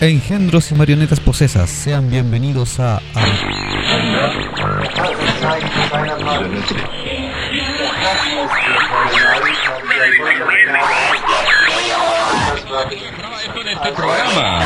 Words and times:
Engendros 0.00 0.70
y 0.70 0.74
marionetas 0.74 1.20
posesas, 1.20 1.70
sean 1.70 2.10
bienvenidos 2.10 2.80
a... 2.80 3.00
este 13.74 13.92
programa. 13.92 14.60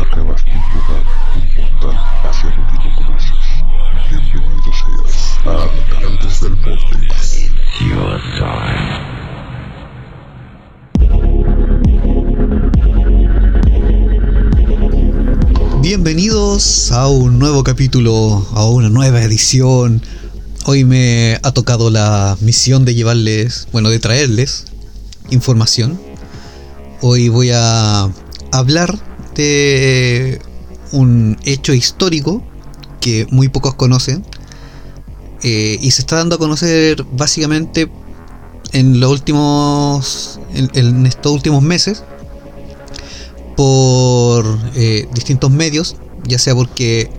Acabas 0.00 0.44
de 0.44 0.50
invocar 0.52 1.02
un 1.36 1.44
portal 1.56 1.96
hacia 2.24 2.50
lo 2.50 2.66
que 2.66 2.88
no 2.88 2.96
conoces. 2.96 3.46
Bienvenido 4.10 4.72
seas 4.72 5.38
a 5.46 5.48
Habitantes 5.62 6.40
del 6.40 6.54
Vortex. 6.56 7.50
Bienvenidos 15.96 16.90
a 16.90 17.06
un 17.06 17.38
nuevo 17.38 17.62
capítulo, 17.62 18.44
a 18.54 18.68
una 18.68 18.88
nueva 18.88 19.22
edición. 19.22 20.02
Hoy 20.66 20.84
me 20.84 21.38
ha 21.40 21.52
tocado 21.52 21.88
la 21.88 22.36
misión 22.40 22.84
de 22.84 22.96
llevarles, 22.96 23.68
bueno, 23.70 23.90
de 23.90 24.00
traerles 24.00 24.64
información. 25.30 26.00
Hoy 27.00 27.28
voy 27.28 27.52
a 27.54 28.10
hablar 28.50 28.98
de 29.36 30.40
un 30.90 31.38
hecho 31.44 31.72
histórico 31.72 32.44
que 33.00 33.28
muy 33.30 33.48
pocos 33.48 33.76
conocen 33.76 34.26
eh, 35.44 35.78
y 35.80 35.92
se 35.92 36.02
está 36.02 36.16
dando 36.16 36.34
a 36.34 36.38
conocer 36.38 37.04
básicamente 37.12 37.88
en 38.72 38.98
los 38.98 39.12
últimos 39.12 40.40
en, 40.54 40.72
en 40.74 41.06
estos 41.06 41.30
últimos 41.30 41.62
meses 41.62 42.02
por 43.56 44.58
eh, 44.74 45.08
distintos 45.14 45.50
medios, 45.50 45.96
ya 46.26 46.38
sea 46.38 46.54
porque 46.54 47.10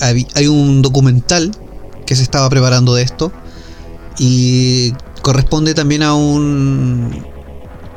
hay, 0.00 0.26
hay 0.34 0.46
un 0.48 0.82
documental 0.82 1.52
que 2.06 2.14
se 2.16 2.22
estaba 2.22 2.48
preparando 2.50 2.94
de 2.94 3.02
esto 3.02 3.32
y 4.18 4.92
corresponde 5.22 5.74
también 5.74 6.02
a 6.02 6.14
un 6.14 7.24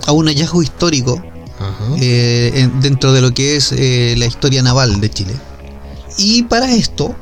a 0.08 0.12
un 0.12 0.26
hallazgo 0.28 0.64
histórico 0.64 1.22
Ajá. 1.60 1.96
eh, 2.00 2.52
en- 2.56 2.80
dentro 2.82 3.12
de 3.14 3.22
lo 3.22 3.34
que 3.34 3.56
es 3.58 3.72
eh, 3.74 4.16
la 4.18 4.26
historia 4.26 4.64
naval 4.64 5.00
de 5.02 5.10
Chile. 5.10 5.34
Y 6.18 6.44
para 6.44 6.72
esto 6.74 7.16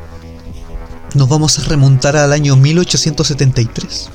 nos 1.15 1.27
vamos 1.27 1.57
a 1.59 1.63
remontar 1.63 2.15
al 2.15 2.31
año 2.31 2.55
1873. 2.55 4.09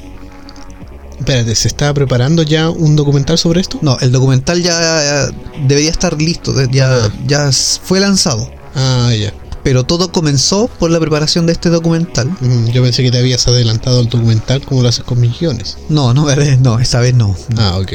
Espérate, 1.19 1.55
¿se 1.55 1.69
está 1.69 1.93
preparando 1.95 2.43
ya 2.43 2.71
un 2.71 2.97
documental 2.97 3.39
sobre 3.39 3.61
esto? 3.61 3.79
No, 3.83 3.99
el 4.01 4.13
documental 4.13 4.63
ya 4.63 5.27
eh, 5.29 5.31
debería 5.67 5.91
estar 5.91 6.21
listo, 6.21 6.55
ya, 6.71 6.93
Ah. 7.07 7.11
ya 7.27 7.51
fue 7.53 8.01
lanzado. 8.01 8.51
Ah, 8.75 9.11
ya. 9.19 9.33
Pero 9.63 9.85
todo 9.85 10.11
comenzó 10.11 10.67
por 10.81 10.91
la 10.91 10.99
preparación 10.99 11.47
de 11.47 11.53
este 11.53 11.69
documental. 11.71 12.29
Mm, 12.41 12.67
Yo 12.71 12.83
pensé 12.83 13.03
que 13.05 13.13
te 13.13 13.19
habías 13.19 13.47
adelantado 13.47 14.01
al 14.01 14.09
documental 14.09 14.61
como 14.63 14.83
lo 14.83 14.89
haces 14.89 15.05
con 15.05 15.21
mis 15.21 15.39
guiones. 15.39 15.79
No, 15.89 16.13
no, 16.13 16.27
no, 16.61 16.79
esta 16.81 16.99
vez 17.01 17.15
no. 17.15 17.37
Ah, 17.57 17.79
ok. 17.81 17.93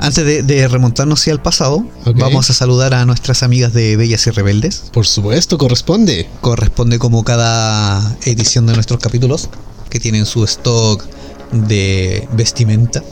Antes 0.00 0.24
de, 0.24 0.42
de 0.44 0.68
remontarnos 0.68 1.20
hacia 1.20 1.32
el 1.32 1.40
pasado, 1.40 1.84
vamos 2.14 2.50
a 2.50 2.52
saludar 2.54 2.94
a 2.94 3.04
nuestras 3.04 3.42
amigas 3.42 3.72
de 3.72 3.96
Bellas 3.96 4.24
y 4.28 4.30
Rebeldes. 4.30 4.84
Por 4.92 5.06
supuesto, 5.08 5.58
corresponde. 5.58 6.28
Corresponde 6.40 7.00
como 7.00 7.24
cada 7.24 8.16
edición 8.24 8.66
de 8.66 8.74
nuestros 8.74 9.00
capítulos, 9.00 9.48
que 9.90 9.98
tienen 9.98 10.24
su 10.24 10.44
stock 10.44 11.04
de 11.52 12.28
vestimenta, 12.32 13.02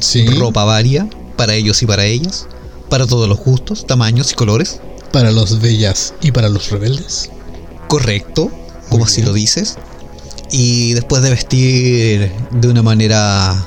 Sí. 0.00 0.26
ropa 0.26 0.64
varia, 0.64 1.08
para 1.36 1.54
ellos 1.54 1.82
y 1.82 1.86
para 1.86 2.04
ellas, 2.04 2.46
para 2.88 3.06
todos 3.06 3.28
los 3.28 3.38
gustos, 3.38 3.86
tamaños 3.86 4.32
y 4.32 4.34
colores. 4.34 4.80
Para 5.12 5.30
los 5.30 5.60
bellas 5.60 6.14
y 6.20 6.32
para 6.32 6.48
los 6.48 6.70
rebeldes. 6.70 7.30
Correcto, 7.88 8.50
como 8.90 9.06
bien. 9.06 9.24
lo 9.24 9.32
dices. 9.32 9.76
Y 10.50 10.92
después 10.94 11.22
de 11.22 11.30
vestir 11.30 12.32
de 12.50 12.68
una 12.68 12.82
manera 12.82 13.66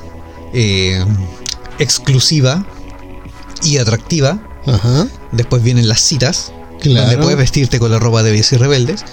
eh, 0.54 1.04
exclusiva 1.80 2.66
y 3.64 3.78
atractiva, 3.78 4.40
Ajá. 4.66 5.08
después 5.32 5.64
vienen 5.64 5.88
las 5.88 6.02
citas, 6.02 6.52
donde 6.84 7.02
Claro. 7.02 7.22
puedes 7.22 7.38
vestirte 7.38 7.80
con 7.80 7.92
la 7.92 8.00
ropa 8.00 8.24
de 8.24 8.32
Bellas 8.32 8.52
y 8.54 8.58
Rebeldes. 8.58 9.04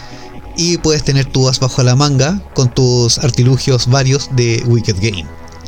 Y 0.58 0.76
puedes 0.78 1.04
tener 1.04 1.24
tu 1.24 1.48
as 1.48 1.60
bajo 1.60 1.82
la 1.82 1.94
manga 1.96 2.42
con 2.54 2.69
tus 2.74 3.16
artilugios 3.19 3.86
varios 3.86 4.28
de 4.36 4.62
Wicked 4.66 4.96
Game. 5.00 5.24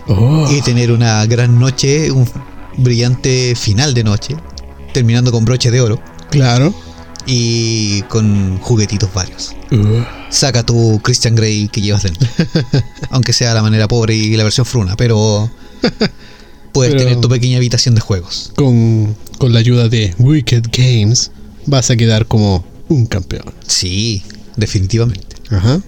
Oh. 0.09 0.47
Y 0.51 0.61
tener 0.62 0.91
una 0.93 1.25
gran 1.27 1.59
noche, 1.59 2.11
un 2.11 2.28
brillante 2.77 3.55
final 3.56 3.95
de 3.95 4.03
noche, 4.05 4.37
terminando 4.93 5.31
con 5.33 5.45
broche 5.45 5.71
de 5.71 5.81
oro 5.81 6.01
Claro. 6.31 6.75
y 7.27 8.03
con 8.03 8.59
juguetitos 8.59 9.12
varios. 9.15 9.55
Uh. 9.71 10.03
Saca 10.31 10.65
tu 10.65 11.01
Christian 11.03 11.37
Grey 11.37 11.69
que 11.69 11.81
llevas 11.81 12.03
dentro. 12.03 12.28
Aunque 13.11 13.33
sea 13.33 13.55
la 13.55 13.62
manera 13.62 13.87
pobre 13.87 14.15
y 14.17 14.37
la 14.37 14.43
versión 14.43 14.67
fruna, 14.67 14.97
pero 14.97 15.49
puedes 16.72 16.93
Pero- 16.95 17.05
tener 17.05 17.21
tu 17.21 17.28
pequeña 17.28 17.59
habitación 17.59 17.95
de 17.95 18.01
juegos. 18.01 18.53
Con, 18.57 19.15
con 19.39 19.53
la 19.53 19.61
ayuda 19.61 19.89
de 19.89 20.15
Wicked 20.19 20.65
Games 20.72 21.31
vas 21.67 21.91
a 21.91 21.97
quedar 21.97 22.27
como 22.27 22.65
un 22.89 23.07
campeón. 23.07 23.55
Sí, 23.67 24.22
definitivamente. 24.56 25.37
Ajá. 25.50 25.81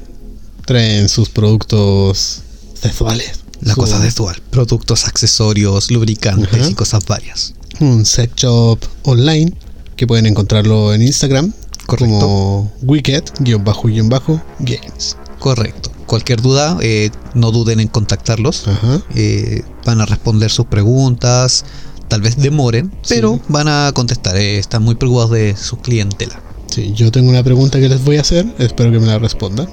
Traen 0.67 1.09
sus 1.09 1.29
productos 1.29 2.43
sexuales. 2.81 3.41
La 3.61 3.75
Su- 3.75 3.81
cosa 3.81 3.99
de 4.01 4.11
dual. 4.11 4.41
Productos, 4.51 5.07
accesorios, 5.07 5.91
lubricantes 5.91 6.53
Ajá. 6.61 6.71
y 6.71 6.75
cosas 6.75 7.05
varias. 7.07 7.55
Un 7.81 8.05
sex 8.05 8.35
shop 8.37 8.79
online 9.05 9.53
que 9.97 10.07
pueden 10.07 10.27
encontrarlo 10.27 10.93
en 10.95 11.03
Instagram 11.03 11.53
Correcto. 11.87 12.19
como 12.19 12.73
wicked-games. 12.83 15.17
Correcto. 15.39 15.91
Cualquier 16.07 16.43
duda, 16.43 16.77
eh, 16.83 17.11
no 17.35 17.51
duden 17.53 17.81
en 17.81 17.89
contactarlos. 17.89 18.69
Ajá. 18.69 19.01
Eh, 19.15 19.63
van 19.85 20.01
a 20.01 20.07
responder 20.07 20.51
sus 20.51 20.67
preguntas. 20.67 21.65
Tal 22.09 22.21
vez 22.21 22.37
demoren, 22.37 22.91
Sí. 23.03 23.15
pero 23.15 23.41
van 23.49 23.69
a 23.69 23.93
contestar. 23.95 24.37
eh, 24.37 24.59
están 24.59 24.83
muy 24.83 24.95
preocupados 24.97 25.31
de 25.31 25.57
su 25.57 25.79
clientela. 25.79 26.41
Sí, 26.73 26.95
yo 26.95 27.13
tengo 27.13 27.29
una 27.29 27.43
pregunta 27.43 27.79
que 27.79 27.87
les 27.87 28.03
voy 28.03 28.17
a 28.17 28.23
hacer, 28.23 28.47
espero 28.59 28.91
que 28.91 28.99
me 28.99 29.05
la 29.05 29.19
respondan. 29.19 29.69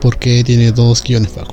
¿Por 0.00 0.16
qué 0.16 0.44
tiene 0.44 0.70
dos 0.70 1.02
guiones 1.02 1.34
bajo? 1.34 1.52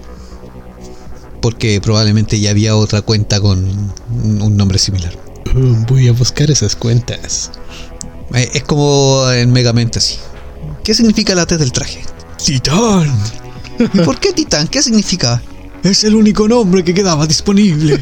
Porque 1.41 1.81
probablemente 1.81 2.39
ya 2.39 2.51
había 2.51 2.75
otra 2.75 3.01
cuenta 3.01 3.41
con 3.41 3.91
un 4.11 4.55
nombre 4.55 4.77
similar. 4.77 5.17
Uh, 5.55 5.83
voy 5.87 6.09
a 6.09 6.11
buscar 6.11 6.51
esas 6.51 6.75
cuentas. 6.75 7.49
Eh, 8.35 8.51
es 8.53 8.63
como 8.65 9.27
en 9.31 9.51
Megamente 9.51 9.97
así. 9.97 10.17
¿Qué 10.83 10.93
significa 10.93 11.33
la 11.33 11.47
T 11.47 11.57
del 11.57 11.71
traje? 11.71 12.03
¡Titán! 12.37 13.11
¿Y 13.79 13.99
por 14.01 14.19
qué 14.19 14.31
Titán? 14.31 14.67
¿Qué 14.67 14.83
significa? 14.83 15.41
Es 15.81 16.03
el 16.03 16.13
único 16.13 16.47
nombre 16.47 16.83
que 16.83 16.93
quedaba 16.93 17.25
disponible. 17.25 17.99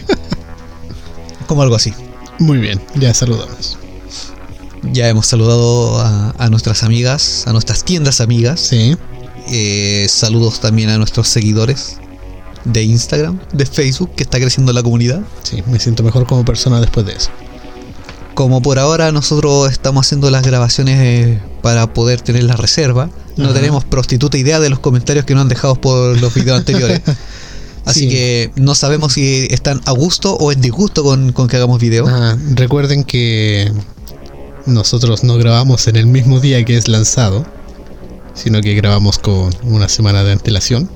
como 1.47 1.61
algo 1.61 1.75
así. 1.75 1.93
Muy 2.37 2.57
bien, 2.57 2.81
ya 2.95 3.13
saludamos. 3.13 3.77
Ya 4.83 5.07
hemos 5.09 5.27
saludado 5.27 5.99
a, 5.99 6.33
a 6.37 6.49
nuestras 6.49 6.83
amigas, 6.83 7.43
a 7.47 7.53
nuestras 7.53 7.83
tiendas 7.83 8.21
amigas. 8.21 8.59
Sí, 8.61 8.95
Eh, 9.51 10.05
saludos 10.09 10.59
también 10.59 10.89
a 10.89 10.97
nuestros 10.97 11.27
seguidores 11.27 11.97
de 12.63 12.83
Instagram, 12.83 13.39
de 13.53 13.65
Facebook, 13.65 14.11
que 14.15 14.23
está 14.23 14.39
creciendo 14.39 14.71
la 14.73 14.83
comunidad. 14.83 15.21
sí, 15.43 15.63
me 15.67 15.79
siento 15.79 16.03
mejor 16.03 16.25
como 16.27 16.45
persona 16.45 16.79
después 16.79 17.05
de 17.05 17.13
eso. 17.13 17.29
Como 18.35 18.61
por 18.61 18.79
ahora 18.79 19.11
nosotros 19.11 19.71
estamos 19.71 20.05
haciendo 20.05 20.29
las 20.31 20.43
grabaciones 20.43 20.99
eh, 21.01 21.39
para 21.61 21.93
poder 21.93 22.21
tener 22.21 22.43
la 22.43 22.55
reserva, 22.55 23.09
no 23.35 23.51
tenemos 23.53 23.83
prostituta 23.83 24.37
idea 24.37 24.59
de 24.59 24.69
los 24.69 24.79
comentarios 24.79 25.25
que 25.25 25.33
nos 25.33 25.41
han 25.41 25.49
dejado 25.49 25.75
por 25.75 26.19
los 26.21 26.33
videos 26.33 26.59
anteriores. 26.59 27.01
Así 27.85 28.01
Sí. 28.01 28.09
que 28.09 28.51
no 28.57 28.75
sabemos 28.75 29.13
si 29.13 29.47
están 29.49 29.81
a 29.85 29.91
gusto 29.91 30.35
o 30.35 30.51
en 30.51 30.61
disgusto 30.61 31.03
con, 31.03 31.31
con 31.33 31.47
que 31.47 31.57
hagamos 31.57 31.79
video. 31.81 32.05
Ah, 32.07 32.37
recuerden 32.53 33.03
que 33.03 33.71
nosotros 34.65 35.23
no 35.23 35.37
grabamos 35.37 35.87
en 35.87 35.95
el 35.95 36.05
mismo 36.05 36.39
día 36.39 36.63
que 36.65 36.77
es 36.77 36.87
lanzado, 36.87 37.45
sino 38.33 38.61
que 38.61 38.73
grabamos 38.75 39.17
con 39.19 39.53
una 39.63 39.89
semana 39.89 40.23
de 40.23 40.31
antelación, 40.33 40.87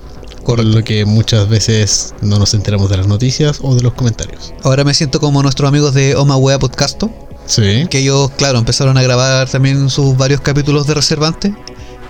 por 0.46 0.58
Correcto. 0.58 0.78
lo 0.78 0.84
que 0.84 1.06
muchas 1.06 1.50
veces 1.50 2.14
no 2.22 2.38
nos 2.40 2.54
enteramos 2.54 2.90
de 2.90 2.98
las 2.98 3.08
noticias 3.08 3.60
o 3.62 3.76
de 3.76 3.82
los 3.82 3.94
comentarios. 3.94 4.54
Ahora 4.64 4.84
me 4.84 4.94
siento 4.94 5.20
como 5.20 5.42
nuestros 5.42 5.68
amigos 5.68 5.94
de 5.94 6.16
Oma 6.16 6.38
Wea 6.38 6.60
Podcasto, 6.60 7.10
Sí. 7.48 7.86
que 7.90 8.00
ellos, 8.00 8.32
claro, 8.38 8.58
empezaron 8.58 8.98
a 8.98 9.04
grabar 9.04 9.48
también 9.50 9.90
sus 9.90 10.18
varios 10.18 10.42
capítulos 10.42 10.88
de 10.88 10.96
Reservante 10.96 11.54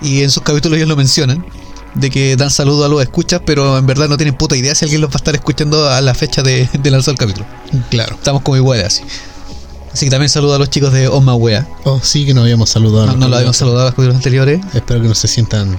y 0.00 0.22
en 0.22 0.30
sus 0.30 0.42
capítulos 0.42 0.76
ellos 0.76 0.88
lo 0.88 0.96
mencionan. 0.96 1.44
De 1.94 2.10
que 2.10 2.36
dan 2.36 2.50
saludo 2.50 2.84
a 2.84 2.88
los 2.88 3.00
escuchas, 3.00 3.40
pero 3.46 3.78
en 3.78 3.86
verdad 3.86 4.06
no 4.08 4.18
tienen 4.18 4.34
puta 4.36 4.54
idea 4.54 4.74
si 4.74 4.84
alguien 4.84 5.00
los 5.00 5.08
va 5.08 5.14
a 5.14 5.16
estar 5.16 5.34
escuchando 5.34 5.88
a 5.88 5.98
la 6.02 6.14
fecha 6.14 6.42
de, 6.42 6.68
de 6.82 6.90
lanzar 6.90 7.12
el 7.12 7.18
capítulo. 7.18 7.46
Claro. 7.88 8.16
Estamos 8.16 8.42
como 8.42 8.56
iguales 8.58 8.84
así. 8.84 9.02
Así 9.96 10.04
que 10.04 10.10
también 10.10 10.28
saludo 10.28 10.54
a 10.54 10.58
los 10.58 10.68
chicos 10.68 10.92
de 10.92 11.08
Oma 11.08 11.34
Wea. 11.34 11.66
Oh, 11.84 11.98
sí 12.02 12.26
que 12.26 12.34
no 12.34 12.42
habíamos 12.42 12.68
saludado. 12.68 13.04
a 13.04 13.06
No, 13.06 13.12
los 13.12 13.20
no 13.20 13.28
lo 13.28 13.36
habíamos 13.36 13.56
saludado 13.56 13.80
en 13.80 13.86
los 13.86 13.94
capítulos 13.94 14.16
anteriores. 14.16 14.60
Espero 14.74 15.00
que 15.00 15.08
no 15.08 15.14
se 15.14 15.26
sientan 15.26 15.78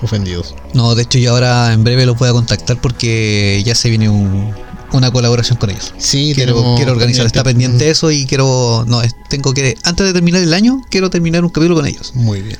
ofendidos. 0.00 0.54
No, 0.72 0.94
de 0.94 1.02
hecho 1.02 1.18
yo 1.18 1.32
ahora 1.32 1.70
en 1.74 1.84
breve 1.84 2.06
los 2.06 2.16
voy 2.16 2.30
a 2.30 2.32
contactar 2.32 2.80
porque 2.80 3.62
ya 3.62 3.74
se 3.74 3.90
viene 3.90 4.08
un, 4.08 4.54
una 4.92 5.10
colaboración 5.10 5.58
con 5.58 5.68
ellos. 5.68 5.92
Sí, 5.98 6.32
Quiero, 6.34 6.76
quiero 6.76 6.92
organizar, 6.92 7.26
está 7.26 7.44
pendiente 7.44 7.90
eso 7.90 8.10
y 8.10 8.24
quiero. 8.24 8.86
No, 8.88 9.02
tengo 9.28 9.52
que. 9.52 9.76
Antes 9.82 10.06
de 10.06 10.14
terminar 10.14 10.40
el 10.40 10.54
año, 10.54 10.80
quiero 10.88 11.10
terminar 11.10 11.44
un 11.44 11.50
capítulo 11.50 11.74
con 11.74 11.86
ellos. 11.86 12.12
Muy 12.14 12.40
bien. 12.40 12.56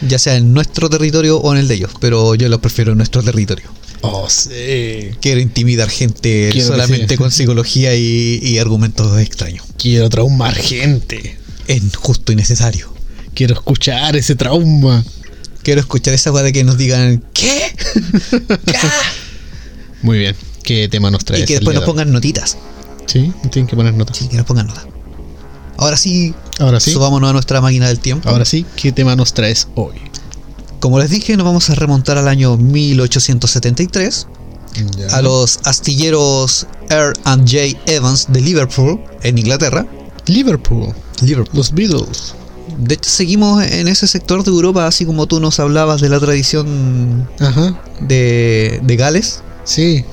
Ya 0.00 0.18
sea 0.18 0.34
en 0.34 0.52
nuestro 0.52 0.90
territorio 0.90 1.38
o 1.38 1.52
en 1.52 1.60
el 1.60 1.68
de 1.68 1.74
ellos. 1.76 1.92
Pero 2.00 2.34
yo 2.34 2.48
los 2.48 2.58
prefiero 2.58 2.90
en 2.90 2.98
nuestro 2.98 3.22
territorio. 3.22 3.70
Oh, 4.02 4.28
sí. 4.30 5.10
Quiero 5.20 5.40
intimidar 5.40 5.90
gente 5.90 6.50
Quiero 6.52 6.68
solamente 6.68 7.16
con 7.16 7.30
psicología 7.32 7.94
y, 7.96 8.38
y 8.42 8.58
argumentos 8.58 9.18
extraños. 9.20 9.64
Quiero 9.76 10.08
traumar 10.08 10.54
gente. 10.54 11.38
Es 11.66 11.82
justo 11.96 12.32
y 12.32 12.36
necesario. 12.36 12.92
Quiero 13.34 13.54
escuchar 13.54 14.16
ese 14.16 14.34
trauma. 14.36 15.04
Quiero 15.62 15.80
escuchar 15.80 16.14
esa 16.14 16.32
weá 16.32 16.42
de 16.42 16.52
que 16.52 16.64
nos 16.64 16.78
digan 16.78 17.22
¿Qué? 17.34 17.72
¿Qué? 18.66 18.78
Muy 20.02 20.18
bien. 20.18 20.36
¿Qué 20.62 20.88
tema 20.88 21.10
nos 21.10 21.24
traes? 21.24 21.44
y 21.44 21.46
que 21.46 21.54
después 21.54 21.74
nos 21.74 21.84
pongan 21.84 22.12
notitas. 22.12 22.56
Sí, 23.06 23.32
tienen 23.50 23.66
que 23.66 23.74
poner 23.76 23.94
notas. 23.94 24.16
Sí, 24.16 24.28
que 24.28 24.36
nos 24.36 24.46
pongan 24.46 24.66
notas. 24.66 24.86
Ahora 25.76 25.96
sí, 25.96 26.34
Ahora 26.58 26.80
sí. 26.80 26.92
subámonos 26.92 27.30
a 27.30 27.32
nuestra 27.32 27.60
máquina 27.60 27.88
del 27.88 28.00
tiempo. 28.00 28.28
Ahora 28.28 28.44
sí, 28.44 28.66
¿qué 28.76 28.92
tema 28.92 29.16
nos 29.16 29.32
traes 29.32 29.68
hoy? 29.76 29.94
Como 30.80 30.98
les 30.98 31.10
dije, 31.10 31.36
nos 31.36 31.44
vamos 31.46 31.68
a 31.70 31.74
remontar 31.74 32.18
al 32.18 32.28
año 32.28 32.56
1873 32.56 34.26
Ya. 34.96 35.16
a 35.16 35.22
los 35.22 35.58
astilleros 35.64 36.66
R. 36.88 37.12
and 37.24 37.48
J. 37.50 37.78
Evans 37.86 38.26
de 38.30 38.40
Liverpool, 38.40 39.00
en 39.22 39.38
Inglaterra. 39.38 39.86
Liverpool. 40.26 40.94
Liverpool. 41.22 41.56
Los 41.56 41.72
Beatles. 41.72 42.34
De 42.78 42.94
hecho, 42.94 43.10
seguimos 43.10 43.64
en 43.64 43.88
ese 43.88 44.06
sector 44.06 44.44
de 44.44 44.50
Europa, 44.50 44.86
así 44.86 45.04
como 45.06 45.26
tú 45.26 45.40
nos 45.40 45.58
hablabas 45.58 46.00
de 46.00 46.10
la 46.10 46.20
tradición 46.20 47.28
Ajá. 47.40 47.80
de, 48.00 48.80
de 48.84 48.96
Gales. 48.96 49.40
Sí. 49.64 50.04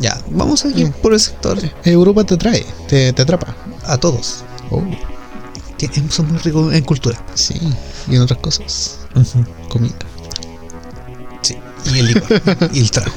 Ya, 0.00 0.20
vamos 0.30 0.64
a 0.64 0.68
ir 0.68 0.86
Mm. 0.88 0.92
por 1.02 1.12
el 1.12 1.20
sector 1.20 1.58
Europa 1.84 2.24
te 2.24 2.36
trae, 2.36 2.64
te, 2.88 3.12
te 3.12 3.22
atrapa. 3.22 3.54
a 3.84 3.98
todos. 3.98 4.42
Oh, 4.70 4.82
somos 6.10 6.32
muy 6.32 6.40
ricos 6.40 6.74
en 6.74 6.82
cultura. 6.84 7.24
sí. 7.34 7.54
Y 8.10 8.16
en 8.16 8.22
otras 8.22 8.40
cosas. 8.40 8.96
Comida. 9.68 9.94
Y 11.94 11.98
el 11.98 12.06
licor, 12.06 12.42
y 12.72 12.80
el 12.80 12.90
trago. 12.90 13.12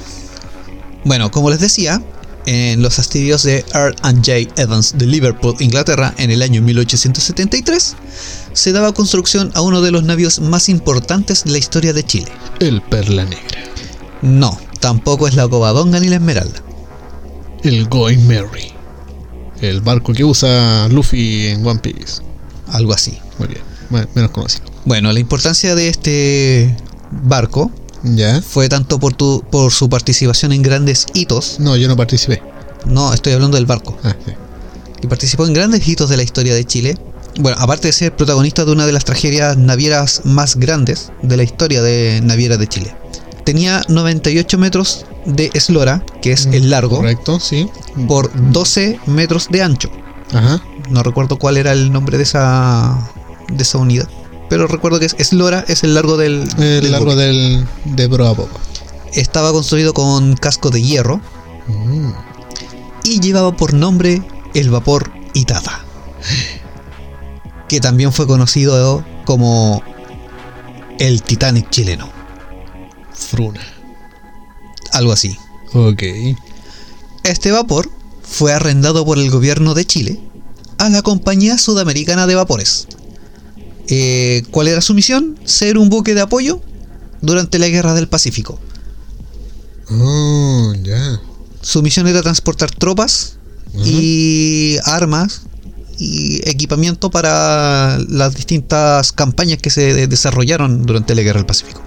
Bueno, 1.04 1.32
como 1.32 1.50
les 1.50 1.60
decía, 1.60 2.02
en 2.46 2.82
los 2.82 3.00
astilleros 3.00 3.44
de 3.44 3.66
R. 3.74 3.96
J. 4.02 4.62
Evans 4.62 4.98
de 4.98 5.06
Liverpool, 5.06 5.56
Inglaterra, 5.60 6.14
en 6.18 6.32
el 6.32 6.42
año 6.42 6.62
1873, 6.62 7.96
se 8.54 8.72
daba 8.72 8.94
construcción 8.94 9.52
a 9.54 9.62
uno 9.62 9.82
de 9.82 9.92
los 9.92 10.04
navíos 10.04 10.40
más 10.40 10.70
importantes 10.70 11.44
de 11.44 11.52
la 11.52 11.58
historia 11.58 11.94
de 11.94 12.04
Chile. 12.04 12.32
El 12.60 12.82
Perla 12.82 13.26
Negra. 13.26 13.64
No, 14.22 14.60
tampoco 14.80 15.28
es 15.28 15.36
la 15.36 15.48
Covadonga 15.48 16.00
ni 16.00 16.08
la 16.08 16.16
Esmeralda. 16.16 16.62
El 17.64 17.88
Going 17.88 18.26
Merry. 18.28 18.72
El 19.62 19.82
barco 19.82 20.14
que 20.14 20.24
usa 20.24 20.88
Luffy 20.90 21.48
en 21.48 21.66
One 21.66 21.80
Piece. 21.80 22.22
Algo 22.68 22.94
así. 22.94 23.18
Muy 23.38 23.48
bien. 23.48 23.62
Menos 24.16 24.32
conocido. 24.32 24.66
Bueno, 24.86 25.12
la 25.12 25.20
importancia 25.20 25.76
de 25.76 25.90
este 25.90 26.76
barco 27.12 27.72
¿Ya? 28.04 28.42
fue 28.42 28.68
tanto 28.70 29.00
por, 29.00 29.14
tu- 29.14 29.44
por 29.52 29.72
su 29.72 29.90
participación 29.90 30.52
en 30.54 30.62
grandes 30.62 31.06
hitos. 31.14 31.60
No, 31.60 31.76
yo 31.78 31.88
no 31.88 31.96
participé. 31.96 32.42
No, 32.86 33.14
estoy 33.14 33.34
hablando 33.34 33.58
del 33.58 33.66
barco. 33.66 33.98
Ah, 34.04 34.16
sí. 34.26 34.34
y 35.04 35.08
participó 35.08 35.46
en 35.46 35.54
grandes 35.54 35.88
hitos 35.88 36.10
de 36.10 36.18
la 36.18 36.24
historia 36.24 36.54
de 36.56 36.66
Chile. 36.66 36.98
Bueno, 37.40 37.58
aparte 37.60 37.88
de 37.88 37.94
ser 37.94 38.16
protagonista 38.16 38.66
de 38.66 38.72
una 38.72 38.86
de 38.86 38.92
las 38.92 39.06
tragedias 39.06 39.56
navieras 39.58 40.22
más 40.26 40.56
grandes 40.58 41.12
de 41.22 41.38
la 41.38 41.44
historia 41.44 41.82
de 41.82 42.20
navieras 42.24 42.60
de 42.60 42.68
Chile. 42.68 42.96
Tenía 43.46 43.82
98 43.88 44.58
metros 44.58 45.06
de 45.26 45.50
eslora, 45.54 46.04
que 46.22 46.32
es 46.32 46.48
el 46.48 46.70
largo, 46.70 46.98
Correcto, 46.98 47.40
sí. 47.40 47.68
por 48.08 48.32
12 48.52 49.00
metros 49.08 49.48
de 49.50 49.62
ancho. 49.64 49.90
Ajá. 50.34 50.62
No 50.90 51.04
recuerdo 51.04 51.38
cuál 51.40 51.58
era 51.58 51.72
el 51.72 51.92
nombre 51.92 52.18
de 52.18 52.24
esa 52.24 53.10
de 53.48 53.64
esa 53.64 53.78
unidad, 53.80 54.08
pero 54.52 54.68
recuerdo 54.68 55.00
que 55.00 55.06
es 55.06 55.16
eslora 55.18 55.64
es 55.70 55.82
el 55.86 55.94
largo 55.94 56.18
del, 56.18 56.42
El 56.58 56.82
del 56.82 56.92
largo 56.92 57.16
del, 57.16 57.66
de 57.86 58.10
poco. 58.10 58.50
Estaba 59.14 59.54
construido 59.54 59.94
con 59.94 60.36
casco 60.36 60.70
de 60.72 60.82
hierro 60.82 61.22
Mm. 61.70 62.12
y 63.06 63.22
llevaba 63.22 63.56
por 63.56 63.74
nombre 63.74 64.22
el 64.54 64.70
vapor 64.70 65.10
Itata, 65.34 65.86
que 67.70 67.80
también 67.80 68.12
fue 68.12 68.28
conocido 68.28 69.06
como 69.24 69.82
el 71.00 71.22
Titanic 71.22 71.70
chileno, 71.70 72.10
Fruna. 73.14 73.62
algo 74.92 75.14
así. 75.14 75.38
Ok. 75.72 76.04
Este 77.24 77.52
vapor 77.52 77.90
fue 78.22 78.52
arrendado 78.52 79.06
por 79.06 79.18
el 79.18 79.32
gobierno 79.32 79.76
de 79.76 79.86
Chile 79.86 80.20
a 80.78 80.90
la 80.90 81.04
Compañía 81.04 81.58
Sudamericana 81.58 82.28
de 82.28 82.36
Vapores. 82.36 82.90
Eh, 83.88 84.44
¿Cuál 84.52 84.68
era 84.68 84.82
su 84.82 84.94
misión? 84.94 85.38
Ser 85.46 85.78
un 85.78 85.90
buque 85.90 86.14
de 86.16 86.22
apoyo 86.22 86.62
durante 87.22 87.60
la 87.60 87.68
Guerra 87.68 87.94
del 87.94 88.08
Pacífico. 88.08 88.60
Oh, 89.90 90.74
ya. 90.84 91.20
Su 91.62 91.82
misión 91.82 92.08
era 92.08 92.22
transportar 92.22 92.72
tropas 92.72 93.38
y 93.86 94.78
armas 94.86 95.42
y 95.98 96.42
equipamiento 96.50 97.10
para 97.12 98.00
las 98.10 98.34
distintas 98.36 99.12
campañas 99.12 99.60
que 99.62 99.70
se 99.70 99.94
de- 99.94 100.08
desarrollaron 100.08 100.84
durante 100.86 101.14
la 101.16 101.22
Guerra 101.22 101.40
del 101.40 101.46
Pacífico. 101.46 101.82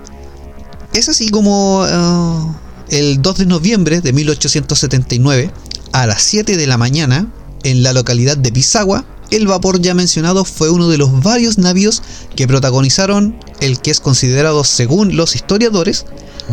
Es 0.93 1.09
así 1.09 1.29
como 1.31 1.85
eh, 1.89 2.99
el 2.99 3.21
2 3.21 3.39
de 3.39 3.47
noviembre 3.47 4.01
de 4.01 4.13
1879, 4.13 5.51
a 5.93 6.07
las 6.07 6.23
7 6.23 6.57
de 6.57 6.67
la 6.67 6.79
mañana, 6.79 7.27
en 7.65 7.83
la 7.83 7.93
localidad 7.93 8.37
de 8.37 8.53
Pisagua, 8.53 9.05
el 9.31 9.47
vapor 9.47 9.81
ya 9.81 9.95
mencionado 9.95 10.45
fue 10.45 10.71
uno 10.71 10.89
de 10.89 10.99
los 10.99 11.23
varios 11.23 11.59
navíos 11.59 12.03
que 12.37 12.47
protagonizaron 12.47 13.37
el 13.61 13.81
que 13.81 13.91
es 13.91 14.01
considerado, 14.01 14.65
según 14.65 15.17
los 15.17 15.35
historiadores, 15.35 16.05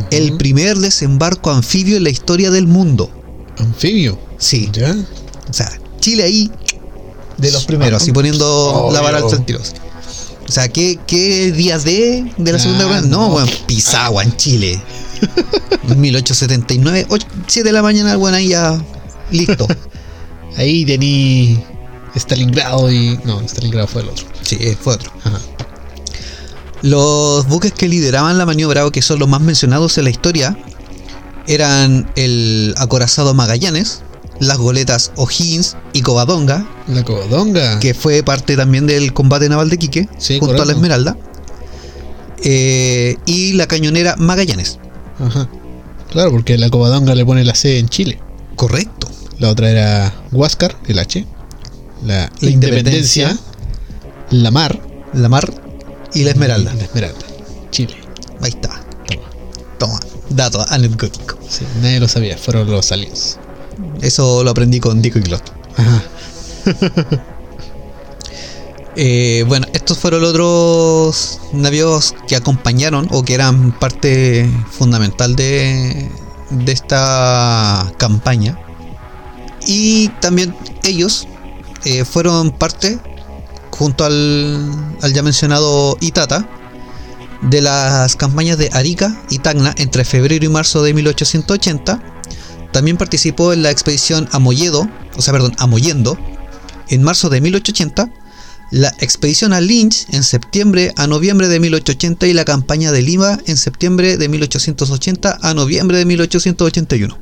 el 0.09 0.37
primer 0.37 0.77
desembarco 0.77 1.51
anfibio 1.51 1.97
en 1.97 2.03
la 2.05 2.09
historia 2.09 2.49
del 2.51 2.67
mundo. 2.67 3.09
Anfibio. 3.57 4.17
Sí, 4.37 4.69
Ya. 4.73 4.95
o 5.49 5.53
sea, 5.53 5.71
Chile 5.99 6.23
ahí 6.23 6.49
de 7.37 7.51
los 7.51 7.65
primeros, 7.65 8.01
así 8.01 8.11
poniendo 8.11 8.47
Obvio. 8.73 8.93
la 8.93 9.01
vara 9.01 9.17
al 9.19 9.45
tiro. 9.45 9.59
O 10.47 10.51
sea, 10.51 10.67
¿qué, 10.69 10.99
qué 11.07 11.51
días 11.51 11.83
de, 11.83 12.33
de 12.37 12.51
la 12.51 12.57
Ah, 12.57 12.61
Segunda 12.61 12.85
Guerra? 12.85 13.01
No, 13.01 13.27
no. 13.29 13.35
weón, 13.35 13.49
Pisagua 13.67 14.23
en 14.23 14.35
Chile. 14.37 14.81
1879, 15.95 17.07
7 17.47 17.67
de 17.67 17.73
la 17.73 17.81
mañana, 17.83 18.15
bueno, 18.17 18.37
ahí 18.37 18.49
ya 18.49 18.81
listo. 19.31 19.67
Ahí 20.57 20.83
tení 20.85 21.57
Stalingrado 22.15 22.91
y. 22.91 23.19
No, 23.23 23.39
Stalingrado 23.41 23.87
fue 23.87 24.01
el 24.01 24.09
otro. 24.09 24.25
Sí, 24.41 24.57
fue 24.79 24.95
otro. 24.95 25.11
Ajá. 25.23 25.39
Los 26.81 27.47
buques 27.47 27.71
que 27.73 27.87
lideraban 27.87 28.37
la 28.37 28.45
maniobra, 28.45 28.85
o 28.85 28.91
que 28.91 29.01
son 29.01 29.19
los 29.19 29.29
más 29.29 29.41
mencionados 29.41 29.97
en 29.97 30.05
la 30.05 30.09
historia, 30.09 30.57
eran 31.47 32.11
el 32.15 32.73
acorazado 32.77 33.33
Magallanes, 33.35 34.01
las 34.39 34.57
goletas 34.57 35.11
O'Higgins 35.15 35.77
y 35.93 36.01
Covadonga, 36.01 36.65
La 36.87 37.03
Codonga. 37.03 37.79
que 37.79 37.93
fue 37.93 38.23
parte 38.23 38.57
también 38.57 38.87
del 38.87 39.13
combate 39.13 39.47
naval 39.47 39.69
de 39.69 39.77
Quique, 39.77 40.09
Sí, 40.17 40.39
junto 40.39 40.61
a 40.63 40.65
la. 40.65 40.73
Esmeralda, 40.73 41.15
eh, 42.43 43.15
y 43.27 43.53
la 43.53 43.67
cañonera 43.67 44.15
Magallanes. 44.17 44.79
Ajá. 45.19 45.47
Claro, 46.09 46.31
porque 46.31 46.57
la 46.57 46.69
Covadonga 46.69 47.13
le 47.15 47.23
pone 47.25 47.45
la 47.45 47.53
C 47.55 47.77
en 47.77 47.87
Chile. 47.89 48.19
Correcto. 48.55 49.07
La 49.37 49.49
otra 49.49 49.69
era 49.69 50.13
Huáscar, 50.31 50.75
el 50.87 50.97
H. 50.99 51.25
La, 52.03 52.31
La 52.39 52.49
Independencia. 52.49 53.29
Independencia. 53.29 53.37
La 54.31 54.51
Mar. 54.51 54.79
La 55.13 55.29
Mar 55.29 55.53
y 56.13 56.23
la 56.23 56.31
Esmeralda. 56.31 56.73
La 56.73 56.83
Esmeralda. 56.83 57.25
Chile. 57.69 57.95
Ahí 58.41 58.49
está. 58.49 58.69
Toma. 59.07 59.27
Toma. 59.77 59.99
Dato 60.29 60.65
anecdótico. 60.69 61.37
Sí, 61.47 61.65
nadie 61.81 61.99
lo 61.99 62.07
sabía, 62.07 62.37
fueron 62.37 62.69
los 62.71 62.91
aliens. 62.91 63.37
Eso 64.01 64.43
lo 64.43 64.51
aprendí 64.51 64.79
con 64.79 65.01
Dico 65.01 65.19
y 65.19 65.21
Glot. 65.21 65.43
Ajá. 65.77 66.03
Eh, 68.97 69.45
bueno, 69.47 69.67
estos 69.71 69.97
fueron 69.97 70.21
los 70.21 70.31
otros 70.31 71.39
navíos 71.53 72.13
que 72.27 72.35
acompañaron 72.35 73.07
o 73.11 73.23
que 73.23 73.33
eran 73.33 73.71
parte 73.79 74.49
fundamental 74.69 75.37
de, 75.37 76.09
de 76.49 76.71
esta 76.73 77.89
campaña. 77.97 78.59
Y 79.65 80.09
también 80.19 80.53
ellos 80.83 81.25
eh, 81.85 82.05
fueron 82.05 82.51
parte, 82.51 82.99
junto 83.71 84.05
al, 84.05 84.95
al 85.01 85.13
ya 85.13 85.23
mencionado 85.23 85.97
Itata, 86.01 86.47
de 87.41 87.61
las 87.61 88.15
campañas 88.15 88.57
de 88.57 88.69
Arica 88.73 89.19
y 89.29 89.39
Tacna 89.39 89.73
entre 89.77 90.05
febrero 90.05 90.45
y 90.45 90.49
marzo 90.49 90.83
de 90.83 90.93
1880. 90.93 92.01
También 92.71 92.97
participó 92.97 93.51
en 93.51 93.63
la 93.63 93.71
expedición 93.71 94.29
a 94.31 94.39
Molledo, 94.39 94.87
o 95.17 95.21
sea, 95.21 95.33
perdón, 95.33 95.53
a 95.57 95.67
Mollendo, 95.67 96.17
en 96.89 97.03
marzo 97.03 97.29
de 97.29 97.41
1880 97.41 98.20
la 98.71 98.93
expedición 98.99 99.53
a 99.53 99.61
Lynch 99.61 100.05
en 100.11 100.23
septiembre 100.23 100.93
a 100.95 101.05
noviembre 101.07 101.47
de 101.49 101.59
1880 101.59 102.27
y 102.27 102.33
la 102.33 102.45
campaña 102.45 102.91
de 102.91 103.01
Lima 103.01 103.37
en 103.45 103.57
septiembre 103.57 104.17
de 104.17 104.29
1880 104.29 105.37
a 105.41 105.53
noviembre 105.53 105.97
de 105.97 106.05
1881. 106.05 107.17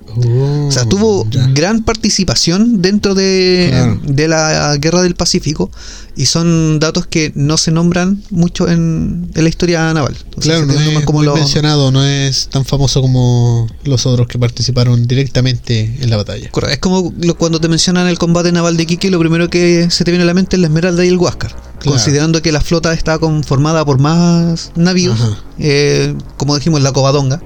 O 0.67 0.71
sea, 0.71 0.85
tuvo 0.85 1.21
Oh, 1.21 1.27
ya. 1.29 1.47
gran 1.53 1.83
participación 1.83 2.81
dentro 2.81 3.15
de, 3.15 3.67
Claro. 3.71 3.99
de 4.03 4.27
la 4.27 4.77
Guerra 4.77 5.01
del 5.01 5.15
Pacífico 5.15 5.71
y 6.15 6.25
son 6.25 6.79
datos 6.79 7.07
que 7.07 7.31
no 7.35 7.57
se 7.57 7.71
nombran 7.71 8.21
mucho 8.29 8.67
en, 8.67 9.31
en 9.33 9.43
la 9.43 9.49
historia 9.49 9.91
naval. 9.93 10.15
Claro, 10.39 10.65
no 10.65 10.73
es 10.73 11.05
como 11.05 11.21
mencionado, 11.33 11.91
no 11.91 12.03
es 12.05 12.49
tan 12.49 12.65
famoso 12.65 13.01
como 13.01 13.67
los 13.85 14.05
otros 14.05 14.27
que 14.27 14.37
participaron 14.37 15.07
directamente 15.07 15.95
en 16.01 16.09
la 16.09 16.17
batalla. 16.17 16.49
Correcto, 16.51 16.73
Es 16.73 16.79
como 16.79 17.13
lo- 17.21 17.35
cuando 17.37 17.59
te 17.61 17.67
mencionan 17.69 18.07
el 18.07 18.17
combate 18.17 18.51
naval 18.51 18.75
de 18.77 18.83
Iquique, 18.83 19.09
lo 19.09 19.19
primero 19.19 19.49
que 19.49 19.89
se 19.89 20.03
te 20.03 20.11
viene 20.11 20.23
a 20.23 20.27
la 20.27 20.33
mente 20.33 20.55
es 20.57 20.61
la 20.61 20.67
Esmeralda 20.67 21.05
y 21.05 21.07
el 21.07 21.17
Claro. 21.47 21.55
Considerando 21.83 22.41
que 22.41 22.51
la 22.51 22.59
flota 22.61 22.91
estaba 22.93 23.19
conformada 23.19 23.85
por 23.85 23.99
más 23.99 24.71
navíos, 24.75 25.17
eh, 25.59 26.13
como 26.37 26.55
dijimos, 26.55 26.81
la 26.81 26.91
Covadonga, 26.91 27.41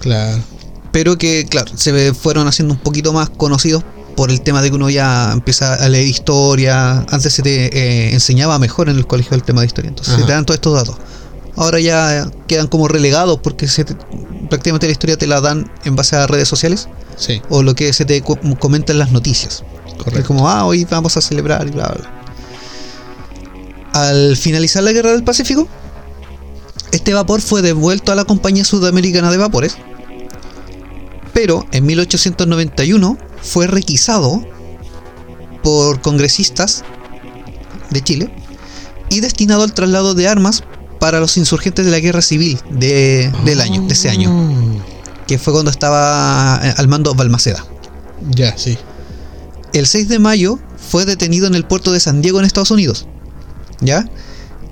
Claro. 0.00 0.40
pero 0.92 1.18
que, 1.18 1.46
claro, 1.48 1.72
se 1.76 2.14
fueron 2.14 2.46
haciendo 2.46 2.74
un 2.74 2.80
poquito 2.80 3.12
más 3.12 3.30
conocidos 3.30 3.82
por 4.16 4.30
el 4.30 4.42
tema 4.42 4.62
de 4.62 4.70
que 4.70 4.76
uno 4.76 4.90
ya 4.90 5.32
empieza 5.32 5.74
a 5.74 5.88
leer 5.88 6.06
historia. 6.06 7.04
Antes 7.10 7.32
se 7.32 7.42
te 7.42 7.76
eh, 7.76 8.12
enseñaba 8.12 8.58
mejor 8.60 8.88
en 8.88 8.96
el 8.96 9.06
colegio 9.08 9.34
el 9.34 9.42
tema 9.42 9.62
de 9.62 9.66
historia, 9.66 9.88
entonces 9.88 10.14
Ajá. 10.14 10.20
se 10.22 10.26
te 10.28 10.32
dan 10.32 10.44
todos 10.46 10.58
estos 10.58 10.74
datos. 10.74 10.96
Ahora 11.56 11.80
ya 11.80 12.30
quedan 12.46 12.68
como 12.68 12.86
relegados 12.88 13.40
porque 13.42 13.66
se 13.66 13.84
te- 13.84 13.96
prácticamente 14.48 14.86
la 14.86 14.92
historia 14.92 15.16
te 15.16 15.26
la 15.26 15.40
dan 15.40 15.70
en 15.84 15.96
base 15.96 16.14
a 16.16 16.26
redes 16.26 16.48
sociales 16.48 16.88
Sí, 17.16 17.40
o 17.48 17.62
lo 17.62 17.74
que 17.74 17.92
se 17.92 18.04
te 18.04 18.20
co- 18.22 18.38
comenta 18.58 18.92
en 18.92 18.98
las 19.00 19.10
noticias. 19.12 19.62
Es 19.86 19.94
correcto. 19.94 20.26
como, 20.28 20.48
ah, 20.48 20.64
hoy 20.64 20.84
vamos 20.84 21.16
a 21.16 21.20
celebrar 21.20 21.66
y 21.66 21.70
bla, 21.70 21.88
bla. 21.88 22.23
Al 23.94 24.36
finalizar 24.36 24.82
la 24.82 24.92
guerra 24.92 25.12
del 25.12 25.24
Pacífico, 25.24 25.66
este 26.92 27.14
vapor 27.14 27.40
fue 27.40 27.62
devuelto 27.62 28.12
a 28.12 28.14
la 28.14 28.24
Compañía 28.24 28.64
Sudamericana 28.64 29.30
de 29.30 29.36
Vapores, 29.38 29.76
pero 31.32 31.66
en 31.72 31.86
1891 31.86 33.16
fue 33.42 33.66
requisado 33.66 34.44
por 35.62 36.00
congresistas 36.00 36.84
de 37.90 38.02
Chile 38.02 38.34
y 39.10 39.20
destinado 39.20 39.62
al 39.62 39.72
traslado 39.74 40.14
de 40.14 40.28
armas 40.28 40.64
para 41.00 41.20
los 41.20 41.36
insurgentes 41.36 41.84
de 41.84 41.90
la 41.90 42.00
guerra 42.00 42.22
civil 42.22 42.58
de- 42.70 43.32
del 43.44 43.60
año, 43.60 43.82
de 43.86 43.92
ese 43.92 44.10
año, 44.10 44.30
Oh, 44.30 45.26
que 45.26 45.38
fue 45.38 45.52
cuando 45.52 45.70
estaba 45.70 46.60
eh, 46.62 46.74
al 46.76 46.88
mando 46.88 47.14
Balmaceda. 47.14 47.64
Ya, 48.30 48.56
sí. 48.56 48.76
El 49.72 49.86
6 49.86 50.08
de 50.08 50.18
mayo 50.18 50.58
fue 50.90 51.04
detenido 51.04 51.46
en 51.46 51.54
el 51.54 51.64
puerto 51.64 51.92
de 51.92 52.00
San 52.00 52.22
Diego 52.22 52.38
en 52.38 52.44
Estados 52.44 52.70
Unidos. 52.70 53.06
¿Ya? 53.84 54.08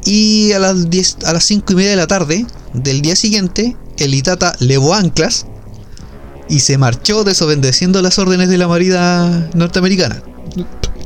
Y 0.05 0.51
a 0.53 0.59
las 0.59 0.91
10, 0.91 1.19
a 1.27 1.33
las 1.33 1.45
5 1.45 1.73
y 1.73 1.77
media 1.77 1.91
de 1.91 1.97
la 1.97 2.07
tarde 2.09 2.45
del 2.75 3.03
día 3.03 3.15
siguiente, 3.15 3.77
el 3.99 4.15
Itata 4.15 4.57
levó 4.59 4.95
anclas 4.95 5.47
y 6.49 6.59
se 6.61 6.77
marchó 6.79 7.23
desobedeciendo 7.23 8.03
las 8.03 8.19
órdenes 8.19 8.49
de 8.49 8.59
la 8.59 8.67
marina 8.67 9.49
norteamericana. 9.55 10.23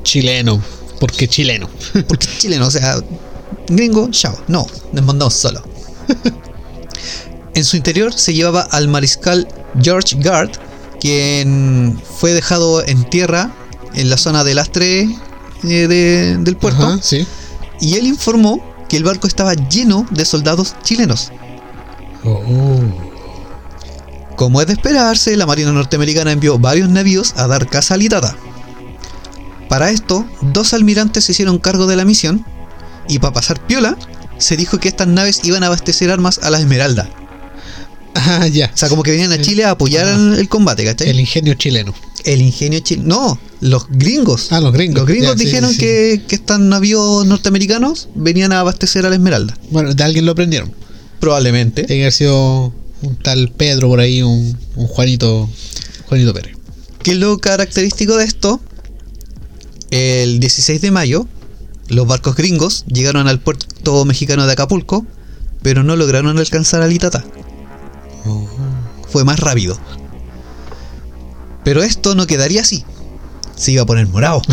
Chileno. 0.02 0.62
¿Por 0.98 1.12
qué 1.12 1.28
chileno? 1.28 1.68
Porque 2.08 2.26
chileno, 2.38 2.66
o 2.68 2.70
sea, 2.70 2.96
gringo, 3.68 4.08
chao. 4.12 4.34
No, 4.48 4.66
nos 4.92 5.04
mandamos 5.04 5.34
solo. 5.34 5.62
En 7.54 7.64
su 7.64 7.76
interior 7.76 8.12
se 8.14 8.32
llevaba 8.34 8.62
al 8.62 8.88
mariscal 8.88 9.46
George 9.82 10.16
Gard, 10.20 10.50
quien 11.00 12.00
fue 12.18 12.32
dejado 12.32 12.84
en 12.86 13.08
tierra 13.08 13.52
en 13.94 14.10
la 14.10 14.16
zona 14.16 14.44
del 14.44 14.56
lastre 14.56 15.02
eh, 15.02 15.86
de- 15.88 16.36
del 16.38 16.56
puerto. 16.56 16.86
Ajá, 16.86 16.98
sí. 17.02 17.26
Y 17.80 17.94
él 17.94 18.06
informó 18.06 18.62
que 18.88 18.96
el 18.96 19.04
barco 19.04 19.26
estaba 19.26 19.54
lleno 19.54 20.06
de 20.10 20.24
soldados 20.24 20.74
chilenos. 20.82 21.32
Oh, 22.24 22.80
Como 24.36 24.60
es 24.60 24.66
de 24.66 24.74
esperarse, 24.74 25.36
la 25.36 25.46
Marina 25.46 25.72
norteamericana 25.72 26.32
envió 26.32 26.58
varios 26.58 26.88
navíos 26.88 27.34
a 27.36 27.46
dar 27.46 27.68
caza 27.68 27.94
al 27.94 28.02
Itata. 28.02 28.36
Para 29.68 29.90
esto, 29.90 30.24
dos 30.40 30.74
almirantes 30.74 31.24
se 31.24 31.32
hicieron 31.32 31.58
cargo 31.58 31.86
de 31.86 31.96
la 31.96 32.04
misión 32.04 32.44
y 33.08 33.18
para 33.18 33.34
pasar 33.34 33.60
piola, 33.66 33.96
se 34.38 34.56
dijo 34.56 34.78
que 34.78 34.88
estas 34.88 35.08
naves 35.08 35.40
iban 35.44 35.62
a 35.62 35.66
abastecer 35.66 36.10
armas 36.10 36.38
a 36.42 36.50
la 36.50 36.58
Esmeralda. 36.58 37.08
Ah, 38.14 38.46
ya. 38.46 38.70
O 38.72 38.76
sea, 38.76 38.88
como 38.88 39.02
que 39.02 39.10
venían 39.10 39.32
a 39.32 39.40
Chile 39.40 39.64
a 39.64 39.72
apoyar 39.72 40.06
el, 40.06 40.48
combate, 40.48 40.84
¿cachai? 40.84 41.10
El, 41.10 41.20
ingenio 41.20 41.54
chileno. 41.54 41.94
Ingenio 42.40 42.80
chileno. 42.80 43.08
No, 43.08 43.40
los 43.60 43.86
gringos. 43.88 44.48
Ah, 44.50 44.60
los 44.60 44.72
gringos. 44.72 44.98
Los 44.98 45.06
gringos 45.06 45.28
Ya, 45.30 45.34
dijeron 45.34 45.70
sí, 45.70 45.76
sí. 45.76 45.80
Que, 45.80 46.22
que 46.28 46.34
estos 46.36 46.58
navíos 46.58 47.26
norteamericanos 47.26 48.08
venían 48.14 48.52
a 48.52 48.60
abastecer 48.60 49.06
a 49.06 49.10
la 49.10 49.16
Esmeralda. 49.16 49.56
Bueno, 49.70 49.94
de 49.94 50.02
alguien 50.02 50.26
lo 50.26 50.34
prendieron. 50.34 50.72
Probablemente. 51.20 51.84
Tiene 51.84 52.00
que 52.00 52.04
haber 52.04 52.12
sido 52.12 52.72
un 53.02 53.16
tal 53.16 53.50
Pedro 53.50 53.88
por 53.88 54.00
ahí, 54.00 54.22
un, 54.22 54.56
un 54.74 54.86
Juanito. 54.86 55.48
Juanito 56.08 56.34
Pérez. 56.34 56.56
¿Qué 57.02 57.12
es 57.12 57.18
lo 57.18 57.38
característico 57.38 58.16
de 58.16 58.24
esto? 58.24 58.60
El 59.90 60.40
16 60.40 60.80
de 60.80 60.90
mayo, 60.90 61.28
los 61.88 62.06
barcos 62.06 62.34
gringos 62.34 62.84
llegaron 62.86 63.28
al 63.28 63.40
puerto 63.40 64.04
mexicano 64.04 64.46
de 64.46 64.52
Acapulco, 64.52 65.06
pero 65.62 65.84
no 65.84 65.94
lograron 65.96 66.38
alcanzar 66.38 66.82
al 66.82 66.92
Itata. 66.92 67.24
Fue 69.08 69.24
más 69.24 69.38
rápido. 69.38 69.78
Pero 71.66 71.82
esto 71.82 72.14
no 72.14 72.28
quedaría 72.28 72.60
así. 72.60 72.84
Se 73.56 73.72
iba 73.72 73.82
a 73.82 73.86
poner 73.86 74.06
morado. 74.06 74.40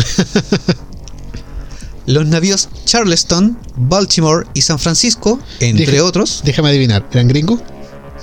Los 2.06 2.26
navíos 2.26 2.68
Charleston, 2.84 3.56
Baltimore 3.76 4.46
y 4.52 4.62
San 4.62 4.80
Francisco, 4.80 5.38
entre 5.60 5.86
Deja- 5.86 6.04
otros, 6.04 6.42
Déjame 6.44 6.68
adivinar, 6.70 7.06
¿eran 7.12 7.28
gringos? 7.28 7.60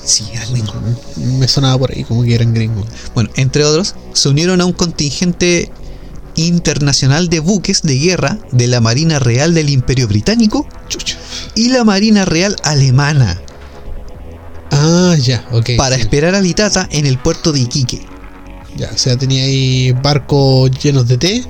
sí, 0.03 0.25
eran 0.33 0.51
gringos. 0.51 0.75
Me 1.17 1.47
sonaba 1.47 1.77
por 1.79 1.91
ahí 1.91 2.03
como 2.03 2.23
que 2.23 2.35
eran 2.35 2.53
gringos. 2.53 2.85
bueno, 3.15 3.29
entre 3.37 3.63
otros, 3.63 3.95
se 4.13 4.29
unieron 4.29 4.59
a 4.61 4.65
un 4.65 4.73
contingente 4.73 5.71
internacional 6.35 7.29
de 7.29 7.39
buques 7.39 7.81
de 7.83 7.97
guerra 7.97 8.37
de 8.51 8.67
la 8.67 8.81
Marina 8.81 9.19
Real 9.19 9.53
del 9.53 9.69
Imperio 9.69 10.07
Británico 10.07 10.67
y 11.55 11.69
la 11.69 11.83
Marina 11.83 12.25
Real 12.25 12.55
Alemana 12.63 13.39
Ah, 14.69 15.15
ya, 15.19 15.45
ok. 15.51 15.71
para 15.77 15.95
sí. 15.95 16.01
esperar 16.01 16.35
al 16.35 16.45
Itata 16.45 16.87
en 16.91 17.05
el 17.05 17.17
puerto 17.17 17.51
de 17.51 17.61
Iquique. 17.61 18.05
Ya, 18.77 18.89
o 18.93 18.97
sea, 18.97 19.17
tenía 19.17 19.43
ahí 19.43 19.91
barcos 19.91 20.71
llenos 20.71 21.07
de 21.07 21.17
té 21.17 21.43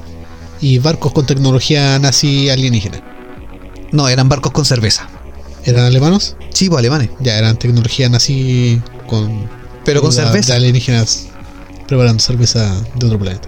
y 0.60 0.80
barcos 0.80 1.12
con 1.14 1.26
tecnología 1.26 1.98
nazi 2.00 2.50
alienígena. 2.50 3.02
No, 3.92 4.08
eran 4.10 4.28
barcos 4.30 4.52
con 4.52 4.66
cerveza. 4.66 5.08
¿Eran 5.66 5.86
alemanos? 5.86 6.36
Sí, 6.52 6.68
pues 6.70 6.80
alemanes, 6.80 7.10
Ya, 7.20 7.38
eran 7.38 7.58
tecnología 7.58 8.10
nazi 8.10 8.82
con. 9.08 9.48
pero 9.86 10.02
con 10.02 10.12
cerveza. 10.12 10.54
De 10.54 10.58
alienígenas 10.58 11.28
preparando 11.88 12.22
cerveza 12.24 12.74
de 12.96 13.06
otro 13.06 13.20
planeta. 13.20 13.48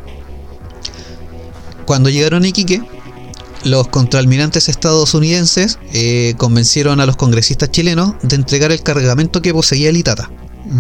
Cuando 1.86 2.10
llegaron 2.10 2.44
a 2.44 2.48
Iquique, 2.48 2.82
los 3.64 3.88
contraalmirantes 3.88 4.70
estadounidenses 4.70 5.80
eh, 5.94 6.34
convencieron 6.38 7.00
a 7.00 7.06
los 7.06 7.16
congresistas 7.16 7.72
chilenos 7.72 8.14
de 8.22 8.36
entregar 8.36 8.72
el 8.72 8.82
cargamento 8.84 9.42
que 9.42 9.54
poseía 9.54 9.90
el 9.90 9.98
Itata, 9.98 10.30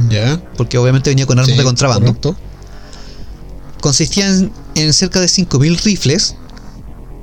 Ya. 0.09 0.41
porque 0.57 0.77
obviamente 0.77 1.09
venía 1.09 1.25
con 1.25 1.39
armas 1.39 1.51
sí, 1.51 1.57
de 1.57 1.63
contrabando. 1.63 2.07
correcto. 2.07 2.35
Consistía 3.83 4.29
en, 4.29 4.49
en 4.75 4.93
cerca 4.93 5.19
de 5.19 5.25
5.000 5.27 5.83
rifles, 5.83 6.37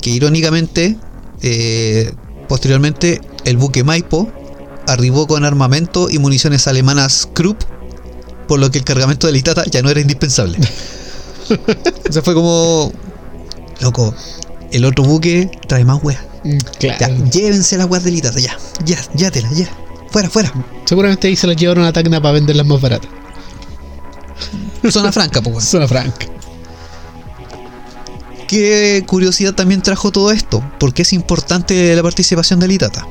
que 0.03 0.11
irónicamente, 0.11 0.95
eh, 1.41 2.13
posteriormente, 2.51 3.23
el 3.47 3.57
buque 3.57 3.83
Maipo 3.83 4.31
arribó 4.87 5.27
con 5.27 5.47
armamento 5.47 6.11
y 6.11 6.19
municiones 6.19 6.67
alemanas 6.67 7.27
Krupp, 7.33 7.63
por 8.47 8.61
lo 8.61 8.71
que 8.71 8.77
el 8.77 8.85
cargamento 8.85 9.27
del 9.27 9.37
Itata 9.37 9.65
ya 9.71 9.81
no 9.81 9.89
era 9.89 10.01
indispensable. 10.03 10.59
o 12.09 12.13
sea, 12.13 12.21
fue 12.21 12.35
como, 12.35 12.93
loco, 13.81 14.15
el 14.71 14.85
otro 14.85 15.05
buque 15.05 15.51
trae 15.67 15.87
más 15.87 16.05
weas. 16.05 16.21
Mm, 16.45 16.59
Ya, 16.79 16.99
Claro. 16.99 17.25
llévense 17.31 17.79
las 17.79 17.89
weas 17.89 18.05
del 18.05 18.17
Itata, 18.17 18.39
ya, 18.39 18.55
ya, 18.85 18.99
ya 19.15 19.31
tela, 19.31 19.51
ya. 19.55 19.67
Fuera, 20.11 20.29
fuera. 20.29 20.53
Seguramente 20.85 21.27
ahí 21.27 21.37
se 21.37 21.47
las 21.47 21.57
llevaron 21.57 21.85
a 21.87 21.93
Tacna 21.95 22.21
para 22.21 22.33
venderlas 22.33 22.67
más 22.67 22.83
baratas. 22.83 23.09
Zona 24.91 25.11
franca, 25.11 25.41
pues. 25.41 25.65
Zona 25.65 25.89
franca. 25.89 26.27
¿Qué 28.51 29.05
curiosidad 29.07 29.55
también 29.55 29.81
trajo 29.81 30.11
todo 30.11 30.33
esto? 30.33 30.61
Porque 30.81 31.03
es 31.03 31.13
importante 31.13 31.95
la 31.95 32.03
participación 32.03 32.59
del 32.59 32.73
Itata. 32.73 33.07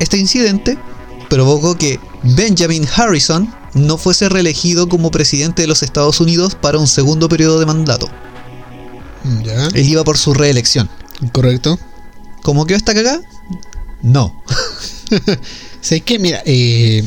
Este 0.00 0.16
incidente 0.16 0.78
provocó 1.28 1.76
que 1.76 2.00
Benjamin 2.22 2.88
Harrison 2.96 3.54
no 3.74 3.98
fuese 3.98 4.30
reelegido 4.30 4.88
como 4.88 5.10
presidente 5.10 5.60
de 5.60 5.68
los 5.68 5.82
Estados 5.82 6.18
Unidos 6.18 6.54
para 6.54 6.78
un 6.78 6.86
segundo 6.86 7.28
periodo 7.28 7.60
de 7.60 7.66
mandato. 7.66 8.08
Ya. 9.44 9.68
Él 9.74 9.86
iba 9.86 10.02
por 10.02 10.16
su 10.16 10.32
reelección. 10.32 10.88
Correcto. 11.32 11.78
¿Cómo 12.42 12.64
quedó 12.64 12.78
esta 12.78 12.94
cagada? 12.94 13.20
No. 14.00 14.42
¿Sabes 15.82 16.04
qué? 16.06 16.18
Mira, 16.18 16.40
eh, 16.46 17.06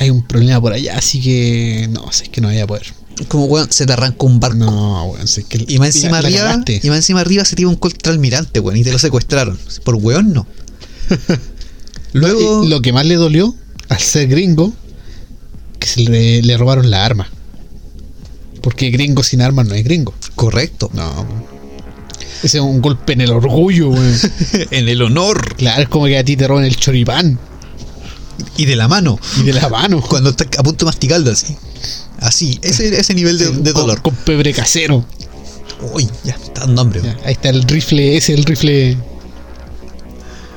hay 0.00 0.10
un 0.10 0.22
problema 0.22 0.60
por 0.60 0.72
allá, 0.72 0.98
así 0.98 1.20
que 1.20 1.86
no, 1.88 2.10
sé 2.10 2.26
que 2.32 2.40
no 2.40 2.48
voy 2.48 2.58
a 2.58 2.66
poder. 2.66 2.97
Como 3.26 3.46
weón, 3.46 3.70
se 3.72 3.84
te 3.84 3.92
arranca 3.92 4.24
un 4.26 4.38
barco. 4.38 4.56
No, 4.58 5.04
weón, 5.06 5.26
que 5.48 5.64
Y 5.68 5.78
más 5.78 5.94
encima 5.96 6.22
la- 6.22 6.28
arriba, 6.28 6.64
y 6.66 6.88
más 6.88 6.98
encima 6.98 7.20
arriba 7.20 7.44
se 7.44 7.56
tira 7.56 7.68
un 7.68 7.76
contraalmirante, 7.76 8.60
weón, 8.60 8.76
y 8.76 8.84
te 8.84 8.92
lo 8.92 8.98
secuestraron. 8.98 9.58
Por 9.84 9.96
weón 9.96 10.32
no. 10.32 10.46
Luego, 12.12 12.64
lo 12.66 12.80
que 12.80 12.92
más 12.92 13.04
le 13.06 13.16
dolió 13.16 13.54
al 13.88 13.98
ser 13.98 14.28
gringo, 14.28 14.72
que 15.78 15.86
se 15.88 16.00
le, 16.02 16.42
le 16.42 16.56
robaron 16.56 16.90
la 16.90 17.04
arma. 17.04 17.28
Porque 18.62 18.90
gringo 18.90 19.22
sin 19.22 19.40
armas 19.42 19.66
no 19.66 19.74
es 19.74 19.84
gringo. 19.84 20.14
correcto. 20.34 20.90
No. 20.94 21.26
Ese 22.42 22.58
es 22.58 22.62
un 22.62 22.80
golpe 22.80 23.12
en 23.14 23.20
el 23.22 23.30
orgullo, 23.30 23.90
weón. 23.90 24.14
en 24.70 24.88
el 24.88 25.02
honor 25.02 25.54
Claro, 25.56 25.82
es 25.82 25.88
como 25.88 26.06
que 26.06 26.18
a 26.18 26.24
ti 26.24 26.36
te 26.36 26.46
roban 26.46 26.64
el 26.64 26.76
choripán 26.76 27.38
y 28.56 28.64
de 28.66 28.76
la 28.76 28.86
mano. 28.88 29.18
y 29.38 29.42
de 29.42 29.52
la 29.52 29.68
mano. 29.68 30.00
Cuando 30.00 30.30
estás 30.30 30.46
a 30.58 30.62
punto 30.62 30.84
de 30.84 30.90
masticarlo 30.90 31.30
así. 31.32 31.56
Así, 32.20 32.58
ese, 32.62 32.98
ese 32.98 33.14
nivel 33.14 33.38
de, 33.38 33.46
de 33.50 33.72
Con- 33.72 33.82
dolor. 33.82 34.02
Con, 34.02 34.14
pebre 34.14 34.52
casero. 34.52 35.04
Uy, 35.92 36.08
ya, 36.24 36.34
está 36.34 36.62
dando 36.62 36.80
hambre. 36.82 37.00
Ya, 37.02 37.16
ahí 37.24 37.32
está 37.32 37.50
el 37.50 37.62
rifle, 37.62 38.16
ese 38.16 38.32
es 38.32 38.38
el 38.38 38.44
rifle. 38.44 38.96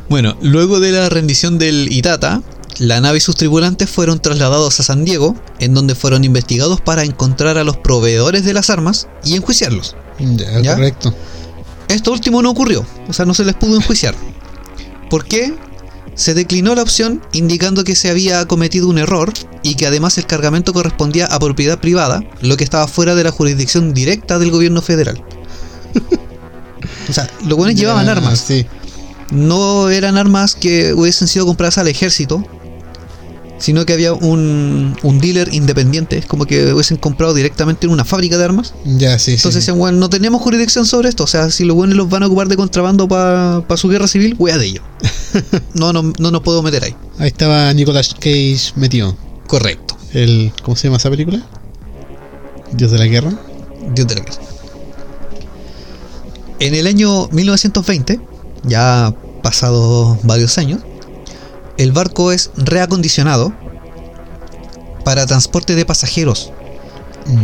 Bueno, 0.09 0.35
luego 0.41 0.79
de 0.79 0.91
la 0.91 1.09
rendición 1.09 1.57
del 1.57 1.91
Itata, 1.91 2.41
la 2.79 2.99
nave 2.99 3.19
y 3.19 3.21
sus 3.21 3.35
tripulantes 3.35 3.89
fueron 3.89 4.19
trasladados 4.19 4.79
a 4.79 4.83
San 4.83 5.05
Diego, 5.05 5.35
en 5.59 5.73
donde 5.73 5.95
fueron 5.95 6.23
investigados 6.23 6.81
para 6.81 7.03
encontrar 7.03 7.57
a 7.57 7.63
los 7.63 7.77
proveedores 7.77 8.43
de 8.43 8.53
las 8.53 8.69
armas 8.69 9.07
y 9.23 9.35
enjuiciarlos. 9.35 9.95
Ya, 10.19 10.59
¿Ya? 10.61 10.73
correcto. 10.75 11.13
Esto 11.87 12.11
último 12.11 12.41
no 12.41 12.49
ocurrió, 12.49 12.85
o 13.07 13.13
sea, 13.13 13.25
no 13.25 13.33
se 13.33 13.45
les 13.45 13.55
pudo 13.55 13.75
enjuiciar. 13.75 14.15
¿Por 15.09 15.25
qué? 15.25 15.53
Se 16.15 16.33
declinó 16.33 16.75
la 16.75 16.81
opción 16.81 17.21
indicando 17.31 17.83
que 17.83 17.95
se 17.95 18.09
había 18.09 18.45
cometido 18.45 18.87
un 18.87 18.97
error 18.97 19.33
y 19.63 19.75
que 19.75 19.87
además 19.87 20.17
el 20.17 20.25
cargamento 20.25 20.73
correspondía 20.73 21.25
a 21.25 21.39
propiedad 21.39 21.79
privada, 21.79 22.21
lo 22.41 22.57
que 22.57 22.63
estaba 22.63 22.87
fuera 22.87 23.15
de 23.15 23.23
la 23.23 23.31
jurisdicción 23.31 23.93
directa 23.93 24.37
del 24.37 24.51
gobierno 24.51 24.81
federal. 24.81 25.23
o 27.09 27.13
sea, 27.13 27.29
los 27.45 27.57
buenos 27.57 27.75
llevaban 27.75 28.09
armas. 28.09 28.39
Sí. 28.39 28.65
No 29.31 29.89
eran 29.89 30.17
armas 30.17 30.55
que 30.55 30.93
hubiesen 30.93 31.27
sido 31.27 31.45
compradas 31.45 31.77
al 31.77 31.87
ejército, 31.87 32.45
sino 33.61 33.85
que 33.85 33.93
había 33.93 34.13
un, 34.13 34.97
un 35.03 35.19
dealer 35.19 35.53
independiente, 35.53 36.17
es 36.17 36.25
como 36.25 36.45
que 36.45 36.73
hubiesen 36.73 36.97
comprado 36.97 37.33
directamente 37.33 37.85
en 37.85 37.93
una 37.93 38.03
fábrica 38.03 38.37
de 38.37 38.43
armas. 38.43 38.73
Ya, 38.83 39.19
sí. 39.19 39.33
Entonces 39.33 39.53
sí. 39.53 39.59
decían, 39.59 39.77
bueno, 39.77 39.99
no 39.99 40.09
tenemos 40.09 40.41
jurisdicción 40.41 40.85
sobre 40.85 41.09
esto. 41.09 41.23
O 41.23 41.27
sea, 41.27 41.51
si 41.51 41.63
los 41.63 41.75
buenos 41.75 41.95
los 41.95 42.09
van 42.09 42.23
a 42.23 42.27
ocupar 42.27 42.47
de 42.47 42.57
contrabando 42.57 43.07
para 43.07 43.63
su 43.77 43.87
guerra 43.87 44.07
civil, 44.07 44.35
wea 44.39 44.57
de 44.57 44.65
ellos. 44.65 44.83
no, 45.75 45.93
no, 45.93 46.11
no 46.17 46.31
nos 46.31 46.41
podemos 46.41 46.65
meter 46.65 46.83
ahí. 46.83 46.95
Ahí 47.19 47.27
estaba 47.27 47.71
Nicolas 47.73 48.15
Cage 48.15 48.73
metido. 48.75 49.15
Correcto. 49.47 49.95
El, 50.13 50.51
¿Cómo 50.63 50.75
se 50.75 50.87
llama 50.87 50.97
esa 50.97 51.11
película? 51.11 51.41
Dios 52.73 52.91
de 52.91 52.97
la 52.97 53.05
guerra. 53.05 53.31
Dios 53.93 54.07
de 54.07 54.15
la 54.15 54.21
guerra. 54.21 54.41
En 56.59 56.73
el 56.73 56.87
año 56.87 57.27
1920, 57.31 58.19
ya 58.63 59.13
pasados 59.41 60.17
varios 60.23 60.57
años, 60.57 60.81
el 61.81 61.91
barco 61.91 62.31
es 62.31 62.51
reacondicionado 62.57 63.53
para 65.03 65.25
transporte 65.25 65.75
de 65.75 65.85
pasajeros. 65.85 66.51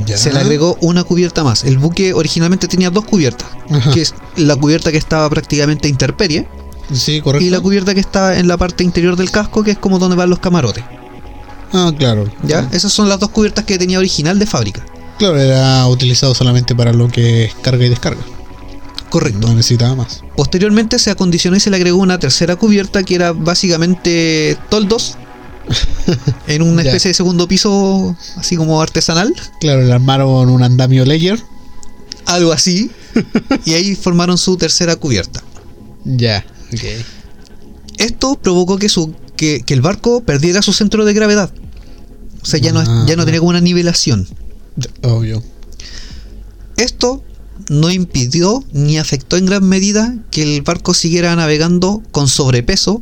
Ya. 0.05 0.17
Se 0.17 0.31
le 0.33 0.39
agregó 0.39 0.77
una 0.81 1.03
cubierta 1.03 1.43
más. 1.43 1.63
El 1.63 1.77
buque 1.77 2.13
originalmente 2.13 2.67
tenía 2.67 2.89
dos 2.89 3.05
cubiertas, 3.05 3.47
Ajá. 3.69 3.91
que 3.91 4.01
es 4.01 4.13
la 4.35 4.55
cubierta 4.55 4.91
que 4.91 4.97
estaba 4.97 5.29
prácticamente 5.29 5.87
a 5.87 5.91
intemperie 5.91 6.47
Sí, 6.91 7.21
correcto. 7.21 7.45
y 7.45 7.49
la 7.49 7.59
cubierta 7.59 7.93
que 7.93 7.99
está 7.99 8.39
en 8.39 8.47
la 8.47 8.57
parte 8.57 8.83
interior 8.83 9.15
del 9.15 9.29
casco, 9.29 9.63
que 9.63 9.71
es 9.71 9.77
como 9.77 9.99
donde 9.99 10.15
van 10.15 10.29
los 10.29 10.39
camarotes. 10.39 10.83
Ah, 11.73 11.91
claro. 11.97 12.25
¿ya? 12.43 12.67
Esas 12.71 12.91
son 12.91 13.09
las 13.09 13.19
dos 13.19 13.29
cubiertas 13.29 13.65
que 13.65 13.77
tenía 13.77 13.99
original 13.99 14.39
de 14.39 14.45
fábrica. 14.45 14.83
Claro, 15.19 15.37
era 15.39 15.85
utilizado 15.87 16.33
solamente 16.33 16.75
para 16.75 16.93
lo 16.93 17.07
que 17.09 17.45
es 17.45 17.55
carga 17.55 17.85
y 17.85 17.89
descarga. 17.89 18.21
Correcto. 19.09 19.47
No 19.47 19.53
necesitaba 19.55 19.95
más. 19.95 20.21
Posteriormente 20.35 20.99
se 20.99 21.09
acondicionó 21.11 21.55
y 21.57 21.59
se 21.59 21.69
le 21.69 21.77
agregó 21.77 21.97
una 21.99 22.19
tercera 22.19 22.55
cubierta 22.57 23.03
que 23.03 23.15
era 23.15 23.31
básicamente 23.31 24.57
toldos 24.69 25.15
en 26.47 26.61
una 26.61 26.81
especie 26.81 27.09
de 27.09 27.13
segundo 27.13 27.47
piso, 27.47 28.15
así 28.37 28.55
como 28.55 28.81
artesanal, 28.81 29.33
Claro, 29.59 29.81
le 29.83 29.91
armaron 29.93 30.49
un 30.49 30.63
andamio 30.63 31.05
layer. 31.05 31.41
algo 32.25 32.51
así, 32.53 32.91
y 33.65 33.73
ahí 33.73 33.95
formaron 33.95 34.37
su 34.37 34.57
tercera 34.57 34.95
cubierta. 34.97 35.41
Ya. 36.05 36.45
Ok. 36.73 36.83
Esto 37.97 38.35
provocó 38.41 38.77
que, 38.77 38.89
su, 38.89 39.13
que, 39.35 39.61
que 39.65 39.73
el 39.73 39.81
barco 39.81 40.21
perdiera 40.21 40.61
su 40.61 40.71
centro 40.73 41.03
de 41.05 41.13
gravedad. 41.13 41.51
O 42.41 42.45
sea, 42.45 42.59
ya 42.59 42.71
no, 42.71 42.83
ya 43.05 43.15
no 43.15 43.23
Ah. 43.23 43.25
tenía 43.25 43.39
como 43.39 43.49
una 43.49 43.59
nivelación. 43.61 44.27
Obvio. 45.03 45.41
Esto 46.77 47.23
no 47.69 47.91
impidió 47.91 48.63
ni 48.71 48.97
afectó 48.97 49.37
en 49.37 49.45
gran 49.45 49.67
medida 49.67 50.15
que 50.31 50.43
el 50.43 50.61
barco 50.61 50.93
siguiera 50.93 51.35
navegando 51.35 52.01
con 52.11 52.27
sobrepeso, 52.27 53.01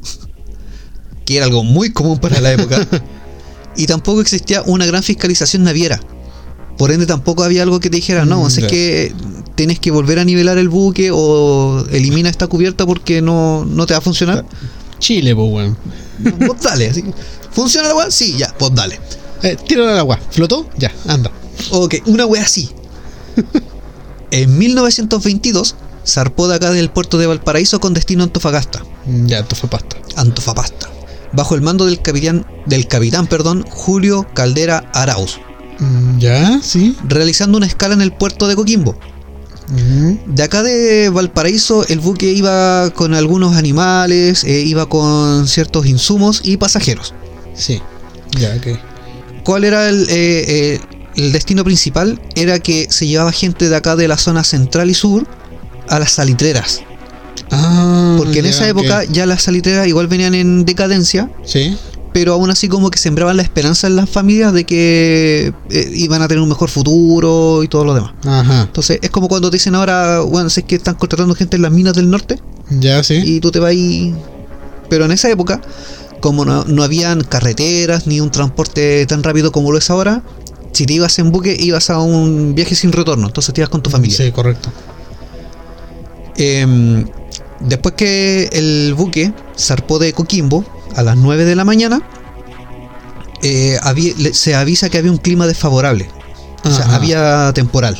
que 1.25 1.37
era 1.37 1.45
algo 1.45 1.63
muy 1.63 1.91
común 1.91 2.19
para 2.19 2.41
la 2.41 2.53
época, 2.53 2.87
y 3.77 3.87
tampoco 3.87 4.21
existía 4.21 4.61
una 4.63 4.85
gran 4.85 5.03
fiscalización 5.03 5.63
naviera. 5.63 5.99
Por 6.77 6.91
ende, 6.91 7.05
tampoco 7.05 7.43
había 7.43 7.63
algo 7.63 7.79
que 7.79 7.89
te 7.89 7.95
dijera, 7.97 8.25
no, 8.25 8.43
Mm, 8.43 8.47
es 8.47 8.59
que 8.65 9.13
tienes 9.55 9.79
que 9.79 9.91
volver 9.91 10.19
a 10.19 10.25
nivelar 10.25 10.57
el 10.57 10.67
buque 10.67 11.09
o 11.13 11.85
elimina 11.89 12.29
esta 12.29 12.47
cubierta 12.47 12.85
porque 12.85 13.21
no, 13.21 13.63
no 13.65 13.85
te 13.85 13.93
va 13.93 13.99
a 13.99 14.01
funcionar. 14.01 14.45
Chile, 14.99 15.33
pues, 15.35 15.51
weón. 15.51 15.77
Vos 16.47 16.61
dale, 16.61 16.89
así. 16.89 17.03
¿Funciona 17.51 17.87
la 17.87 17.95
weá? 17.95 18.11
Sí, 18.11 18.35
ya, 18.37 18.53
pues 18.57 18.73
dale. 18.75 18.99
Eh, 19.43 19.55
tíralo 19.67 19.89
al 19.89 19.99
agua. 19.99 20.19
¿Flotó? 20.31 20.69
Ya, 20.77 20.91
anda. 21.07 21.31
Ok, 21.71 21.95
una 22.07 22.25
wea 22.25 22.43
así. 22.43 22.69
en 24.41 24.57
1922 24.57 25.75
zarpó 26.05 26.47
de 26.47 26.55
acá 26.55 26.71
del 26.71 26.89
puerto 26.89 27.17
de 27.17 27.27
Valparaíso 27.27 27.79
con 27.79 27.93
destino 27.93 28.23
a 28.23 28.25
Antofagasta, 28.25 28.83
Mm, 29.05 29.27
Ya, 29.27 29.39
esto 29.39 29.55
fue 29.55 29.69
pasta. 29.69 29.97
Antofapasta, 30.15 30.89
bajo 31.33 31.53
el 31.55 31.61
mando 31.61 31.85
del 31.85 32.01
capitán, 32.01 32.45
del 32.65 32.87
capitán 32.87 33.27
perdón, 33.27 33.63
Julio 33.69 34.25
Caldera 34.33 34.89
Arauz, 34.93 35.39
Mm, 35.79 36.19
Ya, 36.19 36.59
sí. 36.63 36.95
realizando 37.07 37.57
una 37.57 37.65
escala 37.67 37.93
en 37.93 38.01
el 38.01 38.11
puerto 38.13 38.47
de 38.47 38.55
Coquimbo. 38.55 38.95
Mm, 39.67 40.33
De 40.35 40.43
acá 40.43 40.61
de 40.63 41.09
Valparaíso 41.09 41.85
el 41.87 41.99
buque 41.99 42.31
iba 42.31 42.89
con 42.91 43.13
algunos 43.15 43.55
animales, 43.57 44.43
eh, 44.43 44.61
iba 44.61 44.87
con 44.87 45.47
ciertos 45.47 45.85
insumos 45.87 46.41
y 46.43 46.57
pasajeros. 46.57 47.13
Sí. 47.55 47.81
Ya, 48.39 48.55
ok. 48.55 48.79
¿Cuál 49.43 49.63
era 49.63 49.89
el, 49.89 50.03
eh, 50.09 50.45
eh, 50.47 50.79
el 51.15 51.31
destino 51.31 51.63
principal? 51.63 52.19
Era 52.35 52.59
que 52.59 52.87
se 52.89 53.07
llevaba 53.07 53.31
gente 53.31 53.69
de 53.69 53.75
acá 53.75 53.95
de 53.95 54.07
la 54.07 54.17
zona 54.17 54.43
central 54.43 54.89
y 54.89 54.93
sur 54.93 55.25
a 55.89 55.99
las 55.99 56.11
salitreras. 56.11 56.81
Ah, 57.51 58.15
Porque 58.17 58.39
en 58.39 58.45
esa 58.47 58.67
época 58.67 59.03
ya 59.05 59.25
las 59.25 59.43
salitreras 59.43 59.87
igual 59.87 60.07
venían 60.07 60.33
en 60.33 60.65
decadencia, 60.65 61.29
Sí. 61.43 61.77
pero 62.13 62.33
aún 62.33 62.49
así 62.49 62.67
como 62.67 62.89
que 62.89 62.97
sembraban 62.97 63.37
la 63.37 63.43
esperanza 63.43 63.87
en 63.87 63.95
las 63.97 64.09
familias 64.09 64.53
de 64.53 64.63
que 64.65 65.53
eh, 65.69 65.91
iban 65.95 66.21
a 66.21 66.27
tener 66.27 66.41
un 66.41 66.49
mejor 66.49 66.69
futuro 66.69 67.61
y 67.63 67.67
todo 67.67 67.85
lo 67.85 67.93
demás. 67.93 68.13
Ajá. 68.25 68.61
Entonces 68.63 68.99
es 69.01 69.09
como 69.09 69.27
cuando 69.27 69.49
te 69.51 69.57
dicen 69.57 69.75
ahora, 69.75 70.21
bueno, 70.21 70.49
sé 70.49 70.63
que 70.63 70.75
están 70.75 70.95
contratando 70.95 71.35
gente 71.35 71.55
en 71.57 71.61
las 71.61 71.71
minas 71.71 71.93
del 71.93 72.09
norte 72.09 72.39
Ya, 72.69 73.03
sí. 73.03 73.21
y 73.23 73.39
tú 73.41 73.51
te 73.51 73.59
vas 73.59 73.69
ahí. 73.71 74.15
Pero 74.89 75.05
en 75.05 75.11
esa 75.11 75.29
época, 75.29 75.61
como 76.21 76.45
no, 76.45 76.63
no 76.65 76.83
habían 76.83 77.21
carreteras 77.23 78.07
ni 78.07 78.21
un 78.21 78.31
transporte 78.31 79.05
tan 79.05 79.21
rápido 79.23 79.51
como 79.51 79.71
lo 79.71 79.77
es 79.77 79.89
ahora, 79.89 80.23
si 80.75 80.85
te 80.85 80.93
ibas 80.93 81.17
en 81.19 81.31
buque 81.31 81.55
ibas 81.59 81.89
a 81.89 81.99
un 81.99 82.53
viaje 82.55 82.75
sin 82.75 82.91
retorno, 82.91 83.27
entonces 83.27 83.53
te 83.53 83.61
ibas 83.61 83.69
con 83.69 83.81
tu 83.81 83.89
familia. 83.89 84.15
Sí, 84.17 84.31
correcto. 84.31 84.69
Em, 86.37 87.05
después 87.61 87.95
que 87.95 88.49
el 88.51 88.93
buque 88.95 89.33
zarpó 89.57 89.99
de 89.99 90.13
Coquimbo 90.13 90.65
a 90.95 91.03
las 91.03 91.15
9 91.17 91.45
de 91.45 91.55
la 91.55 91.63
mañana, 91.65 92.01
eh, 93.41 93.77
había- 93.81 94.13
se 94.33 94.55
avisa 94.55 94.89
que 94.89 94.97
había 94.97 95.11
un 95.11 95.17
clima 95.17 95.47
desfavorable. 95.47 96.09
O 96.63 96.71
sea, 96.71 96.95
había 96.95 97.51
temporal. 97.53 97.95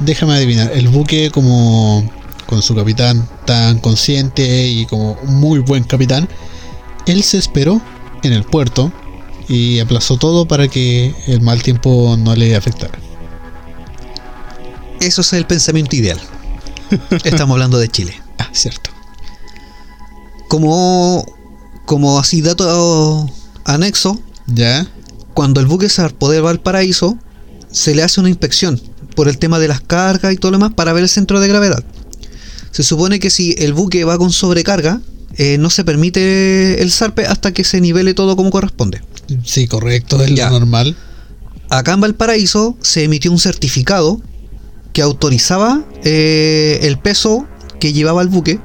Déjame 0.00 0.34
adivinar, 0.34 0.72
el 0.74 0.88
buque 0.88 1.30
como 1.30 2.10
con 2.46 2.62
su 2.62 2.74
capitán 2.74 3.28
tan 3.44 3.78
consciente 3.78 4.66
y 4.66 4.86
como 4.86 5.16
muy 5.24 5.60
buen 5.60 5.84
capitán, 5.84 6.28
él 7.06 7.22
se 7.22 7.38
esperó 7.38 7.80
en 8.24 8.32
el 8.32 8.42
puerto 8.42 8.92
y 9.50 9.80
aplazó 9.80 10.16
todo 10.16 10.46
para 10.46 10.68
que 10.68 11.12
el 11.26 11.40
mal 11.40 11.60
tiempo 11.60 12.16
no 12.16 12.36
le 12.36 12.54
afectara. 12.54 12.96
Eso 15.00 15.22
es 15.22 15.32
el 15.32 15.44
pensamiento 15.44 15.96
ideal. 15.96 16.20
Estamos 17.24 17.54
hablando 17.54 17.78
de 17.78 17.88
Chile. 17.88 18.14
Ah, 18.42 18.48
cierto. 18.54 18.88
Como, 20.48 21.26
como 21.84 22.18
así 22.18 22.40
dato 22.40 23.30
anexo, 23.66 24.18
Ya, 24.46 24.88
cuando 25.34 25.60
el 25.60 25.66
buque 25.66 25.90
zarpó 25.90 26.30
de 26.30 26.40
Valparaíso, 26.40 27.18
se 27.70 27.94
le 27.94 28.02
hace 28.02 28.18
una 28.18 28.30
inspección 28.30 28.80
por 29.14 29.28
el 29.28 29.36
tema 29.36 29.58
de 29.58 29.68
las 29.68 29.82
cargas 29.82 30.32
y 30.32 30.38
todo 30.38 30.52
lo 30.52 30.56
demás 30.56 30.72
para 30.72 30.94
ver 30.94 31.02
el 31.02 31.10
centro 31.10 31.38
de 31.38 31.48
gravedad. 31.48 31.84
Se 32.70 32.82
supone 32.82 33.20
que 33.20 33.28
si 33.28 33.54
el 33.58 33.74
buque 33.74 34.04
va 34.04 34.16
con 34.16 34.32
sobrecarga, 34.32 35.02
eh, 35.36 35.58
no 35.58 35.68
se 35.68 35.84
permite 35.84 36.80
el 36.82 36.90
zarpe 36.90 37.26
hasta 37.26 37.52
que 37.52 37.62
se 37.62 37.82
nivele 37.82 38.14
todo 38.14 38.36
como 38.36 38.50
corresponde. 38.50 39.02
Sí, 39.44 39.66
correcto, 39.66 40.22
es 40.22 40.34
Ya. 40.34 40.50
lo 40.50 40.58
normal. 40.60 40.96
acá 41.68 41.92
en 41.92 42.00
Valparaíso 42.00 42.76
se 42.80 43.04
emitió 43.04 43.30
un 43.30 43.38
certificado 43.38 44.20
que 44.92 45.02
autorizaba 45.02 45.84
eh, 46.04 46.80
el 46.82 46.98
peso 46.98 47.46
que 47.78 47.92
llevaba 47.92 48.22
el 48.22 48.28
buque 48.28 48.58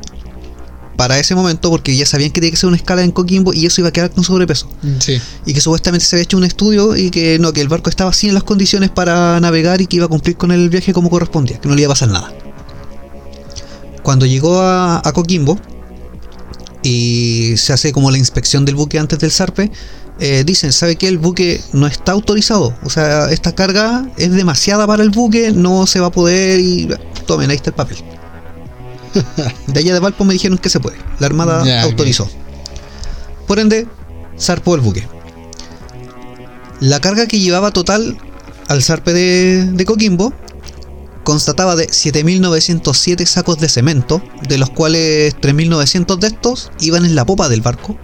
para 0.97 1.19
ese 1.19 1.35
momento, 1.35 1.69
porque 1.69 1.95
ya 1.95 2.05
sabían 2.05 2.31
que 2.31 2.39
tenía 2.39 2.51
que 2.51 2.57
ser 2.57 2.67
una 2.67 2.77
escala 2.77 3.03
en 3.03 3.11
Coquimbo 3.11 3.53
y 3.53 3.65
eso 3.65 3.81
iba 3.81 3.89
a 3.89 3.91
quedar 3.91 4.11
con 4.11 4.23
sobrepeso. 4.23 4.69
Sí. 4.99 5.19
Y 5.45 5.53
que 5.53 5.59
supuestamente 5.61 6.05
se 6.05 6.15
había 6.15 6.23
hecho 6.23 6.37
un 6.37 6.45
estudio 6.45 6.95
y 6.95 7.11
que 7.11 7.37
no, 7.37 7.51
que 7.53 7.59
el 7.61 7.67
barco 7.67 7.89
estaba 7.89 8.09
así 8.11 8.27
en 8.29 8.33
las 8.33 8.43
condiciones 8.43 8.89
para 8.91 9.37
navegar 9.41 9.81
y 9.81 9.87
que 9.87 9.97
iba 9.97 10.05
a 10.05 10.09
cumplir 10.09 10.37
con 10.37 10.51
el 10.51 10.69
viaje 10.69 10.93
como 10.93 11.09
correspondía, 11.09 11.59
que 11.59 11.67
no 11.67 11.75
le 11.75 11.81
iba 11.81 11.91
a 11.91 11.93
pasar 11.95 12.09
nada. 12.09 12.33
Cuando 14.03 14.25
llegó 14.25 14.61
a, 14.61 15.01
a 15.03 15.11
Coquimbo 15.13 15.59
y 16.85 17.57
se 17.57 17.73
hace 17.73 17.91
como 17.91 18.11
la 18.11 18.17
inspección 18.17 18.63
del 18.63 18.75
buque 18.75 18.99
antes 18.99 19.17
del 19.19 19.31
zarpe, 19.31 19.71
eh, 20.19 20.43
dicen, 20.45 20.71
¿sabe 20.71 20.95
qué? 20.95 21.07
El 21.07 21.17
buque 21.17 21.59
no 21.73 21.87
está 21.87 22.11
autorizado. 22.11 22.77
O 22.83 22.89
sea, 22.89 23.31
esta 23.31 23.55
carga 23.55 24.07
es 24.17 24.31
demasiada 24.31 24.85
para 24.85 25.01
el 25.01 25.09
buque, 25.09 25.51
no 25.51 25.87
se 25.87 25.99
va 25.99 26.07
a 26.07 26.11
poder 26.11 26.59
y 26.59 26.87
tomen, 27.25 27.49
ahí 27.49 27.55
está 27.55 27.71
el 27.71 27.75
papel. 27.75 27.97
De 29.67 29.79
allá 29.79 29.93
de 29.93 29.99
Valpo 29.99 30.25
me 30.25 30.33
dijeron 30.33 30.57
que 30.59 30.69
se 30.69 30.79
puede. 30.79 30.97
La 31.19 31.27
Armada 31.27 31.83
autorizó. 31.83 32.29
Por 33.47 33.59
ende, 33.59 33.87
zarpó 34.39 34.75
el 34.75 34.81
buque. 34.81 35.07
La 36.81 36.99
carga 36.99 37.25
que 37.25 37.39
llevaba 37.39 37.71
total 37.71 38.17
al 38.67 38.83
zarpe 38.83 39.13
de, 39.13 39.65
de 39.71 39.85
Coquimbo 39.85 40.33
constataba 41.25 41.75
de 41.75 41.87
7.907 41.89 43.25
sacos 43.25 43.59
de 43.59 43.67
cemento, 43.67 44.21
de 44.47 44.57
los 44.57 44.69
cuales 44.69 45.35
3.900 45.41 46.17
de 46.19 46.27
estos 46.27 46.71
iban 46.79 47.03
en 47.03 47.15
la 47.15 47.25
popa 47.25 47.49
del 47.49 47.59
barco. 47.61 47.97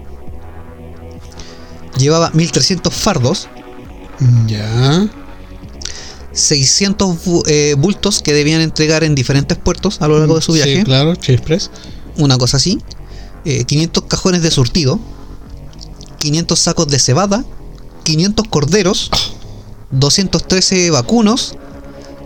Llevaba 1.97 2.31
1.300 2.33 2.91
fardos, 2.91 3.47
Ya. 4.47 5.07
600 6.33 7.25
bu- 7.25 7.43
eh, 7.47 7.75
bultos 7.77 8.21
que 8.21 8.33
debían 8.33 8.61
entregar 8.61 9.03
en 9.03 9.15
diferentes 9.15 9.57
puertos 9.57 10.01
a 10.01 10.07
lo 10.07 10.17
largo 10.19 10.35
de 10.35 10.41
su 10.41 10.53
viaje. 10.53 10.77
Sí, 10.77 10.83
claro, 10.83 11.13
Express. 11.13 11.69
una 12.17 12.37
cosa 12.37 12.57
así, 12.57 12.79
eh, 13.45 13.63
500 13.65 14.03
cajones 14.05 14.41
de 14.41 14.51
surtido, 14.51 14.99
500 16.19 16.57
sacos 16.59 16.87
de 16.87 16.99
cebada, 16.99 17.43
500 18.03 18.47
corderos, 18.47 19.09
213 19.91 20.89
vacunos, 20.91 21.55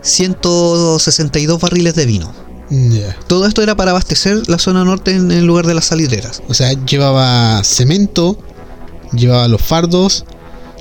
162 0.05 1.59
barriles 1.59 1.95
de 1.95 2.05
vino. 2.05 2.31
Todo 3.27 3.45
esto 3.45 3.61
era 3.61 3.75
para 3.75 3.91
abastecer 3.91 4.47
la 4.49 4.57
zona 4.57 4.83
norte 4.83 5.11
en, 5.11 5.45
lugar 5.45 5.67
de 5.67 5.73
las 5.73 5.85
salideras. 5.85 6.41
O 6.47 6.53
sea, 6.53 6.73
llevaba 6.85 7.63
cemento, 7.63 8.37
llevaba 9.13 9.47
los 9.47 9.61
fardos, 9.61 10.25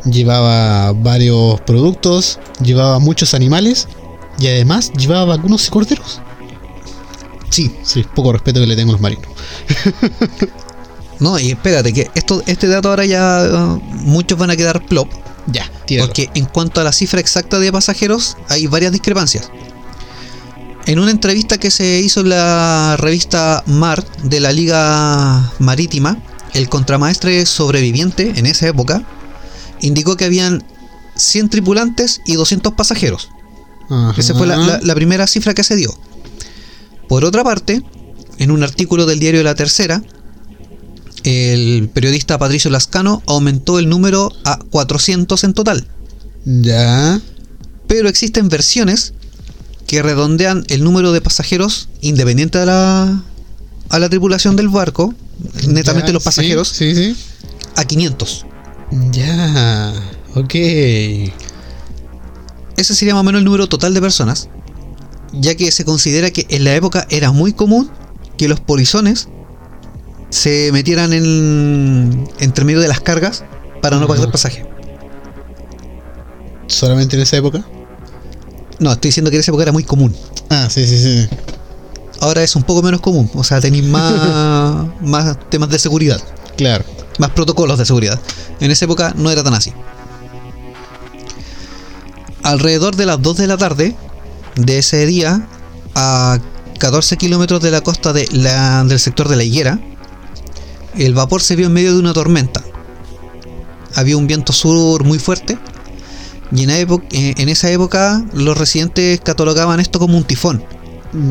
llevaba 0.04 0.92
varios 0.92 1.60
productos, 1.62 2.38
llevaba 2.62 2.98
muchos 2.98 3.34
animales 3.34 3.88
y 4.38 4.48
además 4.48 4.92
llevaba 4.92 5.37
vacunos 5.37 5.66
y 5.66 5.70
corderos. 5.70 6.20
Sí, 7.50 7.74
Sí, 7.82 8.04
poco 8.14 8.32
respeto 8.32 8.60
que 8.60 8.66
le 8.66 8.76
tengo 8.76 8.90
a 8.90 8.94
los 8.94 9.00
marinos. 9.00 9.28
no, 11.20 11.38
y 11.38 11.50
espérate, 11.52 11.92
que 11.92 12.10
esto, 12.14 12.42
este 12.46 12.66
dato 12.66 12.88
ahora 12.88 13.04
ya 13.04 13.46
uh, 13.52 13.80
muchos 13.92 14.38
van 14.38 14.50
a 14.50 14.56
quedar 14.56 14.84
plop, 14.84 15.08
Ya, 15.46 15.70
porque 16.07 16.31
en 16.35 16.47
cuanto 16.47 16.81
a 16.81 16.85
la 16.85 16.92
cifra 16.92 17.20
exacta 17.20 17.59
de 17.59 17.70
pasajeros 17.73 18.37
hay 18.49 18.66
varias 18.66 18.92
discrepancias. 18.92 19.51
En 20.87 20.99
una 20.99 21.11
entrevista 21.11 21.57
que 21.59 21.70
se 21.70 22.01
hizo 22.01 22.20
en 22.20 22.29
la 22.31 22.97
revista 22.99 23.62
Mar 23.66 24.05
de 24.23 24.40
la 24.40 24.53
Liga 24.53 25.53
Marítima, 25.59 26.18
el 26.53 26.68
contramaestre 26.68 27.47
sobreviviente 27.47 28.35
en 28.37 28.47
esa 28.47 28.68
época 28.68 29.03
indicó 29.81 30.16
que 30.16 30.27
habían 30.27 30.62
100 31.16 31.49
tripulantes 31.49 32.20
y 32.27 32.35
200 32.35 32.75
pasajeros. 32.75 33.31
Ajá. 33.88 34.14
Esa 34.18 34.35
fue 34.35 34.47
la, 34.47 34.57
la- 34.57 34.81
la 34.83 34.94
primera 34.94 35.27
cifra 35.27 35.55
que 35.55 35.64
se 35.64 35.77
dio. 35.77 35.94
Por 37.09 37.25
otra 37.25 37.44
parte, 37.44 37.83
en 38.38 38.51
un 38.51 38.62
artículo 38.62 39.07
del 39.07 39.20
diario 39.20 39.42
La 39.42 39.55
Tercera, 39.55 40.03
el 41.24 41.88
periodista 41.88 42.38
Patricio 42.38 42.70
Lascano 42.70 43.22
aumentó 43.26 43.78
el 43.78 43.88
número 43.88 44.32
a 44.44 44.58
400 44.58 45.42
en 45.44 45.54
total. 45.54 45.87
Ya. 46.44 47.20
Pero 47.87 48.08
existen 48.08 48.48
versiones 48.48 49.14
que 49.87 50.02
redondean 50.02 50.64
el 50.68 50.82
número 50.84 51.12
de 51.12 51.20
pasajeros 51.20 51.88
independiente 52.00 52.58
a 52.58 52.64
la, 52.66 53.22
a 53.90 53.98
la 53.98 54.08
tripulación 54.08 54.56
del 54.56 54.68
barco, 54.68 55.14
netamente 55.66 56.08
Ya, 56.08 56.12
los 56.14 56.22
sí, 56.22 56.28
pasajeros, 56.28 56.68
Sí, 56.68 56.94
sí. 56.94 57.16
a 57.76 57.84
500. 57.84 58.46
Ya. 59.12 59.92
Ok. 60.34 60.54
Ese 62.76 62.94
sería 62.94 63.14
más 63.14 63.20
o 63.20 63.24
menos 63.24 63.38
el 63.40 63.44
número 63.44 63.66
total 63.68 63.94
de 63.94 64.00
personas, 64.00 64.48
ya 65.32 65.54
que 65.54 65.70
se 65.70 65.84
considera 65.84 66.30
que 66.30 66.46
en 66.50 66.64
la 66.64 66.74
época 66.74 67.06
era 67.10 67.30
muy 67.32 67.52
común 67.52 67.90
que 68.37 68.48
los 68.48 68.60
polizones 68.60 69.28
se 70.35 70.73
metieran 70.73 71.12
en 71.12 72.29
entre 72.40 72.64
medio 72.64 72.81
de 72.81 72.88
las 72.88 72.99
cargas 72.99 73.44
para 73.81 73.99
no 73.99 74.09
pagar 74.09 74.25
el 74.25 74.33
pasaje. 74.33 74.66
¿Solamente 76.66 77.14
en 77.14 77.23
esa 77.23 77.37
época? 77.37 77.64
No, 78.81 78.90
estoy 78.90 79.11
diciendo 79.11 79.31
que 79.31 79.37
en 79.37 79.40
esa 79.40 79.53
época 79.53 79.62
era 79.62 79.70
muy 79.73 79.85
común. 79.85 80.12
Ah, 80.51 80.66
sí, 80.68 80.87
sí, 80.88 80.99
sí. 80.99 81.29
Ahora 82.20 82.42
es 82.42 82.57
un 82.57 82.64
poco 82.64 82.83
menos 82.83 83.01
común, 83.01 83.31
o 83.35 83.44
sea, 83.44 83.61
tenéis 83.61 83.85
más, 83.85 84.87
más 85.03 85.38
temas 85.51 85.68
de 85.70 85.79
seguridad, 85.79 86.20
Claro. 86.57 86.85
más 87.18 87.31
protocolos 87.31 87.79
de 87.79 87.85
seguridad. 87.87 88.18
En 88.59 88.73
esa 88.73 88.87
época 88.87 89.12
no 89.16 89.31
era 89.31 89.44
tan 89.44 89.55
así. 89.55 89.73
Alrededor 92.42 92.97
de 92.97 93.07
las 93.07 93.23
2 93.23 93.37
de 93.37 93.47
la 93.47 93.57
tarde 93.57 93.94
de 94.57 94.79
ese 94.79 95.07
día, 95.07 95.47
a 95.94 96.38
14 96.79 97.16
kilómetros 97.16 97.61
de 97.62 97.70
la 97.70 97.83
costa 97.83 98.12
de 98.12 98.27
la- 98.33 98.83
del 98.85 98.99
sector 98.99 99.29
de 99.29 99.37
la 99.37 99.44
higuera, 99.44 99.79
el 100.96 101.14
vapor 101.14 101.42
se 101.42 101.57
vio 101.57 101.66
en 101.66 101.72
medio 101.72 101.92
de 101.92 102.00
una 102.00 102.12
tormenta. 102.12 102.62
Había 103.94 104.16
un 104.16 104.26
viento 104.26 104.52
sur 104.52 105.04
muy 105.04 105.18
fuerte 105.18 105.59
y 106.54 106.62
en, 106.62 106.70
eh, 106.70 107.35
en 107.37 107.48
esa 107.48 107.70
época 107.70 108.24
los 108.33 108.57
residentes 108.57 109.20
catalogaban 109.20 109.80
esto 109.80 109.98
como 109.98 110.16
un 110.16 110.24
tifón. 110.24 110.64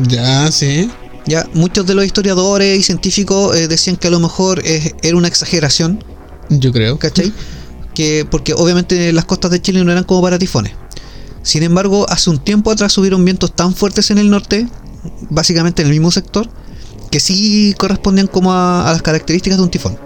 Ya, 0.08 0.50
sí. 0.50 0.90
Ya, 1.26 1.48
muchos 1.54 1.86
de 1.86 1.94
los 1.94 2.04
historiadores 2.04 2.78
y 2.78 2.82
científicos 2.82 3.56
eh, 3.56 3.68
decían 3.68 3.96
que 3.96 4.08
a 4.08 4.10
lo 4.10 4.20
mejor 4.20 4.60
eh, 4.64 4.92
era 5.02 5.16
una 5.16 5.28
exageración, 5.28 6.04
Yo 6.50 6.72
creo. 6.72 6.98
¿cachai? 6.98 7.32
Que, 7.94 8.26
porque 8.30 8.52
obviamente 8.52 9.12
las 9.12 9.24
costas 9.24 9.50
de 9.50 9.62
Chile 9.62 9.82
no 9.84 9.92
eran 9.92 10.04
como 10.04 10.20
para 10.20 10.38
tifones. 10.38 10.72
Sin 11.42 11.62
embargo, 11.62 12.06
hace 12.08 12.30
un 12.30 12.38
tiempo 12.38 12.70
atrás 12.70 12.92
subieron 12.92 13.24
vientos 13.24 13.54
tan 13.54 13.74
fuertes 13.74 14.10
en 14.10 14.18
el 14.18 14.30
norte, 14.30 14.66
básicamente 15.30 15.82
en 15.82 15.88
el 15.88 15.94
mismo 15.94 16.10
sector, 16.10 16.48
que 17.14 17.20
sí 17.20 17.76
correspondían 17.78 18.26
como 18.26 18.52
a, 18.52 18.88
a 18.88 18.92
las 18.92 19.00
características 19.00 19.56
de 19.56 19.62
un 19.62 19.70
tifón. 19.70 19.96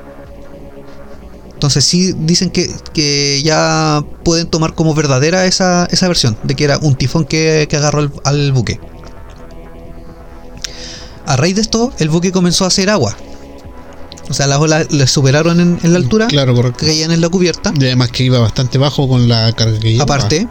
Entonces 1.55 1.83
sí 1.83 2.13
dicen 2.19 2.51
que, 2.51 2.71
que 2.93 3.41
ya 3.43 4.05
pueden 4.25 4.47
tomar 4.47 4.75
como 4.75 4.95
verdadera 4.95 5.47
esa, 5.47 5.87
esa 5.91 6.07
versión, 6.07 6.37
de 6.43 6.55
que 6.55 6.65
era 6.65 6.77
un 6.77 6.97
tifón 6.97 7.25
que, 7.25 7.67
que 7.71 7.77
agarró 7.79 8.01
al- 8.01 8.13
al 8.25 8.53
buque. 8.53 8.79
A 11.25 11.37
raíz 11.39 11.55
de 11.55 11.63
esto, 11.63 11.95
el 11.99 12.11
buque 12.11 12.31
comenzó 12.31 12.65
a 12.65 12.69
hacer 12.69 12.91
agua. 12.91 13.17
O 14.29 14.35
sea, 14.35 14.47
las 14.47 14.59
olas 14.59 14.93
le 14.93 15.07
superaron 15.07 15.61
en, 15.61 15.79
en 15.83 15.93
la 15.95 15.99
altura, 15.99 16.27
Claro, 16.27 16.55
correcto. 16.55 16.81
que 16.81 16.89
caían 16.89 17.11
en 17.11 17.23
la 17.23 17.31
cubierta. 17.31 17.73
Y 17.75 17.85
además 17.87 18.11
que 18.11 18.25
iba 18.25 18.39
bastante 18.39 18.77
bajo 18.77 19.09
con 19.09 19.31
la 19.31 19.51
carga 19.55 19.81
que 19.81 19.93
llevaba. 19.93 20.15
Aparte, 20.15 20.47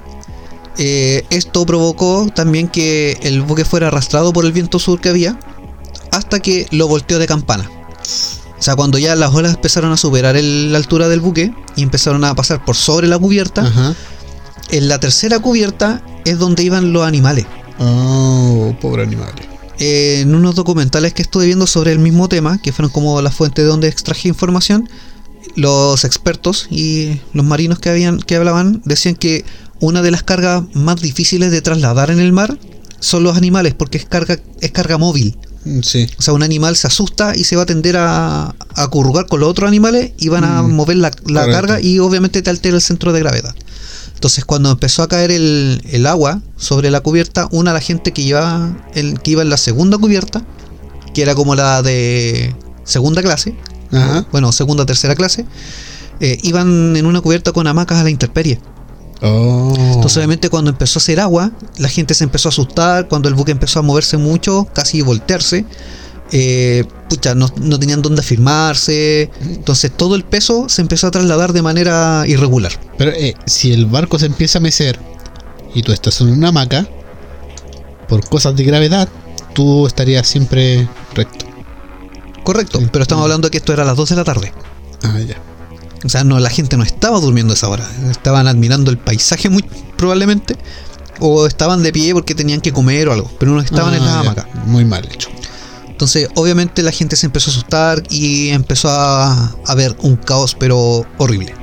eh, 0.79 1.23
esto 1.29 1.67
provocó 1.67 2.27
también 2.33 2.67
que 2.67 3.15
el 3.21 3.43
buque 3.43 3.63
fuera 3.63 3.89
arrastrado 3.89 4.33
por 4.33 4.43
el 4.45 4.53
viento 4.53 4.79
sur 4.79 4.99
que 4.99 5.09
había 5.09 5.37
hasta 6.11 6.39
que 6.39 6.67
lo 6.71 6.87
volteó 6.87 7.19
de 7.19 7.27
campana. 7.27 7.69
O 8.59 8.61
sea, 8.61 8.75
cuando 8.75 8.97
ya 8.97 9.15
las 9.15 9.33
olas 9.33 9.53
empezaron 9.55 9.91
a 9.91 9.97
superar 9.97 10.35
el- 10.35 10.71
la 10.71 10.77
altura 10.79 11.07
del 11.07 11.19
buque 11.19 11.53
y 11.75 11.83
empezaron 11.83 12.23
a 12.23 12.33
pasar 12.35 12.65
por 12.65 12.75
sobre 12.75 13.07
la 13.07 13.19
cubierta, 13.19 13.61
Ajá. 13.67 13.95
en 14.71 14.87
la 14.87 14.99
tercera 14.99 15.39
cubierta 15.39 16.01
es 16.25 16.39
donde 16.39 16.63
iban 16.63 16.91
los 16.91 17.05
animales. 17.05 17.45
Oh, 17.79 18.75
pobre 18.81 19.03
animal. 19.03 19.31
Eh, 19.79 20.21
en 20.21 20.33
unos 20.33 20.55
documentales 20.55 21.13
que 21.13 21.21
estuve 21.21 21.45
viendo 21.45 21.67
sobre 21.67 21.91
el 21.91 21.99
mismo 21.99 22.27
tema, 22.27 22.59
que 22.59 22.71
fueron 22.73 22.91
como 22.91 23.21
la 23.21 23.29
fuente 23.29 23.61
de 23.61 23.67
donde 23.67 23.87
extraje 23.87 24.27
información, 24.27 24.89
los 25.55 26.03
expertos 26.03 26.67
y 26.71 27.19
los 27.33 27.45
marinos 27.45 27.77
que 27.79 27.89
habían 27.89 28.19
que 28.19 28.35
hablaban 28.35 28.81
decían 28.85 29.15
que 29.15 29.45
una 29.79 30.01
de 30.01 30.09
las 30.11 30.23
cargas 30.23 30.63
más 30.73 30.99
difíciles 30.99 31.51
de 31.51 31.61
trasladar 31.61 32.09
en 32.09 32.19
el 32.19 32.31
mar 32.31 32.57
son 32.99 33.23
los 33.23 33.37
animales, 33.37 33.75
porque 33.75 33.99
es 33.99 34.05
carga, 34.05 34.39
es 34.61 34.71
carga 34.71 34.97
móvil. 34.97 35.37
Sí. 35.83 36.07
O 36.17 36.21
sea, 36.21 36.33
un 36.33 36.43
animal 36.43 36.75
se 36.75 36.87
asusta 36.87 37.33
y 37.35 37.43
se 37.43 37.55
va 37.55 37.63
a 37.63 37.65
tender 37.65 37.97
a, 37.97 38.45
a 38.47 38.53
acurrugar 38.75 39.27
con 39.27 39.39
los 39.39 39.49
otros 39.49 39.67
animales 39.67 40.11
y 40.17 40.29
van 40.29 40.43
a 40.43 40.61
Mm, 40.63 40.73
mover 40.73 40.97
la, 40.97 41.11
la 41.25 41.45
carga 41.47 41.79
y 41.81 41.99
obviamente 41.99 42.41
te 42.41 42.49
altera 42.49 42.75
el 42.75 42.81
centro 42.81 43.13
de 43.13 43.19
gravedad. 43.19 43.55
Entonces, 44.13 44.45
cuando 44.45 44.71
empezó 44.71 45.03
a 45.03 45.07
caer 45.07 45.29
el, 45.31 45.81
el 45.91 46.07
agua 46.07 46.41
sobre 46.57 46.89
la 46.89 47.01
cubierta, 47.01 47.47
una 47.51 47.71
de 47.71 47.75
la 47.75 47.81
gente 47.81 48.13
que 48.13 48.23
iba, 48.23 48.75
el, 48.95 49.19
que 49.21 49.31
iba 49.31 49.43
en 49.43 49.49
la 49.49 49.57
segunda 49.57 49.97
cubierta, 49.97 50.43
que 51.13 51.21
era 51.21 51.35
como 51.35 51.53
la 51.55 51.81
de 51.83 52.55
segunda 52.83 53.21
clase, 53.21 53.55
Ajá. 53.91 54.25
bueno, 54.31 54.51
segunda 54.51 54.85
tercera 54.85 55.15
clase, 55.15 55.45
eh, 56.19 56.39
iban 56.41 56.95
en 56.95 57.05
una 57.05 57.21
cubierta 57.21 57.51
con 57.51 57.67
hamacas 57.67 57.99
a 57.99 58.03
la 58.03 58.09
intemperie. 58.09 58.59
Oh. 59.21 59.73
Entonces, 59.93 60.17
obviamente, 60.17 60.49
cuando 60.49 60.69
empezó 60.71 60.99
a 60.99 61.01
hacer 61.01 61.19
agua, 61.19 61.51
la 61.77 61.89
gente 61.89 62.13
se 62.13 62.23
empezó 62.23 62.49
a 62.49 62.51
asustar. 62.51 63.07
Cuando 63.07 63.27
el 63.29 63.35
buque 63.35 63.51
empezó 63.51 63.79
a 63.79 63.81
moverse 63.81 64.17
mucho, 64.17 64.67
casi 64.73 65.01
voltearse, 65.01 65.65
eh, 66.31 66.83
pucha, 67.09 67.33
no, 67.35 67.47
no 67.59 67.79
tenían 67.79 68.01
dónde 68.01 68.21
afirmarse. 68.21 69.31
Entonces, 69.41 69.91
todo 69.95 70.15
el 70.15 70.23
peso 70.23 70.69
se 70.69 70.81
empezó 70.81 71.07
a 71.07 71.11
trasladar 71.11 71.53
de 71.53 71.61
manera 71.61 72.25
irregular. 72.27 72.73
Pero 72.97 73.11
eh, 73.11 73.33
si 73.45 73.73
el 73.73 73.85
barco 73.87 74.19
se 74.19 74.27
empieza 74.27 74.59
a 74.59 74.61
mecer 74.61 74.99
y 75.73 75.81
tú 75.81 75.91
estás 75.93 76.21
en 76.21 76.29
una 76.29 76.49
hamaca, 76.49 76.87
por 78.07 78.27
cosas 78.29 78.55
de 78.55 78.63
gravedad, 78.63 79.09
tú 79.53 79.87
estarías 79.87 80.27
siempre 80.27 80.87
recto. 81.15 81.45
Correcto, 82.43 82.79
Sí. 82.79 82.87
pero 82.91 83.01
estamos 83.01 83.23
hablando 83.23 83.47
de 83.47 83.51
que 83.51 83.57
esto 83.57 83.73
era 83.73 83.83
a 83.83 83.85
las 83.85 83.97
2 83.97 84.09
de 84.09 84.15
la 84.15 84.23
tarde. 84.23 84.53
Ah, 85.03 85.19
ya. 85.19 85.35
O 86.07 86.09
sea, 86.09 86.23
no, 86.23 86.39
la 86.39 86.49
gente 86.49 86.77
no 86.77 86.83
estaba 86.83 87.19
durmiendo 87.19 87.51
a 87.51 87.55
esa 87.55 87.67
hora. 87.67 87.85
Estaban 88.09 88.47
admirando 88.47 88.91
el 88.91 88.97
paisaje 88.97 89.49
muy 89.49 89.61
probablemente. 89.97 90.55
O 91.19 91.45
estaban 91.45 91.83
de 91.83 91.91
pie 91.91 92.13
porque 92.13 92.33
tenían 92.33 92.61
que 92.61 92.71
comer 92.71 93.09
o 93.09 93.13
algo. 93.13 93.29
Pero 93.37 93.51
no 93.51 93.59
estaban 93.59 93.93
en 93.93 94.03
Ah, 94.03 94.05
la 94.05 94.19
hamaca. 94.21 94.47
Muy 94.65 94.85
mal 94.85 95.05
hecho. 95.11 95.27
Entonces, 95.89 96.29
obviamente 96.35 96.81
la 96.81 96.93
gente 96.93 97.17
se 97.17 97.25
empezó 97.25 97.49
a 97.49 97.53
asustar 97.53 98.03
y 98.09 98.49
empezó 98.49 98.87
a, 98.89 99.53
a 99.65 99.75
ver 99.75 99.97
un 100.01 100.15
caos, 100.15 100.55
pero 100.57 101.05
horrible. 101.17 101.53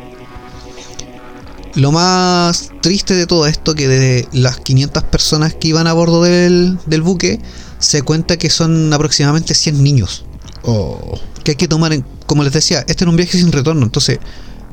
Lo 1.75 1.91
más 1.91 2.71
triste 2.83 3.15
de 3.15 3.27
todo 3.27 3.47
esto, 3.47 3.75
que 3.75 3.89
de 3.89 4.29
las 4.33 4.59
500 4.59 5.05
personas 5.05 5.55
que 5.55 5.69
iban 5.69 5.87
a 5.87 5.95
bordo 5.95 6.23
del, 6.23 6.79
del 6.85 7.01
buque, 7.01 7.41
se 7.79 8.03
cuenta 8.03 8.37
que 8.37 8.51
son 8.51 8.93
aproximadamente 8.93 9.55
100 9.55 9.83
niños. 9.83 10.27
Oh. 10.65 11.19
Que 11.45 11.53
hay 11.53 11.57
que 11.57 11.69
tomar 11.69 11.95
en, 11.95 12.05
como 12.35 12.43
les 12.45 12.53
decía, 12.53 12.85
este 12.89 13.05
era 13.05 13.11
un 13.11 13.17
viaje 13.17 13.39
sin 13.39 13.53
retorno. 13.53 13.85
Entonces, 13.85 14.19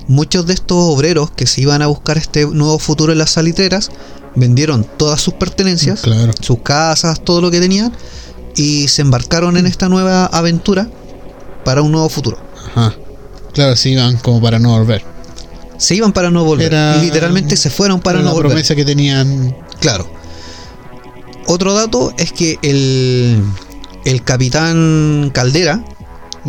muchos 0.08 0.48
de 0.48 0.54
estos 0.56 0.78
obreros 0.80 1.30
que 1.30 1.46
se 1.46 1.62
iban 1.62 1.82
a 1.84 1.88
buscar 1.88 2.18
este 2.18 2.46
nuevo 2.48 2.80
futuro 2.80 3.12
en 3.14 3.20
las 3.20 3.30
salitreras, 3.30 3.92
vendieron 4.36 4.84
todas 4.98 5.22
sus 5.22 5.36
pertenencias, 5.36 6.02
Claro. 6.02 6.32
sus 6.42 6.60
casas, 6.62 7.22
todo 7.24 7.40
lo 7.40 7.52
que 7.52 7.60
tenían, 7.60 7.94
y 8.56 8.88
se 8.88 9.04
embarcaron 9.04 9.58
en 9.58 9.68
esta 9.68 9.90
nueva 9.90 10.26
aventura 10.26 10.90
para 11.64 11.82
un 11.84 11.92
nuevo 11.92 12.10
futuro. 12.10 12.38
Ajá. 12.76 12.96
Claro, 13.54 13.76
sí 13.76 13.92
iban 13.92 14.18
como 14.18 14.42
para 14.42 14.58
no 14.58 14.70
volver. 14.78 15.04
Se 15.78 15.94
iban 15.96 16.14
para 16.14 16.32
no 16.32 16.44
volver. 16.44 16.68
Era- 16.74 16.98
Literalmente 16.98 17.56
se 17.58 17.70
fueron 17.70 18.00
para 18.00 18.18
Era 18.20 18.24
no 18.24 18.30
la 18.30 18.34
volver. 18.34 18.52
promesa 18.52 18.76
que 18.76 18.86
tenían. 18.86 19.56
Claro. 19.80 20.10
Otro 21.48 21.74
dato 21.74 22.14
es 22.18 22.32
que 22.32 22.58
el, 22.62 23.42
el 24.06 24.24
capitán 24.24 25.32
Caldera 25.34 25.84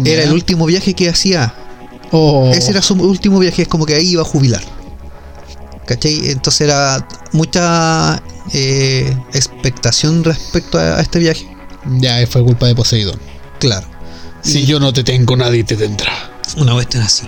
era 0.05 0.23
el 0.25 0.33
último 0.33 0.67
viaje 0.67 0.95
que 0.95 1.09
hacía. 1.09 1.55
Oh. 2.11 2.51
Ese 2.55 2.71
era 2.71 2.83
su 2.83 2.95
último 2.95 3.39
viaje, 3.39 3.63
es 3.63 3.69
como 3.69 3.87
que 3.87 3.95
ahí 3.95 4.09
iba 4.11 4.23
a 4.23 4.25
jubilar. 4.25 4.63
¿Cachai? 5.87 6.31
Entonces 6.31 6.63
era 6.63 7.07
mucha 7.33 8.23
eh, 8.53 9.17
expectación 9.33 10.23
respecto 10.25 10.79
a, 10.79 10.99
a 10.99 11.01
este 11.01 11.19
viaje. 11.19 11.47
Ya, 12.01 12.25
fue 12.27 12.45
culpa 12.45 12.67
de 12.67 12.75
Poseidón. 12.75 13.19
Claro. 13.59 13.87
Si 14.43 14.61
Y- 14.61 14.67
yo 14.67 14.79
no 14.81 14.93
te 14.93 15.03
tengo, 15.05 15.37
nadie 15.37 15.65
te 15.65 15.77
tendrá. 15.77 16.13
Una 16.57 16.73
cuestión 16.75 17.03
así. 17.03 17.27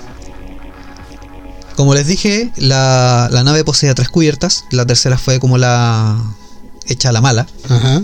Como 1.76 1.94
les 1.94 2.06
dije, 2.06 2.52
la, 2.56 3.28
la 3.32 3.42
nave 3.42 3.64
poseía 3.64 3.94
tres 3.94 4.08
cubiertas. 4.08 4.64
La 4.70 4.86
tercera 4.86 5.18
fue 5.18 5.40
como 5.40 5.58
la 5.58 6.16
hecha 6.86 7.08
a 7.08 7.12
la 7.12 7.20
mala. 7.20 7.46
Ajá. 7.68 8.02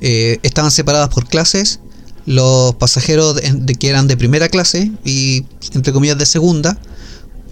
Eh, 0.00 0.38
estaban 0.42 0.70
separadas 0.70 1.08
por 1.08 1.26
clases. 1.26 1.80
Los 2.26 2.74
pasajeros 2.76 3.34
de, 3.36 3.50
de 3.52 3.74
que 3.74 3.88
eran 3.88 4.06
de 4.06 4.16
primera 4.16 4.48
clase 4.48 4.92
y 5.04 5.44
entre 5.74 5.92
comillas 5.92 6.18
de 6.18 6.26
segunda, 6.26 6.78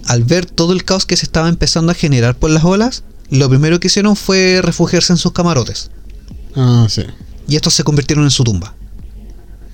al 0.06 0.24
ver 0.24 0.46
todo 0.46 0.72
el 0.72 0.84
caos 0.84 1.06
que 1.06 1.16
se 1.16 1.24
estaba 1.26 1.48
empezando 1.48 1.92
a 1.92 1.94
generar 1.94 2.36
por 2.36 2.50
las 2.50 2.64
olas, 2.64 3.02
lo 3.30 3.48
primero 3.48 3.80
que 3.80 3.88
hicieron 3.88 4.16
fue 4.16 4.60
refugiarse 4.62 5.12
en 5.12 5.16
sus 5.16 5.32
camarotes. 5.32 5.90
Ah, 6.56 6.86
sí. 6.88 7.02
Y 7.48 7.56
estos 7.56 7.74
se 7.74 7.84
convirtieron 7.84 8.24
en 8.24 8.30
su 8.30 8.44
tumba. 8.44 8.74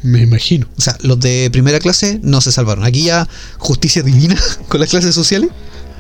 Me 0.02 0.20
imagino. 0.22 0.66
O 0.78 0.80
sea, 0.80 0.96
los 1.02 1.18
de 1.20 1.48
primera 1.50 1.78
clase 1.80 2.20
no 2.22 2.40
se 2.40 2.52
salvaron. 2.52 2.85
Aquí 2.85 3.02
ya 3.04 3.28
justicia 3.59 4.02
divina 4.02 4.37
con 4.68 4.80
las 4.80 4.88
clases 4.90 5.14
sociales. 5.14 5.50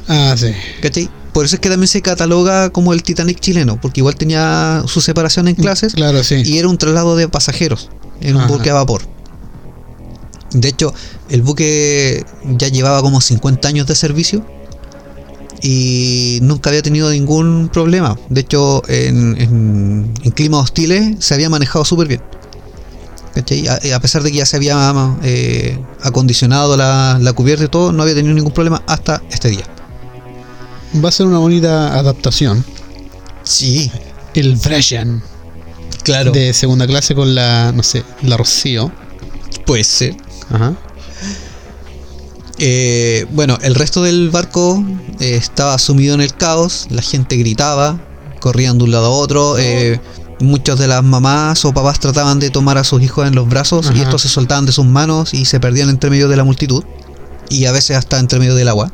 Ah, 0.08 0.34
sí. 0.38 0.52
¿Cachai? 0.80 1.10
Por 1.32 1.44
eso 1.44 1.56
es 1.56 1.60
que 1.60 1.68
también 1.68 1.88
se 1.88 2.00
cataloga 2.00 2.70
como 2.70 2.94
el 2.94 3.02
Titanic 3.02 3.40
chileno, 3.40 3.78
porque 3.80 4.00
igual 4.00 4.16
tenía 4.16 4.82
su 4.86 5.02
separación 5.02 5.48
en 5.48 5.54
clases 5.54 5.92
Claro, 5.92 6.24
sí. 6.24 6.36
y 6.44 6.56
era 6.58 6.68
un 6.68 6.78
traslado 6.78 7.14
de 7.14 7.28
pasajeros 7.28 7.90
en 8.20 8.36
un 8.36 8.42
Ajá. 8.42 8.52
buque 8.52 8.70
a 8.70 8.74
vapor. 8.74 9.02
De 10.52 10.68
hecho, 10.68 10.92
el 11.28 11.42
buque 11.42 12.24
ya 12.44 12.68
llevaba 12.68 13.02
como 13.02 13.20
50 13.20 13.68
años 13.68 13.86
de 13.86 13.94
servicio 13.94 14.44
y 15.62 16.38
nunca 16.42 16.70
había 16.70 16.82
tenido 16.82 17.10
ningún 17.10 17.68
problema. 17.72 18.16
De 18.28 18.42
hecho, 18.42 18.82
en, 18.88 19.40
en- 19.40 20.12
en 20.22 20.30
climas 20.32 20.64
hostiles 20.64 21.16
se 21.24 21.34
había 21.34 21.48
manejado 21.50 21.84
súper 21.84 22.08
bien. 22.08 22.22
A, 23.68 23.96
a 23.96 24.00
pesar 24.00 24.22
de 24.22 24.30
que 24.30 24.38
ya 24.38 24.46
se 24.46 24.56
había 24.56 24.94
eh, 25.22 25.78
acondicionado 26.02 26.74
la, 26.76 27.18
la 27.20 27.32
cubierta 27.34 27.64
y 27.64 27.68
todo, 27.68 27.92
no 27.92 28.02
había 28.02 28.14
tenido 28.14 28.34
ningún 28.34 28.52
problema 28.52 28.82
hasta 28.86 29.22
este 29.30 29.50
día. 29.50 29.64
Va 31.04 31.10
a 31.10 31.12
ser 31.12 31.26
una 31.26 31.38
bonita 31.38 31.98
adaptación. 31.98 32.64
Sí, 33.42 33.90
El 34.34 34.56
Brescian 34.56 35.22
claro. 36.06 36.32
de 36.32 36.52
segunda 36.54 36.86
clase 36.86 37.14
con 37.14 37.34
la, 37.34 37.72
no 37.72 37.82
sé, 37.82 38.04
la 38.22 38.36
Rocío. 38.36 38.90
Puede 39.66 39.84
ser. 39.84 40.16
Ajá. 40.50 40.74
Eh, 42.58 43.26
bueno, 43.32 43.58
el 43.62 43.74
resto 43.74 44.02
del 44.02 44.30
barco 44.30 44.82
eh, 45.20 45.36
estaba 45.36 45.78
sumido 45.78 46.14
en 46.14 46.22
el 46.22 46.34
caos, 46.34 46.86
la 46.88 47.02
gente 47.02 47.36
gritaba, 47.36 48.00
corrían 48.40 48.78
de 48.78 48.84
un 48.84 48.92
lado 48.92 49.06
a 49.06 49.10
otro, 49.10 49.58
eh, 49.58 50.00
muchas 50.40 50.78
de 50.78 50.88
las 50.88 51.02
mamás 51.02 51.64
o 51.66 51.74
papás 51.74 52.00
trataban 52.00 52.38
de 52.38 52.48
tomar 52.48 52.78
a 52.78 52.84
sus 52.84 53.02
hijos 53.02 53.26
en 53.26 53.34
los 53.34 53.48
brazos 53.48 53.90
y 53.94 54.00
estos 54.00 54.22
se 54.22 54.28
soltaban 54.28 54.64
de 54.64 54.72
sus 54.72 54.86
manos 54.86 55.34
y 55.34 55.44
se 55.44 55.60
perdían 55.60 55.90
entre 55.90 56.08
medio 56.08 56.28
de 56.28 56.36
la 56.36 56.44
multitud 56.44 56.84
y 57.50 57.66
a 57.66 57.72
veces 57.72 57.96
hasta 57.96 58.18
entre 58.18 58.38
medio 58.38 58.54
del 58.54 58.68
agua. 58.68 58.90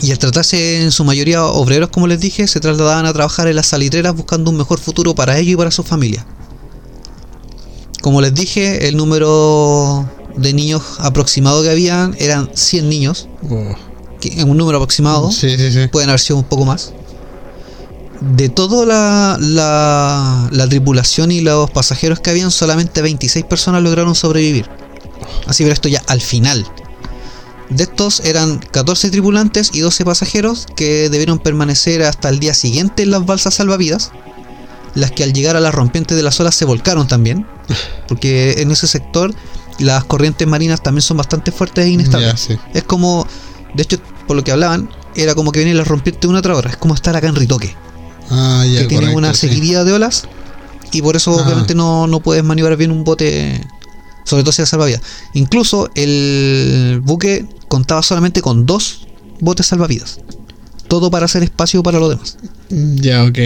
Y 0.00 0.10
al 0.10 0.18
tratarse 0.18 0.82
en 0.82 0.90
su 0.90 1.04
mayoría 1.04 1.44
obreros, 1.44 1.90
como 1.90 2.06
les 2.06 2.18
dije, 2.18 2.46
se 2.48 2.58
trasladaban 2.60 3.06
a 3.06 3.12
trabajar 3.12 3.46
en 3.46 3.56
las 3.56 3.66
salitreras 3.66 4.14
buscando 4.16 4.50
un 4.50 4.56
mejor 4.56 4.80
futuro 4.80 5.14
para 5.14 5.38
ellos 5.38 5.52
y 5.52 5.56
para 5.56 5.70
su 5.70 5.82
familia. 5.84 6.26
Como 8.00 8.20
les 8.20 8.34
dije, 8.34 8.88
el 8.88 8.96
número 8.96 10.08
de 10.36 10.52
niños 10.54 10.82
aproximado 10.98 11.62
que 11.62 11.70
habían 11.70 12.16
eran 12.18 12.50
100 12.54 12.88
niños, 12.88 13.28
Oh. 13.48 13.74
que 14.20 14.28
es 14.28 14.44
un 14.44 14.56
número 14.56 14.78
aproximado, 14.78 15.30
Sí, 15.30 15.56
sí, 15.56 15.70
sí. 15.72 15.86
pueden 15.88 16.08
haber 16.08 16.20
sido 16.20 16.36
un 16.38 16.44
poco 16.44 16.64
más. 16.64 16.92
De 18.20 18.48
toda 18.48 18.86
la, 18.86 19.36
la, 19.40 20.48
la 20.52 20.68
tripulación 20.68 21.30
y 21.32 21.40
los 21.42 21.70
pasajeros 21.70 22.18
que 22.20 22.30
habían, 22.30 22.50
solamente 22.50 23.02
26 23.02 23.44
personas 23.44 23.82
lograron 23.82 24.14
sobrevivir. 24.14 24.68
Así 25.46 25.62
pero 25.64 25.74
esto 25.74 25.88
ya 25.88 26.02
al 26.06 26.20
final. 26.20 26.66
De 27.74 27.84
estos 27.84 28.20
eran 28.20 28.58
14 28.58 29.10
tripulantes 29.10 29.70
y 29.72 29.80
12 29.80 30.04
pasajeros 30.04 30.66
que 30.76 31.08
debieron 31.08 31.38
permanecer 31.38 32.02
hasta 32.02 32.28
el 32.28 32.38
día 32.38 32.54
siguiente 32.54 33.02
en 33.02 33.10
las 33.10 33.24
balsas 33.24 33.54
salvavidas, 33.54 34.10
las 34.94 35.10
que 35.10 35.24
al 35.24 35.32
llegar 35.32 35.56
a 35.56 35.60
las 35.60 35.74
rompientes 35.74 36.16
de 36.16 36.22
las 36.22 36.38
olas 36.40 36.54
se 36.54 36.64
volcaron 36.66 37.08
también, 37.08 37.46
porque 38.08 38.56
en 38.58 38.70
ese 38.70 38.86
sector 38.86 39.34
las 39.78 40.04
corrientes 40.04 40.46
marinas 40.46 40.82
también 40.82 41.02
son 41.02 41.16
bastante 41.16 41.50
fuertes 41.50 41.86
e 41.86 41.90
inestables. 41.90 42.40
Sí. 42.40 42.56
Es 42.74 42.82
como, 42.84 43.26
de 43.74 43.82
hecho, 43.82 43.98
por 44.26 44.36
lo 44.36 44.44
que 44.44 44.52
hablaban, 44.52 44.90
era 45.16 45.34
como 45.34 45.50
que 45.50 45.60
vienen 45.60 45.78
las 45.78 45.88
rompientes 45.88 46.28
una 46.28 46.40
otra 46.40 46.54
hora. 46.56 46.70
Es 46.70 46.76
como 46.76 46.94
estar 46.94 47.16
acá 47.16 47.28
en 47.28 47.36
Ritoque, 47.36 47.74
Ah, 48.30 48.64
ya, 48.66 48.80
que 48.82 48.86
tiene 48.86 49.14
una 49.14 49.32
sí. 49.34 49.48
seguidilla 49.48 49.84
de 49.84 49.92
olas 49.94 50.24
y 50.92 51.00
por 51.02 51.16
eso 51.16 51.36
Ah. 51.38 51.42
obviamente 51.44 51.74
no, 51.74 52.06
no 52.06 52.20
puedes 52.20 52.44
maniobrar 52.44 52.76
bien 52.78 52.90
un 52.90 53.02
bote, 53.02 53.66
sobre 54.24 54.42
todo 54.42 54.52
si 54.52 54.60
es 54.62 54.68
salvavidas. 54.68 55.00
Incluso 55.32 55.90
el 55.94 57.00
buque 57.02 57.46
contaba 57.72 58.02
solamente 58.02 58.42
con 58.42 58.66
dos 58.66 59.06
botes 59.40 59.64
salvavidas. 59.64 60.20
Todo 60.88 61.10
para 61.10 61.24
hacer 61.24 61.42
espacio 61.42 61.82
para 61.82 61.98
los 61.98 62.10
demás. 62.10 62.36
Ya, 62.68 63.24
ok. 63.24 63.38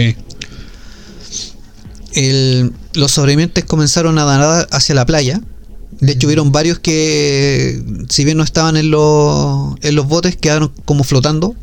el- 2.13 2.73
los 2.93 3.11
sobrevivientes 3.11 3.63
comenzaron 3.63 4.17
a 4.19 4.25
nadar 4.25 4.67
hacia 4.71 4.95
la 4.95 5.05
playa. 5.05 5.39
De 6.01 6.11
hecho, 6.11 6.27
hubieron 6.27 6.51
varios 6.51 6.77
que, 6.79 7.81
si 8.09 8.25
bien 8.25 8.37
no 8.37 8.43
estaban 8.43 8.75
en 8.75 8.89
los, 8.91 9.75
en 9.81 9.95
los 9.95 10.07
botes, 10.07 10.35
quedaron 10.35 10.73
como 10.83 11.03
flotando. 11.05 11.55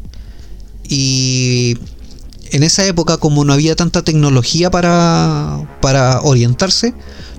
Y 0.88 1.76
en 2.50 2.62
esa 2.62 2.86
época, 2.86 3.16
como 3.18 3.44
no 3.44 3.52
había 3.52 3.76
tanta 3.76 4.02
tecnología 4.02 4.70
para, 4.70 5.68
para 5.82 6.20
orientarse, 6.22 6.94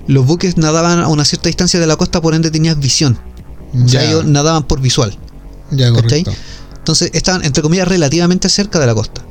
los 0.06 0.24
buques 0.24 0.56
nadaban 0.56 1.00
a 1.00 1.08
una 1.08 1.24
cierta 1.24 1.48
distancia 1.48 1.80
de 1.80 1.86
la 1.86 1.96
costa, 1.96 2.20
por 2.20 2.34
ende 2.34 2.50
tenías 2.52 2.78
visión. 2.78 3.18
O 3.74 3.88
sea, 3.88 4.00
ellos 4.08 4.24
nadaban 4.24 4.64
por 4.64 4.80
visual. 4.80 5.16
ya, 5.70 5.92
¿cachai? 5.92 6.24
correcto. 6.24 6.32
Entonces 6.78 7.10
estaban, 7.14 7.44
entre 7.44 7.62
comillas, 7.62 7.88
relativamente 7.88 8.48
cerca 8.48 8.78
de 8.78 8.86
la 8.86 8.94
costa. 8.94 9.22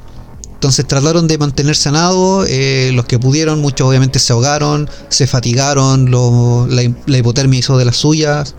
Entonces 0.54 0.86
trataron 0.88 1.28
de 1.28 1.38
mantenerse 1.38 1.89
a 1.89 1.91
nado, 1.93 2.43
eh, 2.48 2.91
los 2.93 3.06
que 3.06 3.19
pudieron, 3.19 3.62
muchos 3.62 3.88
obviamente 3.88 4.19
se 4.19 4.34
ahogaron, 4.34 4.89
se 5.10 5.28
fatigaron, 5.28 6.10
lo- 6.12 6.67
la, 6.67 6.84
hi- 6.84 6.95
la 7.06 7.17
hipotermia 7.17 7.60
hizo 7.60 7.78
de 7.78 7.86
las 7.86 7.95
suyas, 7.98 8.56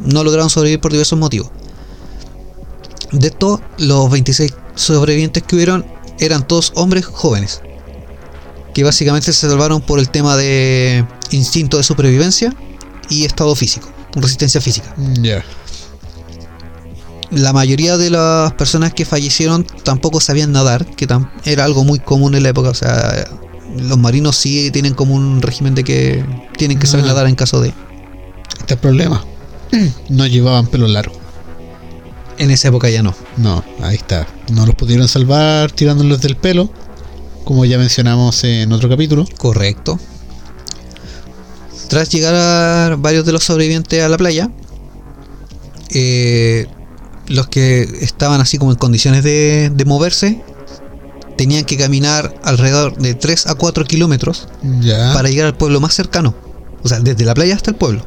no 0.00 0.22
lograron 0.24 0.50
sobrevivir 0.50 0.80
por 0.80 0.92
diversos 0.92 1.18
motivos. 1.18 1.48
De 3.12 3.28
esto, 3.28 3.60
los 3.78 4.10
26 4.10 4.54
sobrevivientes 4.74 5.42
que 5.42 5.56
hubieron 5.56 5.84
eran 6.18 6.46
todos 6.46 6.72
hombres 6.76 7.04
jóvenes. 7.06 7.60
Que 8.74 8.84
básicamente 8.84 9.32
se 9.32 9.48
salvaron 9.48 9.80
por 9.82 9.98
el 9.98 10.08
tema 10.08 10.36
de 10.36 11.04
instinto 11.30 11.76
de 11.76 11.82
supervivencia 11.82 12.54
y 13.10 13.24
estado 13.24 13.54
físico, 13.54 13.88
resistencia 14.14 14.60
física. 14.60 14.94
Ya. 15.20 15.44
La 17.30 17.52
mayoría 17.54 17.96
de 17.96 18.10
las 18.10 18.52
personas 18.54 18.92
que 18.92 19.04
fallecieron 19.06 19.64
tampoco 19.84 20.20
sabían 20.20 20.52
nadar, 20.52 20.84
que 20.84 21.08
era 21.44 21.64
algo 21.64 21.82
muy 21.84 21.98
común 21.98 22.34
en 22.34 22.42
la 22.42 22.50
época. 22.50 22.68
O 22.68 22.74
sea, 22.74 23.24
los 23.78 23.96
marinos 23.96 24.36
sí 24.36 24.70
tienen 24.70 24.92
como 24.92 25.14
un 25.14 25.40
régimen 25.40 25.74
de 25.74 25.82
que 25.82 26.24
tienen 26.58 26.78
que 26.78 26.86
saber 26.86 27.06
Ah. 27.06 27.08
nadar 27.08 27.26
en 27.28 27.34
caso 27.34 27.60
de. 27.62 27.68
Este 27.68 28.64
es 28.66 28.70
el 28.72 28.78
problema. 28.78 29.24
No 30.10 30.26
llevaban 30.26 30.66
pelo 30.66 30.86
largo. 30.88 31.14
En 32.36 32.50
esa 32.50 32.68
época 32.68 32.90
ya 32.90 33.02
no. 33.02 33.14
No, 33.38 33.64
ahí 33.82 33.96
está. 33.96 34.26
No 34.50 34.66
los 34.66 34.74
pudieron 34.74 35.08
salvar 35.08 35.70
tirándolos 35.72 36.20
del 36.20 36.36
pelo. 36.36 36.70
Como 37.44 37.64
ya 37.64 37.78
mencionamos 37.78 38.44
en 38.44 38.72
otro 38.72 38.88
capítulo. 38.90 39.24
Correcto. 39.38 39.98
Tras 41.92 42.08
llegar 42.08 42.34
a 42.34 42.96
varios 42.96 43.26
de 43.26 43.32
los 43.32 43.44
sobrevivientes 43.44 44.02
a 44.02 44.08
la 44.08 44.16
playa, 44.16 44.48
eh, 45.90 46.66
los 47.26 47.48
que 47.48 47.82
estaban 47.82 48.40
así 48.40 48.56
como 48.56 48.70
en 48.70 48.78
condiciones 48.78 49.22
de, 49.22 49.68
de 49.68 49.84
moverse, 49.84 50.42
tenían 51.36 51.66
que 51.66 51.76
caminar 51.76 52.34
alrededor 52.44 52.96
de 52.96 53.12
3 53.12 53.46
a 53.46 53.56
4 53.56 53.84
kilómetros 53.84 54.48
para 55.12 55.28
llegar 55.28 55.48
al 55.48 55.54
pueblo 55.54 55.80
más 55.80 55.92
cercano. 55.92 56.34
O 56.82 56.88
sea, 56.88 56.98
desde 56.98 57.26
la 57.26 57.34
playa 57.34 57.54
hasta 57.54 57.72
el 57.72 57.76
pueblo. 57.76 58.06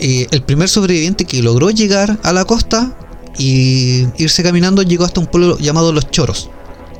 Eh, 0.00 0.26
el 0.30 0.42
primer 0.44 0.70
sobreviviente 0.70 1.26
que 1.26 1.42
logró 1.42 1.68
llegar 1.68 2.18
a 2.22 2.32
la 2.32 2.46
costa 2.46 2.96
y 3.36 4.06
irse 4.16 4.42
caminando 4.42 4.80
llegó 4.80 5.04
hasta 5.04 5.20
un 5.20 5.26
pueblo 5.26 5.58
llamado 5.58 5.92
Los 5.92 6.10
Choros. 6.10 6.48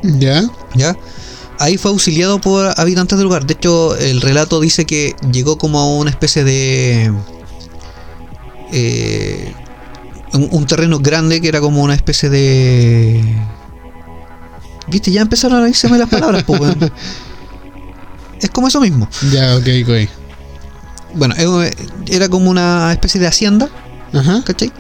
Ya. 0.03 0.45
¿Ya? 0.75 0.95
Ahí 1.59 1.79
fue 1.79 1.91
auxiliado 1.93 2.41
por 2.41 2.75
habitantes 2.79 3.17
del 3.17 3.25
lugar. 3.25 3.47
De 3.47 3.55
hecho, 3.55 3.97
el 3.97 4.21
relato 4.21 4.61
dice 4.61 4.85
que 4.85 5.15
llegó 5.31 5.57
como 5.57 5.79
a 5.79 5.87
una 5.87 6.11
especie 6.11 6.45
de. 6.45 7.13
eh, 8.73 9.55
un, 10.33 10.49
un 10.51 10.67
terreno 10.67 10.99
grande 10.99 11.41
que 11.41 11.49
era 11.49 11.61
como 11.61 11.83
una 11.83 11.95
especie 11.95 12.29
de. 12.29 13.23
Viste, 14.89 15.11
ya 15.13 15.23
empezaron 15.23 15.63
a 15.65 15.69
irse 15.69 15.89
las 15.89 16.09
palabras, 16.09 16.43
pues. 16.45 16.61
Es 18.41 18.51
como 18.51 18.69
eso 18.69 18.81
mismo. 18.81 19.09
Ya, 19.33 19.57
ok, 19.57 19.67
ok. 19.85 20.11
Bueno, 21.15 21.35
era 22.07 22.29
como 22.29 22.51
una 22.51 22.93
especie 22.93 23.21
de 23.21 23.29
hacienda, 23.29 23.69
Ajá. 24.13 24.43
¿cachai? 24.45 24.73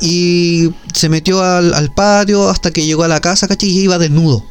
Y 0.00 0.70
se 0.92 1.08
metió 1.08 1.42
al, 1.42 1.72
al 1.72 1.92
patio 1.92 2.50
hasta 2.50 2.70
que 2.70 2.84
llegó 2.84 3.02
a 3.04 3.08
la 3.08 3.20
casa, 3.20 3.48
¿cachai? 3.48 3.70
Y 3.70 3.80
iba 3.80 3.98
desnudo. 3.98 4.44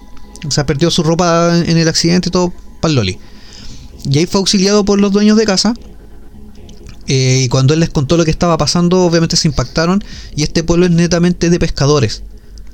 O 0.46 0.52
sea, 0.52 0.66
perdió 0.66 0.92
su 0.92 1.04
ropa 1.04 1.58
en 1.66 1.78
el 1.78 1.88
accidente 1.88 2.30
y 2.30 2.32
todo 2.32 2.54
para 2.82 2.94
loli. 2.94 3.20
Y 4.10 4.18
ahí 4.18 4.26
fue 4.26 4.40
auxiliado 4.40 4.84
por 4.84 5.00
los 5.00 5.12
dueños 5.12 5.38
de 5.38 5.46
casa. 5.46 5.74
Eh, 7.08 7.42
y 7.44 7.50
cuando 7.50 7.74
él 7.74 7.80
les 7.80 7.90
contó 7.90 8.18
lo 8.18 8.26
que 8.26 8.32
estaba 8.32 8.58
pasando, 8.58 9.02
obviamente 9.02 9.36
se 9.36 9.48
impactaron. 9.48 10.04
Y 10.36 10.44
este 10.44 10.64
pueblo 10.64 10.86
es 10.86 10.92
netamente 10.92 11.50
de 11.50 11.60
pescadores. 11.60 12.24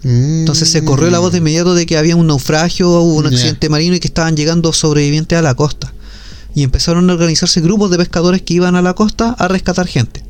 Entonces 0.02 0.70
se 0.70 0.86
corrió 0.86 1.10
la 1.10 1.20
voz 1.20 1.34
de 1.34 1.40
inmediato 1.40 1.76
de 1.76 1.86
que 1.86 1.98
había 1.98 2.16
un 2.16 2.28
naufragio, 2.28 2.90
hubo 2.90 3.16
un 3.16 3.26
accidente 3.26 3.68
marino 3.68 3.96
y 3.96 4.00
que 4.00 4.08
estaban 4.08 4.38
llegando 4.38 4.72
sobrevivientes 4.72 5.38
a 5.38 5.42
la 5.42 5.56
costa. 5.56 5.94
Y 6.56 6.64
empezaron 6.64 7.10
a 7.10 7.14
organizarse 7.14 7.60
grupos 7.60 7.92
de 7.92 7.98
pescadores 7.98 8.42
que 8.42 8.54
iban 8.54 8.76
a 8.76 8.82
la 8.82 8.94
costa 8.94 9.36
a 9.38 9.48
rescatar 9.50 9.88
gente. 9.88 10.24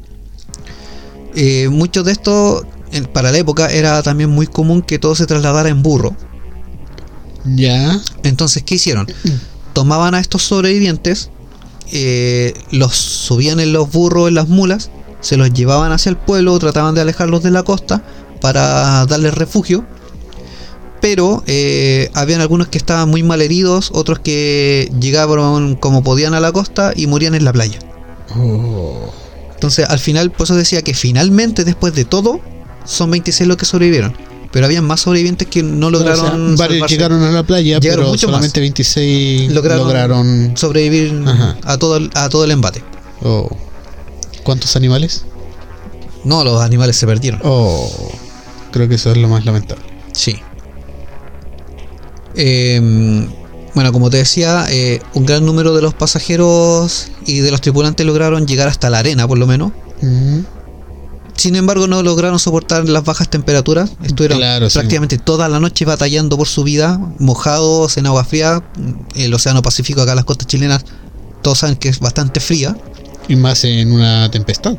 Eh, 1.36 1.70
muchos 1.70 2.04
de 2.04 2.12
estos, 2.14 2.64
para 3.14 3.32
la 3.32 3.38
época, 3.38 3.68
era 3.68 4.02
también 4.02 4.32
muy 4.32 4.48
común 4.48 4.82
que 4.82 4.98
todo 4.98 5.14
se 5.14 5.28
trasladara 5.28 5.70
en 5.70 5.84
burro. 5.84 6.16
Ya. 7.46 8.00
Entonces, 8.24 8.64
¿qué 8.64 8.76
hicieron? 8.76 9.08
Tomaban 9.74 10.16
a 10.16 10.20
estos 10.20 10.44
sobrevivientes, 10.44 11.30
eh, 11.92 12.54
los 12.72 12.96
subían 12.96 13.60
en 13.60 13.74
los 13.74 13.92
burros, 13.92 14.28
en 14.28 14.36
las 14.36 14.48
mulas, 14.48 14.90
se 15.22 15.38
los 15.38 15.52
llevaban 15.54 15.92
hacia 15.92 16.10
el 16.10 16.18
pueblo, 16.18 16.58
trataban 16.60 16.96
de 16.96 17.02
alejarlos 17.02 17.44
de 17.44 17.52
la 17.52 17.64
costa 17.64 18.04
para 18.42 19.06
darles 19.06 19.34
refugio. 19.34 19.86
Pero 21.02 21.44
eh, 21.48 22.10
habían 22.14 22.42
algunos 22.42 22.68
que 22.68 22.78
estaban 22.78 23.10
muy 23.10 23.24
mal 23.24 23.42
heridos, 23.42 23.92
otros 23.94 24.20
que 24.20 24.92
llegaban 25.00 25.76
como 25.76 26.04
podían 26.04 26.34
a 26.34 26.42
la 26.42 26.52
costa 26.52 26.92
y 26.94 27.08
morían 27.08 27.36
en 27.36 27.46
la 27.46 27.54
playa. 27.54 27.80
Oh. 28.36 29.14
Entonces, 29.54 29.90
al 29.90 30.00
final, 30.00 30.32
por 30.32 30.44
eso 30.44 30.56
decía 30.56 30.82
que 30.82 30.94
finalmente, 30.94 31.64
después 31.64 31.94
de 31.94 32.06
todo, 32.06 32.42
son 32.86 33.12
26 33.12 33.48
los 33.48 33.58
que 33.58 33.66
sobrevivieron. 33.66 34.14
Pero 34.52 34.66
habían 34.66 34.84
más 34.86 35.02
sobrevivientes 35.02 35.48
que 35.48 35.62
no 35.62 35.92
lograron 35.92 36.20
O 36.20 36.26
sea, 36.26 36.32
varios 36.58 36.58
salvarse. 36.80 36.96
llegaron 36.96 37.22
a 37.24 37.32
la 37.32 37.44
playa, 37.44 37.80
Llegaron 37.80 38.04
pero 38.04 38.10
mucho 38.14 38.28
más. 38.28 38.34
solamente 38.38 38.60
26 38.62 39.52
Lograron- 39.52 39.78
lograron. 39.86 40.58
sobrevivir 40.58 41.24
Ajá. 41.28 41.58
a 41.64 41.78
todo, 41.78 41.98
el, 41.98 42.10
a 42.16 42.30
todo 42.30 42.46
el 42.46 42.52
embate. 42.52 42.84
Oh. 43.22 43.48
¿Cuántos 44.44 44.76
animales? 44.76 45.26
No, 46.24 46.44
los 46.44 46.62
animales 46.62 46.96
se 46.98 47.06
perdieron. 47.06 47.40
Oh. 47.44 48.12
Creo 48.72 48.88
que 48.90 48.96
eso 48.96 49.12
es 49.12 49.18
lo 49.18 49.28
más 49.28 49.46
lamentable. 49.46 49.84
Sí. 50.14 50.38
Eh, 52.36 53.28
bueno, 53.76 53.92
como 53.92 54.10
te 54.10 54.18
decía, 54.18 54.66
eh, 54.70 55.02
un 55.14 55.26
gran 55.26 55.46
número 55.46 55.76
de 55.76 55.82
los 55.82 55.94
pasajeros 55.94 57.08
y 57.26 57.40
de 57.40 57.52
los 57.52 57.62
tripulantes 57.62 58.06
lograron 58.06 58.48
llegar 58.48 58.68
hasta 58.68 58.90
la 58.90 59.00
arena, 59.00 59.28
por 59.28 59.38
lo 59.38 59.48
menos. 59.48 59.72
Mm. 60.02 60.40
Sin 61.40 61.56
embargo, 61.56 61.88
no 61.88 62.04
lograron 62.04 62.38
soportar 62.40 62.88
las 62.90 63.04
bajas 63.06 63.30
temperaturas. 63.30 63.92
Estuvieron 64.04 64.38
Claro, 64.40 64.70
sí. 64.70 64.74
prácticamente 64.78 65.18
toda 65.18 65.48
la 65.48 65.60
noche 65.60 65.86
batallando 65.86 66.38
por 66.38 66.48
su 66.48 66.64
vida, 66.64 67.00
mojados 67.20 67.98
en 67.98 68.06
agua 68.08 68.24
fría. 68.26 68.62
El 69.16 69.34
Océano 69.34 69.62
Pacífico, 69.62 70.02
acá 70.02 70.12
en 70.12 70.18
las 70.18 70.26
costas 70.26 70.48
chilenas, 70.48 70.84
todos 71.42 71.60
saben 71.60 71.78
que 71.78 71.88
es 71.90 72.00
bastante 72.00 72.40
fría. 72.40 72.76
Y 73.30 73.36
más 73.36 73.64
en 73.64 73.92
una 73.92 74.30
tempestad. 74.32 74.76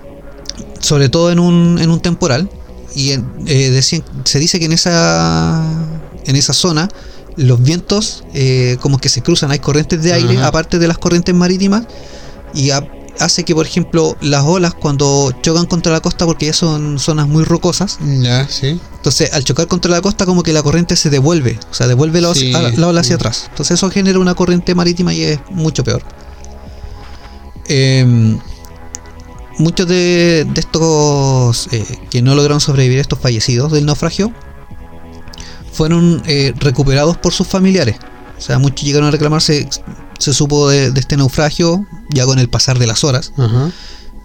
sobre 0.81 1.09
todo 1.09 1.31
en 1.31 1.38
un, 1.38 1.79
en 1.81 1.90
un 1.90 2.01
temporal 2.01 2.51
y 2.94 3.12
en- 3.12 3.27
eh, 3.46 3.70
decían, 3.70 4.03
se 4.25 4.38
dice 4.38 4.59
que 4.59 4.64
en 4.66 4.73
esa 4.73 5.62
en 6.27 6.37
esa 6.37 6.53
zona 6.53 6.88
los 7.37 7.62
vientos 7.62 8.25
eh, 8.35 8.77
como 8.81 8.99
que 8.99 9.09
se 9.09 9.23
cruzan 9.23 9.51
hay 9.51 9.59
corrientes 9.61 10.03
de 10.03 10.12
aire 10.12 10.37
Ajá. 10.38 10.49
aparte 10.49 10.79
de 10.79 10.88
las 10.88 10.99
corrientes 10.99 11.35
marítimas 11.35 11.85
y 12.55 12.70
ha- 12.70 12.87
hace 13.18 13.44
que 13.44 13.55
por 13.55 13.66
ejemplo 13.66 14.16
las 14.20 14.44
olas 14.44 14.75
cuando 14.75 15.33
chocan 15.42 15.66
contra 15.66 15.92
la 15.92 16.01
costa 16.01 16.25
porque 16.27 16.46
ya 16.46 16.53
son 16.53 16.99
zonas 16.99 17.27
muy 17.29 17.44
rocosas 17.44 17.99
Ya, 18.20 18.46
sí. 18.49 18.79
entonces 18.96 19.33
al 19.33 19.44
chocar 19.44 19.66
contra 19.66 19.90
la 19.90 20.01
costa 20.01 20.25
como 20.27 20.42
que 20.42 20.53
la 20.53 20.62
corriente 20.62 20.96
se 20.96 21.11
devuelve 21.11 21.59
o 21.70 21.75
sea 21.75 21.87
devuelve 21.88 22.20
la, 22.20 22.35
Sí. 22.35 22.53
la 22.77 22.87
ola 22.88 23.01
hacia 23.01 23.16
atrás 23.16 23.46
entonces 23.51 23.75
eso 23.75 23.90
genera 23.90 24.18
una 24.18 24.35
corriente 24.35 24.75
marítima 24.75 25.12
y 25.14 25.23
es 25.25 25.40
mucho 25.51 25.83
peor 25.85 26.03
Em, 27.73 28.38
muchos 29.59 29.87
de, 29.87 30.44
de 30.53 30.61
estos 30.61 31.68
eh, 31.73 31.85
que 32.11 32.20
no 32.23 32.35
lograron 32.35 32.61
sobrevivir, 32.61 32.99
estos 32.99 33.18
fallecidos 33.20 33.70
del 33.70 33.87
naufragio, 33.87 34.33
fueron 35.73 36.20
eh, 36.27 36.53
recuperados 36.59 37.16
por 37.16 37.33
sus 37.33 37.46
familiares. 37.46 37.96
O 38.37 38.40
sea, 38.40 38.59
muchos 38.59 38.83
llegaron 38.85 39.07
a 39.09 39.11
reclamarse, 39.12 39.68
se 40.20 40.33
supo 40.33 40.68
de, 40.68 40.90
de 40.92 41.00
este 41.00 41.16
naufragio 41.16 41.85
ya 42.14 42.24
con 42.26 42.38
el 42.38 42.48
pasar 42.48 42.78
de 42.78 42.87
las 42.87 43.02
horas. 43.04 43.33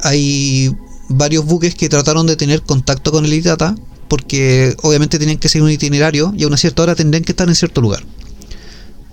Hay 0.02 0.76
varios 1.10 1.46
buques 1.46 1.74
que 1.76 1.90
trataron 1.90 2.28
de 2.28 2.36
tener 2.36 2.62
contacto 2.62 3.12
con 3.12 3.26
el 3.26 3.34
Itata 3.34 3.76
porque 4.08 4.76
obviamente 4.84 5.18
tenían 5.18 5.38
que 5.40 5.50
seguir 5.50 5.64
un 5.64 5.72
itinerario 5.72 6.34
y 6.38 6.44
a 6.44 6.48
una 6.48 6.58
cierta 6.58 6.84
hora 6.84 6.96
tendrían 6.96 7.24
que 7.24 7.32
estar 7.32 7.48
en 7.48 7.56
cierto 7.56 7.82
lugar. 7.82 8.04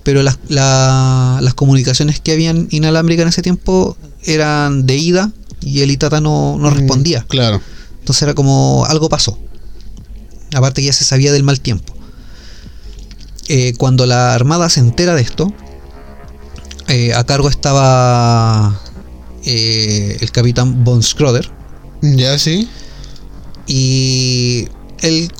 Pero 0.03 0.23
las, 0.23 0.38
la- 0.49 1.38
las 1.40 1.55
comunicaciones 1.55 2.21
que 2.21 2.33
habían 2.33 2.68
inalámbricas 2.71 3.23
en 3.23 3.29
ese 3.29 3.42
tiempo 3.42 3.97
eran 4.25 4.85
de 4.85 4.97
ida 4.97 5.31
y 5.61 5.81
el 5.81 5.90
Itata 5.92 6.21
no, 6.21 6.59
no 6.59 6.71
Mm, 6.71 6.75
respondía. 6.75 7.25
Claro. 7.29 7.61
Entonces 8.01 8.23
era 8.23 8.35
como 8.35 8.85
algo 8.88 9.09
pasó. 9.09 9.38
Aparte 10.55 10.83
que 10.83 10.87
ya 10.87 10.92
se 10.92 11.05
sabía 11.05 11.33
del 11.33 11.45
mal 11.45 11.61
tiempo. 11.61 11.95
Eh, 13.49 13.75
cuando 13.79 14.07
la 14.07 14.35
armada 14.35 14.68
se 14.68 14.81
entera 14.81 15.14
de 15.14 15.23
esto, 15.23 15.53
eh, 16.92 17.14
a 17.14 17.24
cargo 17.24 17.48
estaba 17.48 18.78
eh, 19.44 20.18
el 20.20 20.31
capitán 20.31 20.85
Von 20.85 21.02
Schroeder 21.02 21.50
Ya, 22.02 22.38
sí. 22.38 22.68
y 23.66 24.68
él 25.00 25.33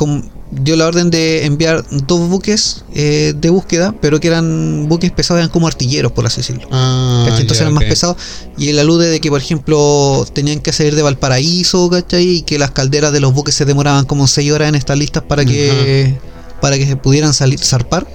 dio 0.51 0.77
la 0.77 0.87
orden 0.87 1.11
de 1.11 1.45
enviar 1.45 1.85
dos 1.91 2.29
buques 2.29 2.85
eh, 2.95 3.35
de 3.37 3.51
búsqueda, 3.51 3.95
pero 4.01 4.19
que 4.21 4.29
eran 4.29 4.89
buques 4.89 5.11
pesados, 5.11 5.41
eran 5.41 5.51
como 5.51 5.67
artilleros, 5.67 6.13
por 6.13 6.27
así 6.27 6.39
decirlo. 6.39 6.69
Ah, 6.71 7.25
¿cachai? 7.27 7.43
Entonces 7.43 7.61
eran 7.63 7.75
más 7.75 7.85
pesados. 7.85 8.17
Y 8.59 8.69
él 8.69 8.79
alude 8.79 9.09
de 9.09 9.21
que, 9.21 9.31
por 9.31 9.41
ejemplo, 9.41 10.27
tenían 10.33 10.61
que 10.61 10.73
salir 10.73 10.95
de 10.95 11.03
Valparaíso, 11.03 11.89
¿cachai? 11.91 12.29
Y 12.29 12.43
que 12.43 12.59
las 12.59 12.71
calderas 12.71 13.13
de 13.13 13.21
los 13.21 13.33
buques 13.33 13.55
se 13.55 13.65
demoraban 13.65 14.05
como 14.05 14.27
6 14.27 14.53
horas 14.53 14.69
en 14.69 14.75
estar 14.75 14.97
listas 14.97 15.23
para 15.23 15.45
que, 15.45 16.19
para 16.61 16.77
que 16.77 16.87
se 16.87 16.97
pudieran 16.97 17.33
salir, 17.35 17.59
zarpar. 17.59 18.07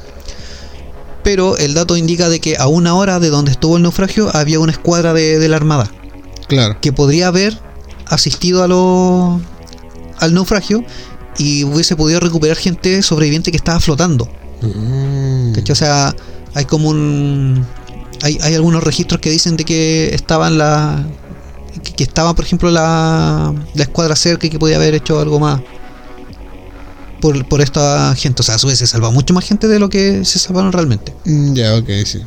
Pero 1.28 1.58
el 1.58 1.74
dato 1.74 1.98
indica 1.98 2.30
de 2.30 2.40
que 2.40 2.56
a 2.56 2.68
una 2.68 2.96
hora 2.96 3.20
de 3.20 3.28
donde 3.30 3.52
estuvo 3.52 3.76
el 3.76 3.84
naufragio 3.84 4.34
había 4.34 4.62
una 4.62 4.72
escuadra 4.72 5.12
de, 5.12 5.40
de 5.40 5.50
la 5.50 5.58
Armada 5.58 5.92
Claro. 6.48 6.78
que 6.80 6.94
podría 6.94 7.28
haber 7.28 7.60
asistido 8.06 8.64
a 8.64 8.68
lo, 8.70 9.42
al 10.20 10.34
naufragio 10.34 10.86
y 11.38 11.66
hubiese 11.66 11.98
podido 11.98 12.22
recuperar 12.22 12.56
gente 12.56 13.02
sobreviviente 13.02 13.52
que 13.52 13.58
estaba 13.58 13.82
flotando. 13.82 14.30
Mm. 14.62 15.52
O 15.70 15.76
sea, 15.76 16.16
hay 16.54 16.64
como 16.64 16.88
un. 16.88 17.66
Hay, 18.24 18.38
hay 18.42 18.56
algunos 18.56 18.82
registros 18.82 19.20
que 19.20 19.30
dicen 19.30 19.58
de 19.58 19.66
que 19.66 20.16
estaban 20.16 20.58
la. 20.58 21.06
que, 21.84 21.92
que 21.92 22.04
estaba, 22.06 22.36
por 22.36 22.46
ejemplo, 22.46 22.72
la, 22.72 23.54
la 23.74 23.84
escuadra 23.84 24.16
cerca 24.16 24.48
y 24.48 24.50
que 24.50 24.60
podía 24.60 24.78
haber 24.78 24.96
hecho 24.96 25.20
algo 25.20 25.42
más. 25.42 25.60
Por, 27.22 27.48
por 27.48 27.62
esta 27.62 28.14
gente. 28.16 28.42
O 28.42 28.44
sea, 28.44 28.56
a 28.56 28.60
su 28.60 28.68
vez 28.68 28.78
se 28.80 28.88
salva 28.88 29.10
mucho 29.12 29.34
más 29.34 29.44
gente 29.46 29.68
de 29.68 29.80
lo 29.80 29.90
que 29.90 30.24
se 30.26 30.40
salvaron 30.40 30.72
realmente. 30.72 31.14
Mm, 31.26 31.54
Ya, 31.54 31.76
ok, 31.76 31.90
sí. 32.06 32.22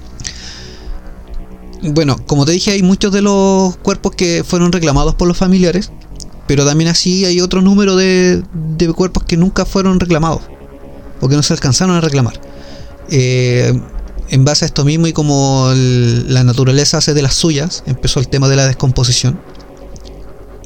Bueno, 1.83 2.17
como 2.27 2.45
te 2.45 2.53
dije, 2.53 2.73
hay 2.73 2.83
muchos 2.83 3.13
de 3.13 3.23
los 3.23 3.77
cuerpos 3.79 4.13
que 4.15 4.45
fueron 4.45 4.71
reclamados 4.73 5.15
por 5.15 5.27
los 5.29 5.39
familiares, 5.39 5.91
pero 6.47 6.67
también 6.67 6.91
así 6.91 7.25
hay 7.25 7.41
otro 7.41 7.63
número 7.63 7.97
de, 7.97 8.43
de 8.77 8.93
cuerpos 8.93 9.25
que 9.25 9.37
nunca 9.39 9.65
fueron 9.65 9.99
reclamados, 9.99 10.43
o 11.21 11.29
que 11.29 11.37
no 11.37 11.43
se 11.43 11.55
alcanzaron 11.55 11.97
a 11.97 12.01
reclamar. 12.03 12.39
Eh, 13.11 13.73
en 14.29 14.45
base 14.45 14.65
a 14.65 14.67
esto 14.67 14.85
mismo 14.85 15.07
y 15.07 15.13
como 15.15 15.71
el- 15.73 16.33
la 16.35 16.45
naturaleza 16.45 16.99
hace 16.99 17.15
de 17.15 17.23
las 17.23 17.35
suyas, 17.35 17.83
empezó 17.87 18.21
el 18.21 18.29
tema 18.29 18.49
de 18.49 18.57
la 18.57 18.67
descomposición. 18.67 19.41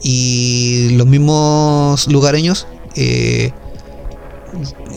Y 0.03 0.91
los 0.97 1.07
mismos 1.07 2.09
lugareños 2.09 2.67
eh, 2.97 3.53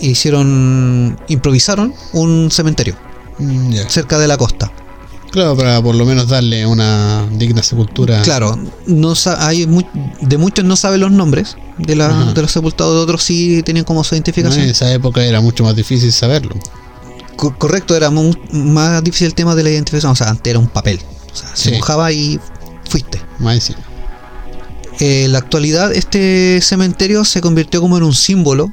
hicieron, 0.01 1.19
improvisaron 1.27 1.93
un 2.13 2.49
cementerio 2.51 2.95
Mm, 3.39 3.71
cerca 3.87 4.17
de 4.17 4.27
la 4.27 4.35
costa. 4.35 4.71
Claro, 5.29 5.55
para 5.55 5.79
por 5.81 5.93
lo 5.93 6.05
menos 6.05 6.27
darle 6.27 6.65
una 6.65 7.27
digna 7.33 7.61
sepultura. 7.61 8.21
Claro, 8.23 8.57
no 8.87 9.13
hay 9.37 9.67
de 10.21 10.37
muchos 10.39 10.65
no 10.65 10.75
saben 10.75 11.01
los 11.01 11.11
nombres 11.11 11.55
de, 11.77 11.95
la- 11.95 12.31
de 12.33 12.41
los 12.41 12.49
sepultados, 12.51 12.95
de 12.95 13.01
otros 13.01 13.21
sí 13.21 13.61
tenían 13.63 13.85
como 13.85 14.03
su 14.03 14.15
¿no? 14.15 14.17
identificación. 14.17 14.63
En 14.63 14.69
esa 14.71 14.91
época 14.91 15.23
era 15.23 15.39
mucho 15.39 15.63
más 15.63 15.75
difícil 15.75 16.11
saberlo. 16.11 16.55
Co- 17.35 17.55
correcto, 17.59 17.95
era 17.95 18.09
más 18.09 19.03
difícil 19.03 19.27
el 19.27 19.35
tema 19.35 19.53
de 19.53 19.61
la 19.63 19.69
identificación. 19.69 20.13
O 20.13 20.15
sea, 20.15 20.29
antes 20.29 20.49
era 20.49 20.57
un 20.57 20.67
papel. 20.69 20.99
O 21.31 21.35
sea, 21.35 21.55
se 21.55 21.69
Sí. 21.69 21.75
mojaba 21.75 22.11
y 22.11 22.39
fuiste. 22.89 23.21
Más. 23.37 23.71
En 24.99 25.31
la 25.31 25.37
actualidad, 25.37 25.91
este 25.93 26.59
cementerio 26.63 27.23
se 27.23 27.39
convirtió 27.41 27.81
como 27.81 27.97
en 27.97 28.03
un 28.03 28.15
símbolo 28.15 28.71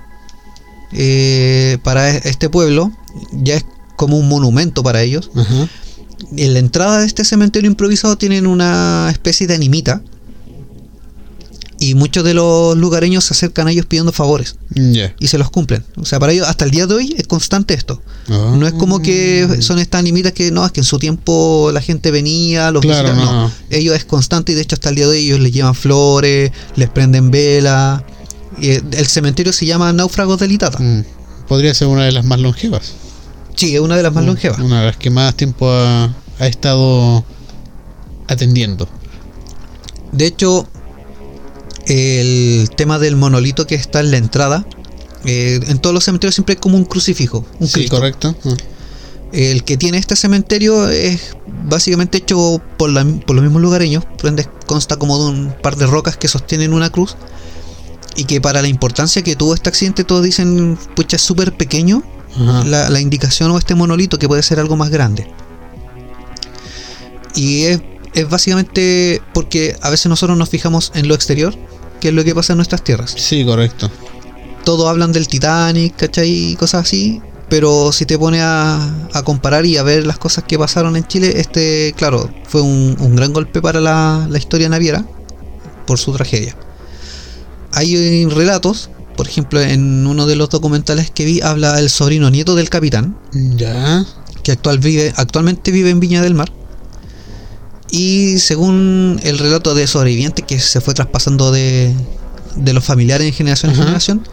eh, 0.94 1.78
para 1.82 2.10
e- 2.16 2.22
este 2.24 2.48
pueblo. 2.48 2.92
Ya 3.32 3.56
es 3.56 3.64
como 3.96 4.16
un 4.18 4.28
monumento 4.28 4.82
para 4.82 5.02
ellos. 5.02 5.30
En 6.36 6.52
la 6.54 6.58
entrada 6.58 7.00
de 7.00 7.06
este 7.06 7.24
cementerio 7.24 7.68
improvisado 7.70 8.16
tienen 8.16 8.46
una 8.46 9.08
especie 9.10 9.46
de 9.46 9.54
animita. 9.54 10.02
Y 11.80 11.94
muchos 11.96 12.24
de 12.24 12.32
los 12.34 12.76
lugareños 12.78 13.24
se 13.24 13.34
acercan 13.34 13.66
a 13.66 13.72
ellos 13.72 13.84
pidiendo 13.84 14.12
favores. 14.12 14.56
Y 15.18 15.26
se 15.26 15.36
los 15.38 15.50
cumplen. 15.50 15.84
O 15.96 16.04
sea, 16.06 16.18
para 16.18 16.32
ellos 16.32 16.46
hasta 16.48 16.64
el 16.64 16.70
día 16.70 16.86
de 16.86 16.94
hoy 16.94 17.14
es 17.18 17.26
constante 17.26 17.74
esto. 17.74 18.00
Ah. 18.28 18.54
No 18.56 18.66
es 18.66 18.72
como 18.72 19.00
que 19.02 19.58
son 19.60 19.78
estas 19.80 19.98
animitas 19.98 20.32
que 20.32 20.50
no, 20.50 20.64
es 20.64 20.72
que 20.72 20.80
en 20.80 20.84
su 20.84 20.98
tiempo 20.98 21.70
la 21.74 21.80
gente 21.82 22.10
venía, 22.10 22.70
los 22.70 22.80
Claro, 22.80 23.08
visitaba. 23.10 23.32
No. 23.32 23.48
no. 23.48 23.52
ellos 23.70 23.96
es 23.96 24.04
constante 24.04 24.52
y 24.52 24.54
de 24.54 24.62
hecho 24.62 24.76
hasta 24.76 24.88
el 24.88 24.94
día 24.94 25.06
de 25.06 25.10
hoy 25.12 25.26
ellos 25.26 25.40
les 25.40 25.52
llevan 25.52 25.74
flores, 25.74 26.52
les 26.76 26.88
prenden 26.88 27.30
velas. 27.30 28.02
Y 28.60 28.70
el 28.70 29.06
cementerio 29.06 29.52
se 29.52 29.66
llama 29.66 29.92
Náufragos 29.92 30.38
del 30.38 30.52
Itata. 30.52 30.78
Mm. 30.78 31.04
Podría 31.48 31.74
ser 31.74 31.88
una 31.88 32.04
de 32.04 32.12
las 32.12 32.24
más 32.24 32.38
longevas. 32.40 32.92
Sí, 33.56 33.74
es 33.74 33.80
una 33.80 33.96
de 33.96 34.02
las 34.02 34.12
más 34.12 34.24
Mm, 34.24 34.26
longevas. 34.28 34.58
Una 34.60 34.80
de 34.80 34.86
las 34.86 34.96
que 34.96 35.10
más 35.10 35.34
tiempo 35.36 35.70
ha, 35.70 36.14
ha 36.38 36.46
estado 36.46 37.24
atendiendo. 38.28 38.88
De 40.12 40.26
hecho, 40.26 40.66
el 41.86 42.70
tema 42.76 42.98
del 42.98 43.16
monolito 43.16 43.66
que 43.66 43.74
está 43.74 44.00
en 44.00 44.10
la 44.10 44.16
entrada, 44.16 44.66
eh, 45.24 45.60
en 45.68 45.78
todos 45.78 45.92
los 45.94 46.04
cementerios 46.04 46.34
siempre 46.34 46.54
hay 46.54 46.60
como 46.60 46.76
un 46.76 46.84
crucifijo, 46.84 47.44
un 47.60 47.66
Sí, 47.68 47.74
Cristo. 47.74 47.96
correcto. 47.96 48.34
Ah. 48.44 48.54
El 49.32 49.64
que 49.64 49.76
tiene 49.76 49.98
este 49.98 50.14
cementerio 50.16 50.88
es 50.88 51.36
básicamente 51.64 52.18
hecho 52.18 52.60
por, 52.78 52.90
la- 52.90 53.04
por 53.26 53.34
los 53.34 53.42
mismos 53.42 53.60
lugareños, 53.62 54.04
consta 54.66 54.96
como 54.96 55.18
de 55.18 55.24
un 55.30 55.54
par 55.62 55.76
de 55.76 55.86
rocas 55.86 56.16
que 56.16 56.28
sostienen 56.28 56.72
una 56.72 56.90
cruz 56.90 57.16
y 58.16 58.24
que 58.24 58.40
para 58.40 58.62
la 58.62 58.68
importancia 58.68 59.22
que 59.22 59.36
tuvo 59.36 59.54
este 59.54 59.68
accidente 59.68 60.04
todos 60.04 60.22
dicen, 60.22 60.78
pucha, 60.96 61.16
es 61.16 61.22
súper 61.22 61.52
pequeño 61.56 62.02
la 62.66 63.00
indicación 63.00 63.50
o 63.52 63.58
este 63.58 63.74
monolito 63.74 64.18
que 64.18 64.26
puede 64.28 64.42
ser 64.42 64.58
algo 64.58 64.76
más 64.76 64.90
grande. 64.90 65.26
Y 67.34 67.62
es, 67.64 67.80
es 68.14 68.28
básicamente 68.28 69.20
porque 69.32 69.76
a 69.82 69.90
veces 69.90 70.06
nosotros 70.06 70.36
nos 70.38 70.48
fijamos 70.48 70.92
en 70.94 71.08
lo 71.08 71.14
exterior, 71.14 71.54
que 72.00 72.08
es 72.08 72.14
lo 72.14 72.24
que 72.24 72.34
pasa 72.34 72.52
en 72.52 72.58
nuestras 72.58 72.82
tierras 72.82 73.14
Sí, 73.16 73.44
correcto. 73.44 73.90
todos 74.64 74.88
hablan 74.88 75.12
del 75.12 75.28
Titanic, 75.28 75.96
¿cachai? 75.96 76.30
Y 76.52 76.56
cosas 76.56 76.82
así. 76.82 77.20
Pero 77.48 77.92
si 77.92 78.06
te 78.06 78.18
pones 78.18 78.40
a, 78.42 79.08
a 79.12 79.22
comparar 79.22 79.66
y 79.66 79.76
a 79.76 79.82
ver 79.82 80.06
las 80.06 80.16
cosas 80.18 80.44
que 80.44 80.58
pasaron 80.58 80.96
en 80.96 81.06
Chile, 81.06 81.34
este, 81.36 81.92
claro, 81.96 82.30
fue 82.48 82.62
un, 82.62 82.96
un 82.98 83.14
gran 83.16 83.32
golpe 83.32 83.60
para 83.60 83.80
la, 83.80 84.26
la 84.30 84.38
historia 84.38 84.68
naviera 84.68 85.04
por 85.86 85.98
su 85.98 86.12
tragedia. 86.12 86.56
Hay 87.74 88.26
relatos, 88.26 88.90
por 89.16 89.28
ejemplo, 89.28 89.60
en 89.60 90.06
uno 90.06 90.26
de 90.26 90.36
los 90.36 90.48
documentales 90.50 91.10
que 91.10 91.24
vi, 91.24 91.40
habla 91.40 91.78
el 91.78 91.90
sobrino 91.90 92.30
nieto 92.30 92.54
del 92.54 92.70
capitán, 92.70 93.16
Ya. 93.32 94.04
que 94.42 94.52
actual 94.52 94.78
vive, 94.78 95.12
actualmente 95.16 95.70
vive 95.70 95.90
en 95.90 96.00
Viña 96.00 96.22
del 96.22 96.34
Mar. 96.34 96.50
Y 97.90 98.38
según 98.38 99.20
el 99.22 99.38
relato 99.38 99.74
de 99.74 99.86
sobreviviente 99.86 100.42
que 100.42 100.58
se 100.58 100.80
fue 100.80 100.94
traspasando 100.94 101.52
de, 101.52 101.94
de 102.56 102.72
los 102.72 102.84
familiares 102.84 103.26
en 103.28 103.32
generación 103.34 103.70
en 103.72 103.76
generación, 103.78 104.28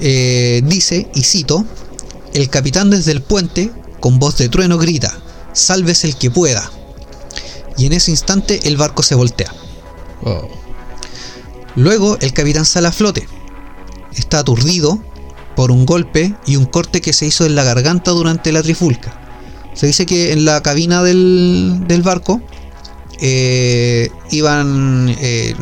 eh, 0.00 0.62
dice, 0.66 1.08
y 1.14 1.22
cito, 1.22 1.64
el 2.34 2.50
capitán 2.50 2.90
desde 2.90 3.12
el 3.12 3.22
puente, 3.22 3.70
con 4.00 4.18
voz 4.18 4.36
de 4.36 4.48
trueno, 4.48 4.76
grita, 4.78 5.16
sálvese 5.54 6.06
el 6.08 6.16
que 6.16 6.30
pueda. 6.30 6.70
Y 7.78 7.86
en 7.86 7.92
ese 7.94 8.10
instante 8.10 8.60
el 8.68 8.76
barco 8.76 9.02
se 9.02 9.14
voltea. 9.14 9.52
Oh. 10.24 10.48
Luego 11.78 12.18
el 12.20 12.32
capitán 12.32 12.64
sale 12.64 12.88
a 12.88 12.92
flote. 12.92 13.28
Está 14.14 14.40
aturdido 14.40 15.00
por 15.54 15.70
un 15.70 15.86
golpe 15.86 16.34
y 16.44 16.56
un 16.56 16.66
corte 16.66 17.00
que 17.00 17.12
se 17.12 17.26
hizo 17.26 17.46
en 17.46 17.54
la 17.54 17.62
garganta 17.62 18.10
durante 18.10 18.50
la 18.50 18.62
trifulca. 18.62 19.14
Se 19.74 19.86
dice 19.86 20.04
que 20.04 20.32
en 20.32 20.44
la 20.44 20.60
cabina 20.60 21.04
del, 21.04 21.84
del 21.86 22.02
barco 22.02 22.40
eh, 23.20 24.10
iban 24.32 25.14
eh, 25.20 25.54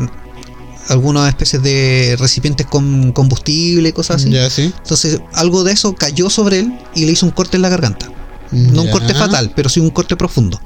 algunas 0.89 1.29
especies 1.29 1.61
de 1.61 2.15
recipientes 2.19 2.65
con 2.65 3.11
combustible 3.11 3.93
cosas 3.93 4.21
así. 4.21 4.31
Ya, 4.31 4.49
sí. 4.49 4.73
Entonces 4.75 5.21
algo 5.33 5.63
de 5.63 5.73
eso 5.73 5.93
cayó 5.93 6.31
sobre 6.31 6.59
él 6.59 6.79
y 6.95 7.05
le 7.05 7.11
hizo 7.11 7.27
un 7.27 7.31
corte 7.31 7.57
en 7.57 7.61
la 7.61 7.69
garganta. 7.69 8.11
No 8.51 8.83
un 8.83 8.89
corte 8.89 9.13
fatal, 9.13 9.51
pero 9.55 9.69
sí 9.69 9.79
un 9.79 9.91
corte 9.91 10.15
profundo. 10.15 10.59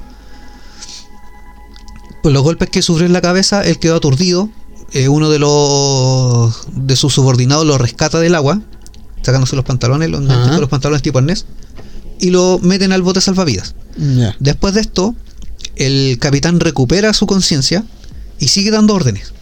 Pues 2.22 2.32
los 2.32 2.42
golpes 2.42 2.70
que 2.70 2.80
sufrió 2.80 3.06
en 3.06 3.12
la 3.12 3.20
cabeza, 3.20 3.62
él 3.62 3.78
quedó 3.78 3.96
aturdido. 3.96 4.48
Eh, 4.92 5.08
uno 5.08 5.30
de 5.30 5.38
los 5.38 6.54
de 6.74 6.96
sus 6.96 7.12
subordinados 7.14 7.66
lo 7.66 7.78
rescata 7.78 8.18
del 8.20 8.34
agua, 8.34 8.60
sacándose 9.22 9.56
los 9.56 9.64
pantalones, 9.64 10.10
los, 10.10 10.28
Ajá. 10.28 10.50
con 10.50 10.60
los 10.60 10.68
pantalones 10.70 11.02
tipo 11.02 11.18
arnés, 11.18 11.46
y 12.20 12.30
lo 12.30 12.58
meten 12.62 12.92
al 12.92 13.02
bote 13.02 13.20
salvavidas. 13.20 13.74
Después 14.38 14.74
de 14.74 14.80
esto, 14.80 15.14
el 15.76 16.18
capitán 16.20 16.60
recupera 16.60 17.12
su 17.12 17.26
conciencia 17.26 17.84
y 18.38 18.48
sigue 18.48 18.70
dando 18.70 18.94
órdenes. 18.94 19.32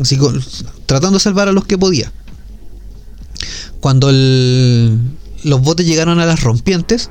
Así 0.00 0.16
con- 0.16 0.42
tratando 0.86 1.18
de 1.18 1.22
salvar 1.22 1.48
a 1.48 1.52
los 1.52 1.64
que 1.64 1.78
podía. 1.78 2.12
Cuando 3.80 4.10
el- 4.10 4.98
los 5.44 5.60
botes 5.62 5.86
llegaron 5.86 6.18
a 6.20 6.26
las 6.26 6.42
rompientes, 6.42 7.10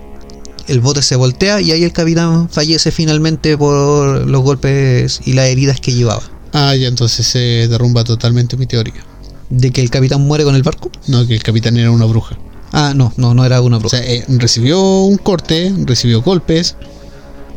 el 0.68 0.82
bote 0.82 1.02
se 1.02 1.16
voltea 1.16 1.62
y 1.62 1.72
ahí 1.72 1.84
el 1.84 1.94
capitán 1.94 2.50
fallece 2.50 2.92
finalmente 2.92 3.58
por 3.58 4.28
los 4.28 4.42
golpes 4.44 5.22
y 5.26 5.34
las 5.34 5.48
heridas 5.48 5.80
que 5.80 5.94
llevaba. 5.94 6.24
Ah, 6.58 6.74
ya 6.76 6.88
entonces 6.88 7.28
se 7.28 7.68
derrumba 7.68 8.04
totalmente 8.04 8.56
mi 8.58 8.66
teoría. 8.66 9.04
De 9.50 9.72
que 9.72 9.82
el 9.82 9.90
capitán 9.90 10.22
muere 10.26 10.44
con 10.44 10.56
el 10.56 10.64
barco. 10.64 10.90
No, 11.08 11.28
que 11.28 11.34
el 11.36 11.44
capitán 11.44 11.76
era 11.78 11.92
una 11.92 12.06
bruja. 12.06 12.38
Ah, 12.72 12.94
no, 12.96 13.14
no, 13.18 13.34
no 13.34 13.46
era 13.46 13.62
una 13.62 13.78
O 13.78 13.80
bruja. 13.82 13.98
sea, 13.98 14.06
eh, 14.06 14.24
recibió 14.28 14.82
un 14.82 15.18
corte, 15.18 15.74
recibió 15.86 16.22
golpes, 16.22 16.76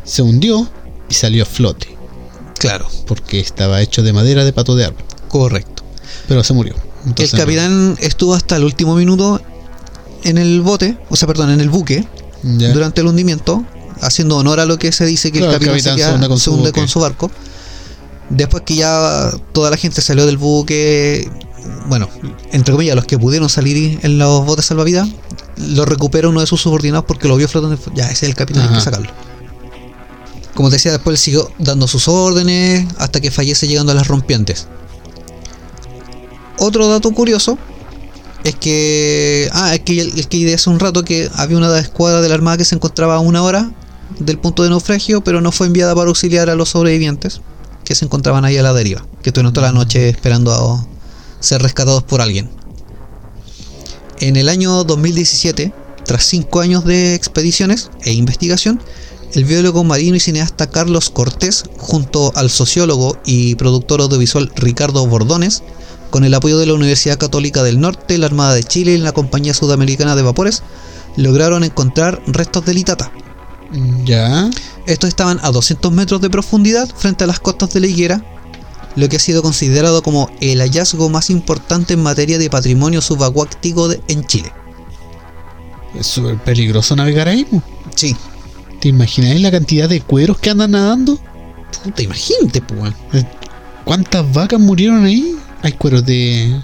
se 0.03 0.21
hundió 0.21 0.69
y 1.09 1.13
salió 1.13 1.43
a 1.43 1.45
flote. 1.45 1.87
claro, 2.57 2.87
Porque 3.07 3.39
estaba 3.39 3.81
hecho 3.81 4.03
de 4.03 4.11
madera 4.13 4.43
de 4.45 4.51
pato 4.53 4.75
de 4.75 4.85
árbol. 4.85 5.03
correcto. 5.29 5.83
Pero 6.27 6.43
se 6.43 6.53
murió. 6.53 6.75
Entonces, 7.05 7.33
el 7.33 7.39
capitán 7.39 7.97
estuvo 8.01 8.33
hasta 8.35 8.57
el 8.57 8.63
último 8.65 8.95
minuto 8.95 9.41
en 10.23 10.37
el 10.37 10.61
bote, 10.61 10.97
o 11.09 11.15
sea, 11.15 11.27
perdón, 11.27 11.49
en 11.51 11.61
el 11.61 11.69
buque, 11.69 12.05
durante 12.43 13.01
el 13.01 13.07
hundimiento, 13.07 13.63
haciendo 14.01 14.35
honor 14.37 14.59
a 14.59 14.65
lo 14.65 14.77
que 14.77 14.91
se 14.91 15.05
dice 15.05 15.31
que 15.31 15.39
Claro, 15.39 15.55
el 15.55 15.61
el 15.63 15.67
capitán, 15.69 15.97
se, 15.97 16.11
hunde 16.13 16.27
con 16.27 16.37
se 16.37 16.43
su 16.45 16.51
hunde 16.53 16.67
buque. 16.69 16.79
con 16.81 16.87
su 16.89 16.99
barco. 16.99 17.31
Después 18.29 18.63
que 18.63 18.75
ya 18.75 19.31
toda 19.53 19.71
la 19.71 19.77
gente 19.77 20.01
salió 20.01 20.25
del 20.25 20.37
buque, 20.37 21.29
bueno, 21.87 22.07
entre 22.51 22.71
comillas, 22.73 22.95
los 22.95 23.05
que 23.05 23.17
pudieron 23.17 23.49
salir 23.49 23.99
en 24.03 24.17
los 24.17 24.45
botes 24.45 24.65
salvavidas, 24.65 25.09
lo 25.57 25.85
recupera 25.85 26.29
uno 26.29 26.39
de 26.39 26.47
sus 26.47 26.61
subordinados 26.61 27.05
porque 27.05 27.27
lo 27.27 27.35
vio 27.35 27.47
flotando. 27.47 27.77
Ya, 27.95 28.05
ese 28.05 28.25
es 28.25 28.29
el 28.29 28.35
capitán, 28.35 28.67
hay 28.69 28.75
que 28.75 28.81
sacarlo. 28.81 29.09
Como 30.53 30.69
te 30.69 30.75
decía, 30.75 30.91
después 30.91 31.15
él 31.15 31.17
siguió 31.17 31.51
dando 31.57 31.87
sus 31.87 32.07
órdenes 32.07 32.85
hasta 32.97 33.19
que 33.19 33.31
fallece 33.31 33.67
llegando 33.67 33.91
a 33.91 33.95
las 33.95 34.07
rompientes. 34.07 34.67
Otro 36.57 36.87
dato 36.87 37.11
curioso 37.11 37.57
es 38.43 38.55
que. 38.55 39.49
Ah, 39.53 39.73
es 39.73 39.79
que 39.81 40.01
el, 40.01 40.27
que 40.27 40.53
hace 40.53 40.69
un 40.69 40.79
rato 40.79 41.03
que 41.03 41.29
había 41.35 41.57
una 41.57 41.79
escuadra 41.79 42.21
de 42.21 42.29
la 42.29 42.35
Armada 42.35 42.57
que 42.57 42.65
se 42.65 42.75
encontraba 42.75 43.15
a 43.15 43.19
una 43.19 43.41
hora 43.41 43.71
del 44.19 44.37
punto 44.37 44.63
de 44.63 44.69
naufragio, 44.69 45.21
pero 45.23 45.41
no 45.41 45.51
fue 45.51 45.67
enviada 45.67 45.95
para 45.95 46.09
auxiliar 46.09 46.49
a 46.49 46.55
los 46.55 46.69
sobrevivientes 46.69 47.41
que 47.89 47.95
se 47.95 48.05
encontraban 48.05 48.45
ahí 48.45 48.55
a 48.55 48.61
la 48.61 48.71
deriva, 48.71 49.03
que 49.23 49.31
estuvieron 49.31 49.51
toda 49.51 49.65
la 49.65 49.73
noche 49.73 50.09
esperando 50.09 50.53
a 50.53 50.85
ser 51.39 51.59
rescatados 51.63 52.03
por 52.03 52.21
alguien. 52.21 52.47
En 54.19 54.35
el 54.35 54.47
año 54.47 54.83
2017, 54.83 55.73
tras 56.05 56.23
cinco 56.23 56.59
años 56.59 56.85
de 56.85 57.15
expediciones 57.15 57.89
e 58.03 58.13
investigación, 58.13 58.79
el 59.33 59.43
biólogo 59.43 59.83
marino 59.83 60.15
y 60.15 60.19
cineasta 60.19 60.69
Carlos 60.69 61.09
Cortés, 61.09 61.63
junto 61.79 62.31
al 62.35 62.51
sociólogo 62.51 63.17
y 63.25 63.55
productor 63.55 64.01
audiovisual 64.01 64.51
Ricardo 64.55 65.07
Bordones, 65.07 65.63
con 66.11 66.23
el 66.23 66.35
apoyo 66.35 66.59
de 66.59 66.67
la 66.67 66.75
Universidad 66.75 67.17
Católica 67.17 67.63
del 67.63 67.79
Norte, 67.79 68.19
la 68.19 68.27
Armada 68.27 68.53
de 68.53 68.63
Chile 68.63 68.91
y 68.91 68.97
la 68.99 69.13
Compañía 69.13 69.55
Sudamericana 69.55 70.15
de 70.15 70.21
Vapores, 70.21 70.61
lograron 71.15 71.63
encontrar 71.63 72.21
restos 72.27 72.65
de 72.67 72.75
litata. 72.75 73.11
Ya. 74.05 74.49
Estos 74.87 75.09
estaban 75.09 75.39
a 75.43 75.51
200 75.51 75.91
metros 75.91 76.21
de 76.21 76.29
profundidad 76.29 76.89
frente 76.95 77.23
a 77.23 77.27
las 77.27 77.39
costas 77.39 77.71
de 77.73 77.79
la 77.81 77.87
higuera, 77.87 78.23
lo 78.95 79.07
que 79.07 79.17
ha 79.17 79.19
sido 79.19 79.41
considerado 79.43 80.01
como 80.01 80.29
el 80.41 80.59
hallazgo 80.61 81.09
más 81.09 81.29
importante 81.29 81.93
en 81.93 82.01
materia 82.01 82.37
de 82.39 82.49
patrimonio 82.49 83.01
subacuático 83.01 83.87
de- 83.87 84.01
en 84.07 84.25
Chile. 84.25 84.51
Es 85.97 86.07
súper 86.07 86.37
peligroso 86.37 86.95
navegar 86.95 87.27
ahí. 87.27 87.45
po. 87.45 87.61
Sí, 87.95 88.15
¿Te 88.79 88.87
imagináis 88.87 89.41
la 89.41 89.51
cantidad 89.51 89.89
de 89.89 90.01
cueros 90.01 90.39
que 90.39 90.49
andan 90.49 90.71
nadando? 90.71 91.19
puta, 91.83 92.01
imagínate, 92.01 92.61
pues. 92.61 92.93
¿Cuántas 93.85 94.31
vacas 94.33 94.59
murieron 94.59 95.03
ahí? 95.05 95.35
Hay 95.61 95.73
cueros 95.73 96.05
de. 96.05 96.61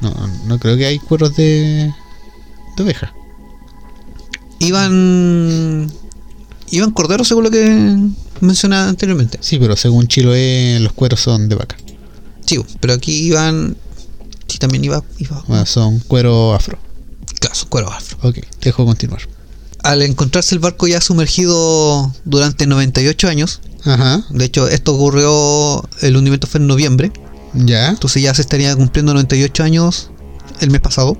No, 0.00 0.12
no 0.46 0.58
creo 0.58 0.76
que 0.76 0.86
hay 0.86 0.98
cueros 0.98 1.34
de. 1.36 1.92
de 2.76 2.82
oveja. 2.82 3.14
Iban. 4.58 5.90
Iban 6.70 6.90
corderos, 6.92 7.28
según 7.28 7.44
lo 7.44 7.50
que 7.50 7.96
mencionaba 8.40 8.88
anteriormente. 8.88 9.38
Sí, 9.42 9.58
pero 9.58 9.76
según 9.76 10.06
Chiloé, 10.08 10.78
los 10.80 10.92
cueros 10.92 11.20
son 11.20 11.48
de 11.48 11.54
vaca. 11.56 11.76
Sí, 12.46 12.58
pero 12.80 12.94
aquí 12.94 13.12
iban. 13.26 13.76
Sí, 14.48 14.58
también 14.58 14.84
iba. 14.84 15.02
iba 15.18 15.42
Bueno, 15.48 15.66
son 15.66 15.98
cuero 16.00 16.54
afro. 16.54 16.78
claro, 17.40 17.54
son 17.54 17.68
cueros 17.68 17.92
afro. 17.94 18.18
Ok, 18.22 18.38
dejo 18.60 18.84
continuar. 18.86 19.20
Al 19.82 20.02
encontrarse 20.02 20.54
el 20.54 20.60
barco 20.60 20.86
ya 20.86 21.00
sumergido 21.00 22.12
durante 22.24 22.66
98 22.66 23.28
años, 23.28 23.60
Ajá, 23.84 24.24
de 24.30 24.44
hecho, 24.44 24.68
esto 24.68 24.94
ocurrió. 24.94 25.88
El 26.02 26.16
hundimiento 26.16 26.46
fue 26.46 26.60
en 26.60 26.68
noviembre. 26.68 27.12
ya. 27.54 27.88
Entonces 27.90 28.22
ya 28.22 28.32
se 28.34 28.42
estaría 28.42 28.74
cumpliendo 28.76 29.12
98 29.12 29.62
años 29.64 30.10
el 30.60 30.70
mes 30.70 30.80
pasado. 30.80 31.18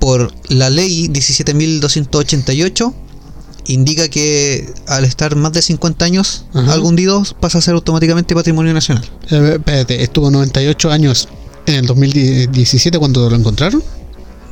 Por 0.00 0.32
la 0.48 0.68
ley 0.68 1.06
17.288 1.08 2.92
indica 3.66 4.08
que 4.08 4.72
al 4.86 5.04
estar 5.04 5.36
más 5.36 5.52
de 5.52 5.62
50 5.62 6.04
años 6.04 6.44
Ajá. 6.54 6.72
algo 6.72 6.88
hundido 6.88 7.22
pasa 7.40 7.58
a 7.58 7.60
ser 7.62 7.74
automáticamente 7.74 8.34
patrimonio 8.34 8.72
nacional. 8.74 9.04
Eh, 9.30 9.52
espérate, 9.58 10.02
¿estuvo 10.02 10.30
98 10.30 10.90
años 10.90 11.28
en 11.66 11.74
el 11.76 11.86
2017 11.86 12.98
cuando 12.98 13.28
lo 13.30 13.36
encontraron? 13.36 13.82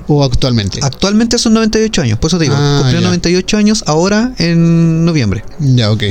¿O 0.07 0.25
actualmente? 0.25 0.81
Actualmente 0.83 1.39
son 1.39 1.55
98 1.55 2.03
años, 2.03 2.19
por 2.19 2.29
eso 2.29 2.39
te 2.39 2.45
digo, 2.45 2.57
Ah, 2.59 2.79
cumplió 2.81 3.01
ya. 3.01 3.07
98 3.07 3.57
años 3.57 3.85
ahora 3.87 4.35
en 4.39 5.05
noviembre. 5.05 5.45
Ya, 5.61 5.91
ok. 5.93 6.03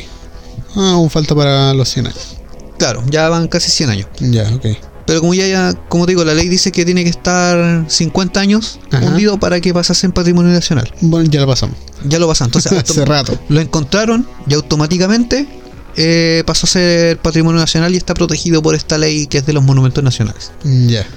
Ah, 0.75 0.91
aún 0.91 1.09
falta 1.09 1.35
para 1.35 1.73
los 1.73 1.89
100 1.89 2.07
años. 2.07 2.35
Claro, 2.77 3.03
ya 3.09 3.27
van 3.27 3.47
casi 3.49 3.69
100 3.71 3.89
años. 3.89 4.07
Ya, 4.19 4.49
ok. 4.53 4.65
Pero 5.09 5.21
como 5.21 5.33
ya, 5.33 5.47
ya 5.47 5.73
como 5.89 6.05
te 6.05 6.11
digo, 6.11 6.23
la 6.23 6.35
ley 6.35 6.47
dice 6.49 6.71
que 6.71 6.85
tiene 6.85 7.03
que 7.03 7.09
estar 7.09 7.83
50 7.87 8.39
años 8.39 8.79
Ajá. 8.91 9.07
hundido 9.07 9.39
para 9.39 9.59
que 9.59 9.73
pasase 9.73 10.05
en 10.05 10.11
patrimonio 10.11 10.51
nacional. 10.51 10.93
Bueno, 11.01 11.27
ya 11.31 11.41
lo 11.41 11.47
pasamos. 11.47 11.75
Ya 12.05 12.19
lo 12.19 12.27
pasan. 12.27 12.49
Entonces, 12.49 12.71
Hace 12.77 13.05
rato. 13.05 13.39
lo 13.49 13.59
encontraron 13.59 14.27
y 14.45 14.53
automáticamente 14.53 15.47
eh, 15.95 16.43
pasó 16.45 16.67
a 16.67 16.69
ser 16.69 17.17
patrimonio 17.17 17.59
nacional 17.59 17.91
y 17.95 17.97
está 17.97 18.13
protegido 18.13 18.61
por 18.61 18.75
esta 18.75 18.99
ley 18.99 19.25
que 19.25 19.39
es 19.39 19.47
de 19.47 19.53
los 19.53 19.63
monumentos 19.63 20.03
nacionales. 20.03 20.51
Ya. 20.63 21.07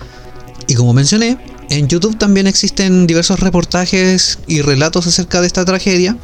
Y 0.68 0.74
como 0.74 0.95
mencioné, 0.95 1.36
en 1.68 1.86
YouTube 1.86 2.16
también 2.16 2.47
existen 2.47 3.07
diversos 3.07 3.40
reportajes 3.40 4.38
y 4.47 4.62
relatos 4.62 5.07
acerca 5.07 5.43
de 5.43 5.49
esta 5.49 5.66
tragedia. 5.66 6.16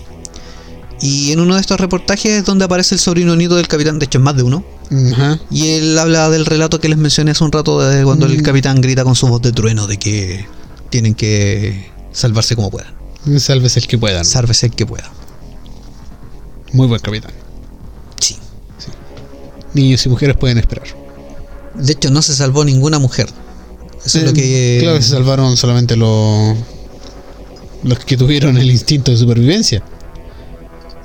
Y 1.01 1.31
en 1.33 1.41
uno 1.41 1.55
de 1.55 1.61
estos 1.61 1.79
reportajes 1.79 2.33
es 2.33 2.45
donde 2.45 2.65
aparece 2.65 2.95
el 2.97 3.01
sobrino 3.01 3.37
nieto 3.37 3.55
del 3.57 3.69
capitán, 3.69 3.99
de 3.99 4.07
hecho 4.07 4.19
es 4.19 4.25
más 4.25 4.37
de 4.37 4.43
uno. 4.43 4.65
Y 5.51 5.69
él 5.71 5.97
habla 5.99 6.29
del 6.31 6.45
relato 6.47 6.81
que 6.81 6.89
les 6.89 6.99
mencioné 6.99 7.31
hace 7.33 7.45
un 7.45 7.53
rato 7.53 7.81
de 7.81 8.03
cuando 8.05 8.27
el 8.27 8.39
Mm. 8.39 8.43
capitán 8.43 8.81
grita 8.81 9.05
con 9.05 9.15
su 9.15 9.29
voz 9.29 9.41
de 9.43 9.53
trueno 9.53 9.87
de 9.87 9.97
que 9.99 10.47
tienen 10.91 11.15
que 11.15 11.91
salvarse 12.13 12.57
como 12.57 12.71
puedan. 12.71 12.93
Sálvese 13.39 13.81
el 13.81 13.87
que 13.87 13.99
puedan. 13.99 14.25
Sálvese 14.25 14.67
el 14.67 14.73
que 14.73 14.87
pueda. 14.87 15.11
Muy 16.73 16.87
buen 16.87 17.01
capitán. 17.01 17.33
Sí. 18.21 18.37
Niños 19.75 20.05
y 20.05 20.09
mujeres 20.09 20.37
pueden 20.37 20.59
esperar. 20.59 20.87
De 21.75 21.93
hecho, 21.93 22.11
no 22.11 22.23
se 22.23 22.35
salvó 22.35 22.65
ninguna 22.65 22.99
mujer. 22.99 23.29
Eso 24.05 24.19
es 24.19 24.25
lo 24.25 24.31
Eh, 24.31 24.35
que. 24.35 24.79
Claro 24.81 24.97
que 24.97 25.03
se 25.03 25.11
salvaron 25.11 25.57
solamente 25.57 25.97
los. 25.97 26.57
los 27.85 27.99
que 28.01 28.17
tuvieron 28.17 28.57
el 28.59 28.71
instinto 28.71 29.11
de 29.13 29.17
supervivencia. 29.19 29.83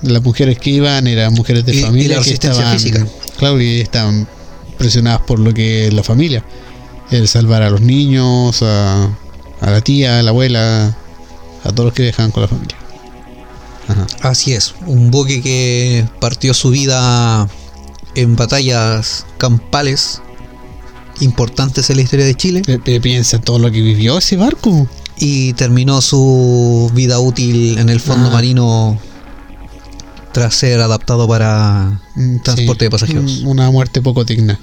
Las 0.03 0.21
mujeres 0.23 0.57
que 0.59 0.69
iban 0.69 1.07
eran 1.07 1.33
mujeres 1.33 1.65
de 1.65 1.73
Y- 1.75 1.79
y 1.79 1.81
familia 1.81 2.07
la 2.09 2.13
que 2.15 2.19
resistencia 2.29 2.59
estaban. 2.73 2.79
física. 2.79 3.07
Claro, 3.37 3.61
y 3.61 3.81
estaban 3.81 4.27
presionadas 4.77 5.21
por 5.21 5.39
lo 5.39 5.53
que 5.53 5.87
es 5.87 5.93
la 5.93 6.03
familia. 6.03 6.43
El 7.09 7.27
salvar 7.27 7.61
a 7.63 7.69
los 7.69 7.81
niños, 7.81 8.61
a, 8.63 9.05
a 9.61 9.71
la 9.71 9.81
tía, 9.81 10.19
a 10.19 10.23
la 10.23 10.29
abuela, 10.31 10.95
a 11.63 11.69
todos 11.71 11.85
los 11.85 11.93
que 11.93 12.03
dejaban 12.03 12.31
con 12.31 12.41
la 12.41 12.47
familia. 12.47 12.75
Ajá. 13.87 14.07
Así 14.21 14.53
es. 14.53 14.73
Un 14.85 15.11
buque 15.11 15.41
que 15.41 16.05
partió 16.19 16.53
su 16.53 16.69
vida 16.69 17.47
en 18.15 18.35
batallas 18.35 19.25
campales 19.37 20.21
importantes 21.21 21.89
en 21.89 21.97
la 21.97 22.01
historia 22.03 22.25
de 22.25 22.35
Chile 22.35 22.61
Piensa 23.01 23.37
en 23.37 23.43
todo 23.43 23.59
lo 23.59 23.71
que 23.71 23.81
vivió 23.81 24.17
ese 24.17 24.35
barco. 24.35 24.87
y 25.17 25.53
terminó 25.53 26.01
su 26.01 26.91
vida 26.95 27.19
útil 27.19 27.77
en 27.77 27.89
el 27.89 27.99
fondo 27.99 28.29
Ah. 28.29 28.33
marino 28.33 28.97
tras 30.33 30.55
ser 30.55 30.79
adaptado 30.81 31.27
para 31.27 32.01
Mm, 32.15 32.39
transporte 32.43 32.85
sí, 32.85 32.85
de 32.85 32.89
pasajeros. 32.89 33.39
un- 33.41 33.47
Una 33.47 33.71
muerte 33.71 34.01
poco 34.01 34.23
digna, 34.25 34.59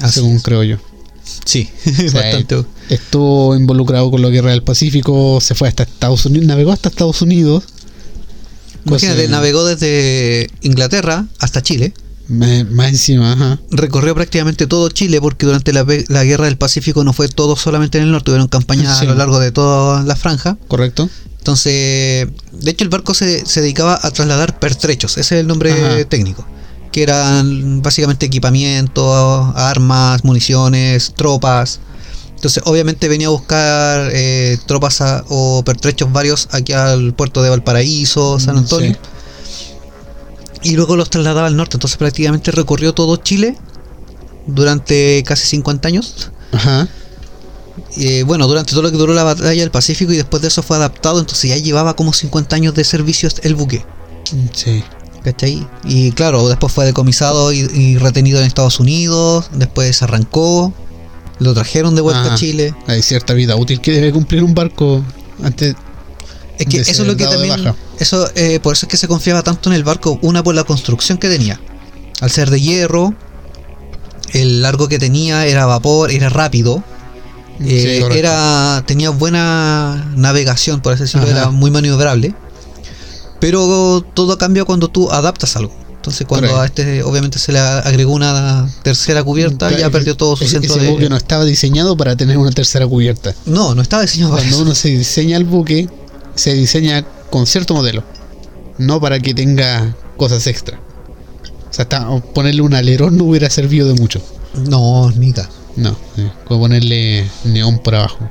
Así 0.00 0.20
según 0.20 0.36
es. 0.36 0.42
creo 0.42 0.62
yo. 0.62 0.76
Sí, 1.44 1.68
O 1.86 2.10
sea, 2.10 2.22
bastante. 2.22 2.64
Estuvo 2.88 3.54
involucrado 3.56 4.10
con 4.10 4.22
la 4.22 4.28
guerra 4.30 4.50
del 4.52 4.62
Pacífico, 4.62 5.40
se 5.40 5.54
fue 5.54 5.68
hasta 5.68 5.82
Estados 5.82 6.24
Unidos, 6.26 6.46
navegó 6.46 6.72
hasta 6.72 6.88
Estados 6.88 7.20
Unidos. 7.22 7.64
Imagínate, 8.86 9.22
Cosa- 9.24 9.30
navegó 9.32 9.64
desde 9.66 10.48
Inglaterra 10.62 11.26
hasta 11.38 11.62
Chile. 11.62 11.92
Me- 12.28 12.64
más 12.64 12.88
encima, 12.88 13.32
ajá. 13.32 13.58
Recorrió 13.70 14.14
prácticamente 14.14 14.66
todo 14.66 14.88
Chile 14.90 15.20
porque 15.20 15.46
durante 15.46 15.72
la, 15.72 15.86
la 16.08 16.24
guerra 16.24 16.44
del 16.44 16.58
Pacífico 16.58 17.02
no 17.02 17.12
fue 17.14 17.28
todo 17.28 17.56
solamente 17.56 17.96
en 17.98 18.04
el 18.04 18.12
norte, 18.12 18.26
tuvieron 18.26 18.48
campañas 18.48 18.98
Sí. 18.98 19.06
a 19.06 19.08
lo 19.08 19.14
largo 19.14 19.38
de 19.40 19.50
toda 19.50 20.02
la 20.02 20.14
franja. 20.16 20.58
¿Correcto? 20.68 21.08
Entonces, 21.38 22.28
de 22.52 22.70
hecho 22.70 22.84
el 22.84 22.90
barco 22.90 23.14
se, 23.14 23.46
se 23.46 23.60
dedicaba 23.60 23.98
a 24.02 24.10
trasladar 24.10 24.58
pertrechos, 24.58 25.12
ese 25.16 25.36
es 25.36 25.40
el 25.40 25.46
nombre 25.46 25.72
Ajá. 25.72 26.04
técnico, 26.04 26.44
que 26.92 27.02
eran 27.02 27.80
básicamente 27.80 28.26
equipamiento, 28.26 29.52
armas, 29.56 30.24
municiones, 30.24 31.12
tropas. 31.16 31.80
Entonces, 32.34 32.62
obviamente 32.66 33.08
venía 33.08 33.28
a 33.28 33.30
buscar 33.30 34.10
eh, 34.12 34.58
tropas 34.66 35.00
a- 35.00 35.24
o 35.28 35.62
pertrechos 35.64 36.12
varios 36.12 36.48
aquí 36.52 36.72
al 36.72 37.14
puerto 37.14 37.42
de 37.42 37.50
Valparaíso, 37.50 38.38
San 38.38 38.54
Mm, 38.56 38.58
Antonio, 38.58 38.92
sí. 40.62 40.70
y 40.70 40.76
luego 40.76 40.96
los 40.96 41.08
trasladaba 41.10 41.46
al 41.48 41.56
norte. 41.56 41.76
Entonces, 41.76 41.96
prácticamente 41.96 42.50
recorrió 42.52 42.92
todo 42.94 43.16
Chile 43.16 43.56
durante 44.46 45.22
casi 45.26 45.46
50 45.46 45.88
años. 45.88 46.30
Ajá. 46.52 46.88
Eh, 47.96 48.22
bueno, 48.24 48.46
durante 48.46 48.72
todo 48.72 48.82
lo 48.82 48.90
que 48.90 48.96
duró 48.96 49.14
la 49.14 49.24
batalla 49.24 49.60
del 49.60 49.70
Pacífico 49.70 50.12
y 50.12 50.16
después 50.16 50.42
de 50.42 50.48
eso 50.48 50.62
fue 50.62 50.76
adaptado, 50.76 51.20
entonces 51.20 51.50
ya 51.50 51.56
llevaba 51.56 51.94
como 51.94 52.12
50 52.12 52.54
años 52.56 52.74
de 52.74 52.84
servicio 52.84 53.28
el 53.42 53.54
buque. 53.54 53.84
Sí. 54.52 54.82
¿Cachai? 55.22 55.66
Y 55.84 56.12
claro, 56.12 56.48
después 56.48 56.72
fue 56.72 56.84
decomisado 56.84 57.52
y, 57.52 57.60
y 57.60 57.98
retenido 57.98 58.40
en 58.40 58.46
Estados 58.46 58.78
Unidos, 58.80 59.50
después 59.52 60.02
arrancó, 60.02 60.72
lo 61.38 61.54
trajeron 61.54 61.94
de 61.94 62.00
vuelta 62.00 62.34
a 62.34 62.36
Chile. 62.36 62.74
Hay 62.86 63.02
cierta 63.02 63.34
vida 63.34 63.56
útil 63.56 63.80
que 63.80 63.92
debe 63.92 64.12
cumplir 64.12 64.42
un 64.42 64.54
barco 64.54 65.04
antes. 65.42 65.74
Es 66.58 66.66
que 66.66 66.78
de 66.78 66.90
eso 66.90 67.02
es 67.02 67.08
lo 67.08 67.16
que 67.16 67.24
también... 67.24 67.74
Eso, 67.98 68.28
eh, 68.34 68.60
por 68.60 68.74
eso 68.74 68.86
es 68.86 68.90
que 68.90 68.96
se 68.96 69.08
confiaba 69.08 69.42
tanto 69.42 69.70
en 69.70 69.76
el 69.76 69.84
barco, 69.84 70.18
una 70.22 70.42
por 70.42 70.54
la 70.54 70.64
construcción 70.64 71.18
que 71.18 71.28
tenía. 71.28 71.60
Al 72.20 72.30
ser 72.30 72.50
de 72.50 72.60
hierro, 72.60 73.14
el 74.32 74.62
largo 74.62 74.88
que 74.88 74.98
tenía 74.98 75.46
era 75.46 75.66
vapor, 75.66 76.10
era 76.10 76.28
rápido. 76.28 76.82
Eh, 77.60 78.04
era 78.14 78.84
tenía 78.86 79.10
buena 79.10 80.12
navegación 80.16 80.80
por 80.80 80.92
así 80.92 81.02
decirlo 81.02 81.26
Ajá. 81.26 81.36
era 81.36 81.50
muy 81.50 81.70
maniobrable 81.70 82.32
pero 83.40 84.00
todo 84.14 84.38
cambia 84.38 84.64
cuando 84.64 84.88
tú 84.88 85.10
adaptas 85.10 85.56
algo 85.56 85.72
Entonces 85.96 86.26
cuando 86.26 86.48
Correcto. 86.48 86.62
a 86.62 86.66
este 86.66 87.02
obviamente 87.02 87.38
se 87.38 87.52
le 87.52 87.58
agregó 87.58 88.12
una 88.12 88.68
tercera 88.82 89.22
cubierta, 89.24 89.68
Claro, 89.68 89.80
ya 89.80 89.90
perdió 89.90 90.16
todo 90.16 90.36
su 90.36 90.46
centro 90.46 90.74
ese 90.74 90.84
de... 90.84 90.90
buque 90.90 91.08
no 91.08 91.16
estaba 91.16 91.44
diseñado 91.44 91.96
para 91.96 92.16
tener 92.16 92.38
una 92.38 92.50
tercera 92.52 92.86
cubierta. 92.86 93.34
No, 93.46 93.74
no 93.74 93.82
estaba 93.82 94.02
diseñado 94.02 94.30
para 94.32 94.42
Cuando 94.42 94.62
uno 94.62 94.74
se 94.74 94.88
diseña 94.88 95.36
el 95.36 95.44
buque, 95.44 95.88
se 96.34 96.54
diseña 96.54 97.04
con 97.30 97.46
cierto 97.46 97.74
modelo, 97.74 98.02
no 98.78 99.00
para 99.00 99.18
que 99.20 99.34
tenga 99.34 99.94
cosas 100.16 100.46
extra. 100.46 100.78
O 101.70 101.74
sea, 101.74 101.86
ponerle 102.34 102.62
un 102.62 102.74
alerón 102.74 103.18
no 103.18 103.24
hubiera 103.24 103.50
servido 103.50 103.88
de 103.88 103.94
mucho. 103.94 104.20
No, 104.54 105.10
ni 105.10 105.32
ca- 105.32 105.50
No, 105.78 105.96
sí, 106.16 106.28
como 106.44 106.62
ponerle 106.62 107.24
neón 107.44 107.78
por 107.78 107.94
abajo. 107.94 108.28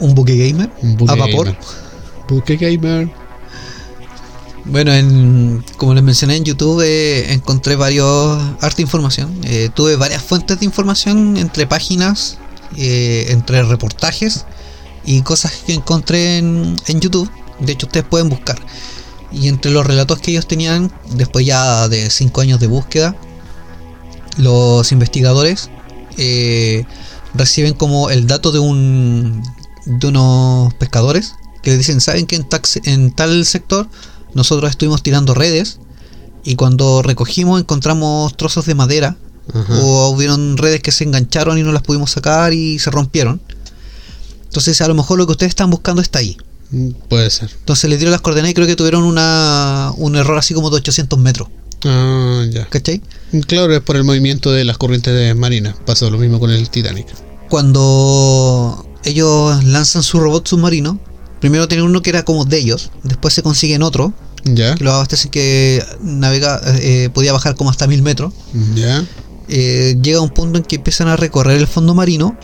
Un, 0.00 0.14
buque 0.14 0.36
gamer 0.36 0.70
Un 0.82 0.96
buque 0.96 1.12
a 1.12 1.14
vapor. 1.14 1.46
gamer. 1.46 1.58
Buque 2.28 2.56
gamer. 2.56 3.08
Bueno, 4.64 4.92
en, 4.92 5.64
como 5.76 5.94
les 5.94 6.02
mencioné 6.02 6.34
en 6.34 6.44
YouTube, 6.44 6.82
eh, 6.84 7.32
encontré 7.32 7.76
varios 7.76 8.42
harta 8.60 8.82
información. 8.82 9.40
Eh, 9.44 9.70
tuve 9.72 9.94
varias 9.94 10.20
fuentes 10.20 10.58
de 10.58 10.66
información 10.66 11.36
entre 11.36 11.68
páginas, 11.68 12.38
eh, 12.76 13.26
entre 13.28 13.62
reportajes 13.62 14.46
y 15.04 15.22
cosas 15.22 15.52
que 15.64 15.74
encontré 15.74 16.38
en, 16.38 16.76
en 16.88 17.00
YouTube. 17.00 17.30
De 17.60 17.72
hecho, 17.72 17.86
ustedes 17.86 18.04
pueden 18.04 18.28
buscar. 18.28 18.58
Y 19.30 19.46
entre 19.46 19.70
los 19.70 19.86
relatos 19.86 20.18
que 20.18 20.32
ellos 20.32 20.48
tenían, 20.48 20.90
después 21.12 21.46
ya 21.46 21.88
de 21.88 22.10
5 22.10 22.40
años 22.40 22.58
de 22.58 22.66
búsqueda, 22.66 23.14
los 24.38 24.90
investigadores 24.90 25.70
eh, 26.16 26.84
reciben 27.34 27.74
como 27.74 28.10
el 28.10 28.26
dato 28.26 28.52
de 28.52 28.58
un 28.58 29.42
de 29.84 30.06
unos 30.08 30.74
pescadores 30.74 31.34
que 31.62 31.70
les 31.70 31.78
dicen, 31.78 32.00
¿saben 32.00 32.26
que 32.26 32.36
en, 32.36 32.44
tax- 32.48 32.80
en 32.84 33.12
tal 33.14 33.44
sector 33.46 33.88
nosotros 34.34 34.70
estuvimos 34.70 35.02
tirando 35.02 35.32
redes 35.34 35.78
y 36.44 36.54
cuando 36.56 37.02
recogimos 37.02 37.60
encontramos 37.60 38.36
trozos 38.36 38.66
de 38.66 38.74
madera 38.74 39.16
o 39.80 40.08
hubieron 40.08 40.56
redes 40.56 40.80
que 40.80 40.90
se 40.90 41.04
engancharon 41.04 41.56
y 41.58 41.62
no 41.62 41.70
las 41.72 41.82
pudimos 41.82 42.10
sacar 42.10 42.52
y 42.52 42.78
se 42.80 42.90
rompieron? 42.90 43.40
Entonces 44.44 44.80
a 44.80 44.88
lo 44.88 44.94
mejor 44.94 45.18
lo 45.18 45.26
que 45.26 45.32
ustedes 45.32 45.50
están 45.50 45.70
buscando 45.70 46.02
está 46.02 46.18
ahí. 46.20 46.36
Mm, 46.70 46.90
Puede 47.08 47.30
ser. 47.30 47.50
Entonces 47.58 47.88
les 47.90 47.98
dieron 47.98 48.10
las 48.12 48.20
coordenadas 48.22 48.50
y 48.50 48.54
creo 48.54 48.66
que 48.66 48.74
tuvieron 48.76 49.04
una, 49.04 49.92
un 49.96 50.16
error 50.16 50.38
así 50.38 50.54
como 50.54 50.70
de 50.70 50.76
800 50.76 51.18
metros. 51.18 51.48
Ah, 51.84 52.44
ya. 52.50 52.66
¿Cachai? 52.66 53.00
Claro, 53.46 53.74
es 53.74 53.80
por 53.80 53.96
el 53.96 54.04
movimiento 54.04 54.52
de 54.52 54.64
las 54.64 54.78
corrientes 54.78 55.14
de 55.14 55.34
marinas. 55.34 55.74
Pasó 55.84 56.10
lo 56.10 56.18
mismo 56.18 56.38
con 56.40 56.50
el 56.50 56.68
Titanic. 56.70 57.06
Cuando 57.48 58.86
ellos 59.04 59.64
lanzan 59.64 60.02
su 60.02 60.18
robot 60.20 60.46
submarino, 60.48 60.98
primero 61.40 61.68
tienen 61.68 61.86
uno 61.86 62.02
que 62.02 62.10
era 62.10 62.24
como 62.24 62.44
de 62.44 62.58
ellos, 62.58 62.90
después 63.02 63.34
se 63.34 63.42
consiguen 63.42 63.82
otro 63.82 64.12
Ya, 64.44 64.74
que 64.74 64.84
lo 64.84 64.92
abastecen 64.92 65.30
que 65.30 65.84
navega, 66.02 66.60
eh, 66.78 67.10
podía 67.12 67.32
bajar 67.32 67.54
como 67.54 67.70
hasta 67.70 67.86
mil 67.86 68.02
metros. 68.02 68.32
ya. 68.74 69.04
Eh, 69.48 69.96
llega 70.02 70.20
un 70.20 70.30
punto 70.30 70.58
en 70.58 70.64
que 70.64 70.76
empiezan 70.76 71.06
a 71.06 71.14
recorrer 71.16 71.56
el 71.58 71.68
fondo 71.68 71.94
marino 71.94 72.36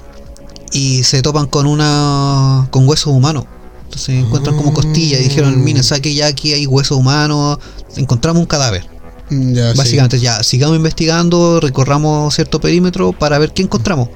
y 0.72 1.02
se 1.02 1.20
topan 1.20 1.46
con 1.46 1.66
una 1.66 2.68
con 2.70 2.88
huesos 2.88 3.12
humanos. 3.12 3.44
Entonces 3.84 4.24
encuentran 4.24 4.56
como 4.56 4.72
costillas 4.72 5.20
y 5.20 5.24
dijeron, 5.24 5.62
miren, 5.64 5.82
sabe 5.82 6.00
que 6.00 6.14
ya 6.14 6.28
aquí 6.28 6.52
hay 6.52 6.66
huesos 6.66 6.96
humanos, 6.96 7.58
encontramos 7.96 8.40
un 8.40 8.46
cadáver. 8.46 8.91
Mm, 9.32 9.54
sí. 9.54 9.76
Básicamente, 9.76 10.20
ya, 10.20 10.42
sigamos 10.42 10.76
investigando, 10.76 11.60
recorramos 11.60 12.34
cierto 12.34 12.60
perímetro 12.60 13.12
para 13.12 13.38
ver 13.38 13.52
qué 13.52 13.62
encontramos. 13.62 14.08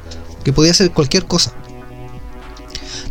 Que 0.44 0.52
podía 0.52 0.72
ser 0.74 0.92
cualquier 0.92 1.26
cosa. 1.26 1.52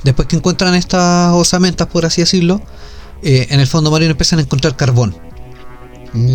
Después 0.04 0.28
que 0.28 0.36
encuentran 0.36 0.76
estas 0.76 1.34
osamentas, 1.34 1.88
por 1.88 2.06
así 2.06 2.22
decirlo, 2.22 2.62
eh, 3.24 3.48
en 3.50 3.60
el 3.60 3.68
fondo 3.68 3.90
marino 3.92 4.12
empiezan 4.12 4.40
a 4.40 4.44
encontrar 4.44 4.76
carbón. 4.76 5.18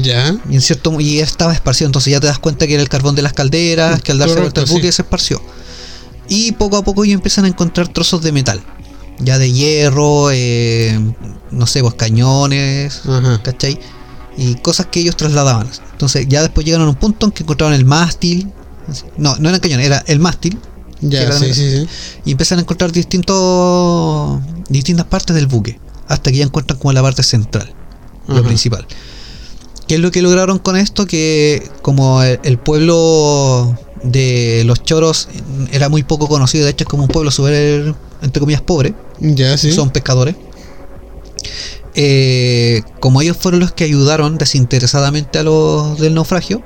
Ya. 0.03 0.37
Y 0.51 0.57
en 0.57 0.61
cierto 0.61 1.01
y 1.01 1.21
estaba 1.21 1.55
esparcido, 1.55 1.87
entonces 1.87 2.11
ya 2.11 2.21
te 2.21 2.27
das 2.27 2.39
cuenta 2.39 2.67
que 2.67 2.75
era 2.75 2.83
el 2.83 2.89
carbón 2.89 3.15
de 3.15 3.23
las 3.23 3.33
calderas, 3.33 4.03
que 4.03 4.13
al 4.13 4.19
darse 4.19 4.41
vuelta 4.41 4.61
el 4.61 4.67
buque 4.67 4.89
sí. 4.89 4.93
se 4.93 5.03
esparció. 5.03 5.41
Y 6.29 6.53
poco 6.53 6.77
a 6.77 6.85
poco 6.85 7.05
ellos 7.05 7.15
empiezan 7.15 7.45
a 7.45 7.49
encontrar 7.49 7.89
trozos 7.89 8.23
de 8.23 8.33
metal. 8.33 8.63
Ya 9.21 9.39
de 9.39 9.53
hierro, 9.53 10.31
eh, 10.33 10.99
no 11.51 11.67
sé, 11.67 11.81
pues 11.81 11.95
cañones, 11.95 13.03
Ajá. 13.07 13.41
¿cachai? 13.43 13.79
Y 14.37 14.55
cosas 14.57 14.87
que 14.87 15.01
ellos 15.01 15.17
trasladaban. 15.17 15.69
Entonces 15.93 16.27
ya 16.29 16.43
después 16.43 16.65
llegaron 16.65 16.87
a 16.87 16.91
un 16.91 16.97
punto 16.97 17.27
en 17.27 17.33
que 17.33 17.43
encontraron 17.43 17.75
el 17.75 17.85
mástil. 17.85 18.51
No, 19.17 19.37
no 19.37 19.49
eran 19.49 19.61
cañones, 19.61 19.87
era 19.87 20.03
el 20.07 20.19
mástil. 20.19 20.59
Ya, 21.03 21.31
sí, 21.33 21.55
sí, 21.55 21.71
sí. 21.71 21.89
Y 22.25 22.33
empiezan 22.33 22.59
a 22.59 22.63
encontrar 22.63 22.93
distintos 22.93 24.41
distintas 24.69 25.07
partes 25.07 25.35
del 25.35 25.47
buque. 25.47 25.79
Hasta 26.09 26.31
que 26.31 26.39
ya 26.39 26.45
encuentran 26.45 26.79
como 26.79 26.93
la 26.93 27.03
parte 27.03 27.23
central, 27.23 27.73
lo 28.27 28.43
principal. 28.43 28.87
¿Qué 29.87 29.95
es 29.97 30.01
lo 30.01 30.11
que 30.11 30.23
lograron 30.23 30.59
con 30.59 30.77
esto? 30.77 31.07
Que 31.07 31.69
como 31.83 32.23
el, 32.23 32.41
el 32.43 32.59
pueblo 32.59 33.77
de 34.03 34.63
los 34.65 34.83
choros 34.83 35.29
era 35.73 35.89
muy 35.89 36.03
poco 36.03 36.27
conocido, 36.29 36.65
de 36.65 36.71
hecho 36.73 36.85
es 36.85 36.89
como 36.89 37.03
un 37.05 37.09
pueblo 37.09 37.31
súper, 37.31 37.95
entre 38.23 38.41
comillas, 38.41 38.63
pobre, 38.63 38.95
Ya, 39.21 39.57
sí. 39.59 39.73
son 39.73 39.91
pescadores. 39.91 40.35
Eh, 42.03 42.83
como 42.99 43.21
ellos 43.21 43.37
fueron 43.37 43.61
los 43.61 43.73
que 43.73 43.85
ayudaron 43.85 44.39
desinteresadamente 44.39 45.39
a 45.39 45.43
los 45.43 45.99
del 45.99 46.15
naufragio, 46.15 46.63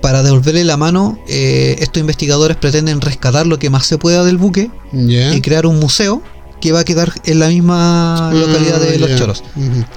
para 0.00 0.24
devolverle 0.24 0.64
la 0.64 0.76
mano, 0.76 1.16
eh, 1.28 1.76
estos 1.78 2.00
investigadores 2.00 2.56
pretenden 2.56 3.00
rescatar 3.00 3.46
lo 3.46 3.60
que 3.60 3.70
más 3.70 3.86
se 3.86 3.98
pueda 3.98 4.24
del 4.24 4.38
buque 4.38 4.68
y 4.92 5.40
crear 5.42 5.64
un 5.64 5.78
museo 5.78 6.22
que 6.60 6.72
va 6.72 6.80
a 6.80 6.84
quedar 6.84 7.12
en 7.24 7.38
la 7.38 7.50
misma 7.50 8.32
localidad 8.34 8.80
de 8.80 8.98
Los. 8.98 9.14
Choros. 9.16 9.44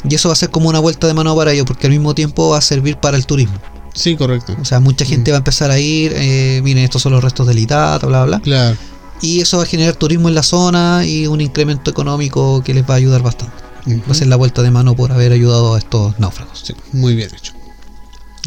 Y 0.07 0.13
eso 0.13 0.29
va 0.29 0.33
a 0.33 0.35
ser 0.35 0.51
como 0.51 0.69
una 0.69 0.77
vuelta 0.77 1.07
de 1.07 1.15
mano 1.15 1.35
para 1.35 1.51
ellos, 1.51 1.65
porque 1.65 1.87
al 1.87 1.93
mismo 1.93 2.13
tiempo 2.13 2.49
va 2.49 2.59
a 2.59 2.61
servir 2.61 2.97
para 2.97 3.17
el 3.17 3.25
turismo. 3.25 3.55
Sí, 3.95 4.15
correcto. 4.15 4.55
O 4.61 4.65
sea, 4.65 4.79
mucha 4.79 5.05
gente 5.05 5.31
va 5.31 5.37
a 5.37 5.39
empezar 5.39 5.71
a 5.71 5.79
ir, 5.79 6.13
eh, 6.15 6.61
miren, 6.63 6.83
estos 6.83 7.01
son 7.01 7.13
los 7.13 7.23
restos 7.23 7.47
del 7.47 7.57
Itata, 7.57 8.05
bla, 8.05 8.25
bla, 8.25 8.37
bla. 8.37 8.39
Claro. 8.41 8.77
Y 9.23 9.41
eso 9.41 9.57
va 9.57 9.63
a 9.63 9.65
generar 9.65 9.95
turismo 9.95 10.29
en 10.29 10.35
la 10.35 10.43
zona 10.43 11.03
y 11.03 11.25
un 11.25 11.41
incremento 11.41 11.89
económico 11.89 12.61
que 12.63 12.75
les 12.75 12.87
va 12.87 12.93
a 12.93 12.97
ayudar 12.97 13.23
bastante. 13.23 13.64
Va 13.87 14.11
a 14.11 14.15
ser 14.15 14.27
la 14.27 14.35
vuelta 14.35 14.61
de 14.61 14.71
mano 14.71 14.95
por 14.95 15.11
haber 15.11 15.31
ayudado 15.31 15.75
a 15.75 15.77
estos 15.77 16.19
náufragos. 16.19 16.63
Sí, 16.65 16.73
muy 16.91 17.15
bien 17.15 17.29
hecho. 17.35 17.53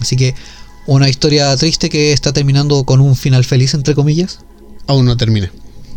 Así 0.00 0.16
que 0.16 0.34
una 0.86 1.08
historia 1.08 1.56
triste 1.56 1.90
que 1.90 2.12
está 2.12 2.32
terminando 2.32 2.84
con 2.84 3.00
un 3.00 3.14
final 3.14 3.44
feliz, 3.44 3.74
entre 3.74 3.94
comillas. 3.94 4.40
Aún 4.86 5.04
no 5.04 5.16
termina. 5.16 5.50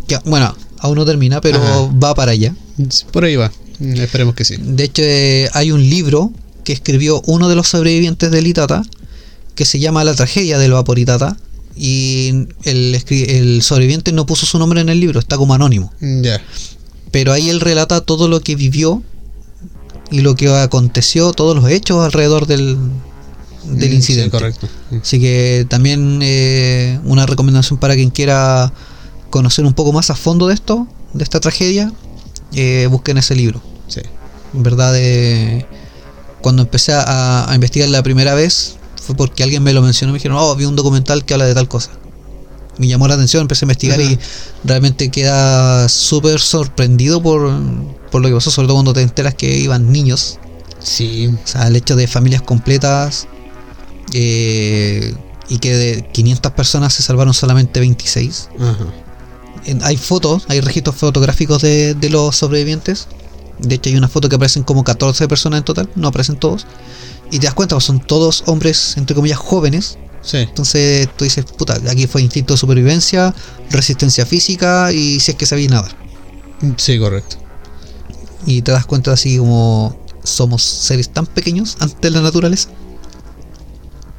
Que, 0.08 0.20
bueno, 0.26 0.56
aún 0.80 0.96
no 0.96 1.06
termina, 1.06 1.42
pero 1.42 1.60
Ajá. 1.60 1.90
va 2.04 2.14
para 2.14 2.34
allá. 2.34 2.54
Por 3.12 3.24
ahí 3.24 3.36
va. 3.36 3.52
Esperemos 3.80 4.36
que 4.36 4.46
sí. 4.46 4.58
De 4.60 4.84
hecho, 4.84 5.02
eh, 5.04 5.50
hay 5.54 5.72
un 5.72 5.82
libro 5.82 6.32
que 6.64 6.74
escribió 6.74 7.22
uno 7.26 7.50
de 7.50 7.56
los 7.56 7.68
sobrevivientes 7.68 8.30
del 8.30 8.48
Itata 8.48 8.84
que 9.56 9.66
se 9.66 9.80
llama 9.80 10.04
La 10.04 10.14
tragedia 10.14 10.58
del 10.60 10.72
vapor 10.72 11.00
Itata. 11.00 11.38
Y 11.76 12.48
el, 12.64 13.62
sobreviviente 13.62 14.12
no 14.12 14.26
puso 14.26 14.46
su 14.46 14.60
nombre 14.60 14.82
en 14.82 14.90
el 14.90 15.00
libro, 15.00 15.20
está 15.20 15.38
como 15.38 15.54
anónimo. 15.54 15.92
Ya. 16.00 16.42
Pero 17.12 17.32
ahí 17.32 17.50
él 17.50 17.60
relata 17.60 18.02
todo 18.02 18.28
lo 18.28 18.42
que 18.42 18.56
vivió 18.56 19.02
y 20.12 20.22
lo 20.22 20.36
que 20.36 20.50
aconteció, 20.50 21.32
todos 21.32 21.56
los 21.56 21.70
hechos 21.72 22.04
alrededor 22.06 22.46
del, 22.46 22.78
del 23.64 23.94
incidente. 23.94 24.26
Sí, 24.26 24.30
correcto. 24.30 24.68
Así 25.02 25.20
que 25.20 25.66
también 25.70 26.20
eh, 26.22 27.00
una 27.06 27.26
recomendación 27.26 27.80
para 27.80 27.96
quien 27.96 28.10
quiera 28.12 28.72
conocer 29.30 29.66
un 29.66 29.74
poco 29.74 29.94
más 29.94 30.10
a 30.10 30.16
fondo 30.16 30.48
de 30.48 30.54
esto, 30.54 30.88
de 31.14 31.24
esta 31.24 31.40
tragedia, 31.40 31.92
eh, 32.54 32.88
busquen 32.92 33.18
ese 33.18 33.36
libro. 33.36 33.62
Sí. 33.88 34.02
En 34.54 34.64
verdad, 34.64 34.94
eh, 34.98 35.66
cuando 36.42 36.62
empecé 36.62 36.92
a, 36.94 37.50
a 37.50 37.56
investigar 37.56 37.88
la 37.90 38.04
primera 38.04 38.36
vez, 38.36 38.76
fue 39.02 39.16
porque 39.16 39.44
alguien 39.44 39.64
me 39.64 39.72
lo 39.74 39.82
mencionó. 39.82 40.12
Me 40.12 40.20
dijeron, 40.20 40.38
oh, 40.40 40.56
vi 40.56 40.66
un 40.66 40.76
documental 40.76 41.24
que 41.24 41.34
habla 41.34 41.46
de 41.46 41.54
tal 41.54 41.70
cosa. 41.70 41.92
Me 42.78 42.88
llamó 42.88 43.08
la 43.08 43.16
atención, 43.16 43.42
empecé 43.42 43.64
a 43.64 43.68
investigar 43.68 44.00
y 44.02 44.18
realmente 44.64 45.10
queda 45.10 45.88
súper 45.90 46.40
sorprendido 46.40 47.22
por, 47.22 47.52
por 48.12 48.22
lo 48.22 48.28
que 48.30 48.34
pasó, 48.36 48.50
sobre 48.52 48.68
todo 48.68 48.76
cuando 48.78 48.94
te 48.94 49.02
enteras 49.02 49.36
que 49.36 49.58
iban 49.58 49.92
niños. 49.92 50.40
Sí. 50.80 51.28
O 51.28 51.48
sea, 51.48 51.68
el 51.68 51.76
hecho 51.76 51.96
de 51.96 52.08
familias 52.08 52.42
completas 52.42 53.28
eh, 54.14 55.14
y 55.50 55.58
que 55.60 55.76
de 55.76 56.02
500 56.12 56.52
personas 56.54 56.94
se 56.94 57.04
salvaron 57.04 57.34
solamente 57.34 57.80
26. 57.80 58.50
Ajá. 58.60 58.78
En- 59.66 59.84
hay 59.84 59.98
fotos, 59.98 60.46
hay 60.48 60.62
registros 60.62 60.96
fotográficos 60.96 61.62
de, 61.62 61.94
de 61.94 62.10
los 62.10 62.36
sobrevivientes. 62.36 63.08
De 63.60 63.76
hecho, 63.76 63.90
hay 63.90 63.96
una 63.98 64.08
foto 64.08 64.28
que 64.30 64.36
aparecen 64.38 64.64
como 64.64 64.84
14 64.84 65.28
personas 65.28 65.60
en 65.60 65.66
total, 65.66 65.90
no 65.96 66.08
aparecen 66.08 66.38
todos. 66.38 66.66
Y 67.32 67.40
te 67.40 67.46
das 67.46 67.54
cuenta, 67.54 67.76
pues, 67.76 67.86
son 67.86 68.00
todos 68.00 68.44
hombres, 68.48 68.96
entre 68.98 69.16
comillas, 69.16 69.38
jóvenes. 69.38 69.98
Sí. 70.22 70.38
Entonces 70.38 71.10
tú 71.16 71.24
dices, 71.24 71.46
puta, 71.46 71.80
aquí 71.90 72.08
fue 72.08 72.22
instinto 72.22 72.54
de 72.54 72.58
supervivencia, 72.58 73.34
resistencia 73.70 74.26
física 74.26 74.92
y 74.92 75.20
si 75.20 75.32
es 75.32 75.38
que 75.38 75.46
sabía 75.46 75.70
nadar. 75.70 75.96
Sí, 76.78 77.00
correcto. 77.00 77.38
Y 78.46 78.62
te 78.62 78.72
das 78.72 78.86
cuenta 78.86 79.12
así 79.14 79.38
como 79.38 80.00
somos 80.24 80.64
seres 80.64 81.10
tan 81.10 81.26
pequeños 81.26 81.78
ante 81.80 82.10
la 82.10 82.22
naturaleza. 82.22 82.70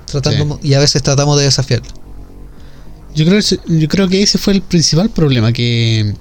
Tratando, 0.06 0.58
Y 0.62 0.74
a 0.74 0.78
veces 0.78 1.02
tratamos 1.02 1.38
de 1.38 1.44
desafiarla. 1.44 1.88
Yo 3.14 3.24
creo, 3.24 3.40
yo 3.40 3.88
creo 3.88 4.08
que 4.08 4.22
ese 4.22 4.38
fue 4.38 4.54
el 4.54 4.62
principal 4.62 5.10
problema, 5.10 5.52
que 5.52 6.14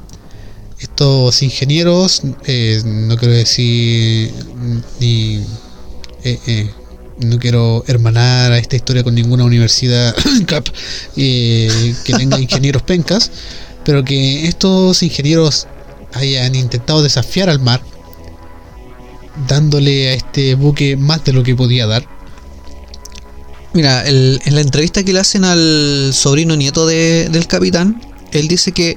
estos 0.80 1.42
ingenieros, 1.42 2.22
eh, 2.46 2.82
no 2.86 3.18
quiero 3.18 3.34
decir 3.34 4.34
ni... 5.00 5.38
eh, 6.24 6.40
eh, 6.48 6.72
no 7.22 7.40
quiero 7.40 7.84
hermanar 7.88 8.52
a 8.52 8.58
esta 8.58 8.76
historia 8.76 9.04
con 9.04 9.16
ninguna 9.16 9.44
universidad 9.44 10.16
cap, 10.48 10.66
eh, 11.16 11.96
que 12.04 12.14
tenga 12.14 12.40
ingenieros 12.42 12.82
pencas, 12.84 13.32
pero 13.86 14.04
que 14.04 14.48
estos 14.48 15.02
ingenieros 15.04 15.68
hayan 16.14 16.56
intentado 16.56 17.02
desafiar 17.04 17.50
al 17.50 17.60
mar, 17.60 17.82
dándole 19.48 20.10
a 20.10 20.14
este 20.14 20.56
buque 20.56 20.98
más 20.98 21.24
de 21.24 21.34
lo 21.34 21.44
que 21.44 21.56
podía 21.56 21.88
dar. 21.88 22.06
Mira, 23.74 24.06
el- 24.06 24.42
en 24.46 24.56
la 24.56 24.62
entrevista 24.62 25.04
que 25.04 25.14
le 25.14 25.20
hacen 25.20 25.46
al 25.46 26.12
sobrino 26.14 26.56
nieto 26.56 26.86
de- 26.86 27.30
del 27.30 27.48
capitán, 27.48 28.02
él 28.34 28.48
dice 28.48 28.72
que 28.74 28.96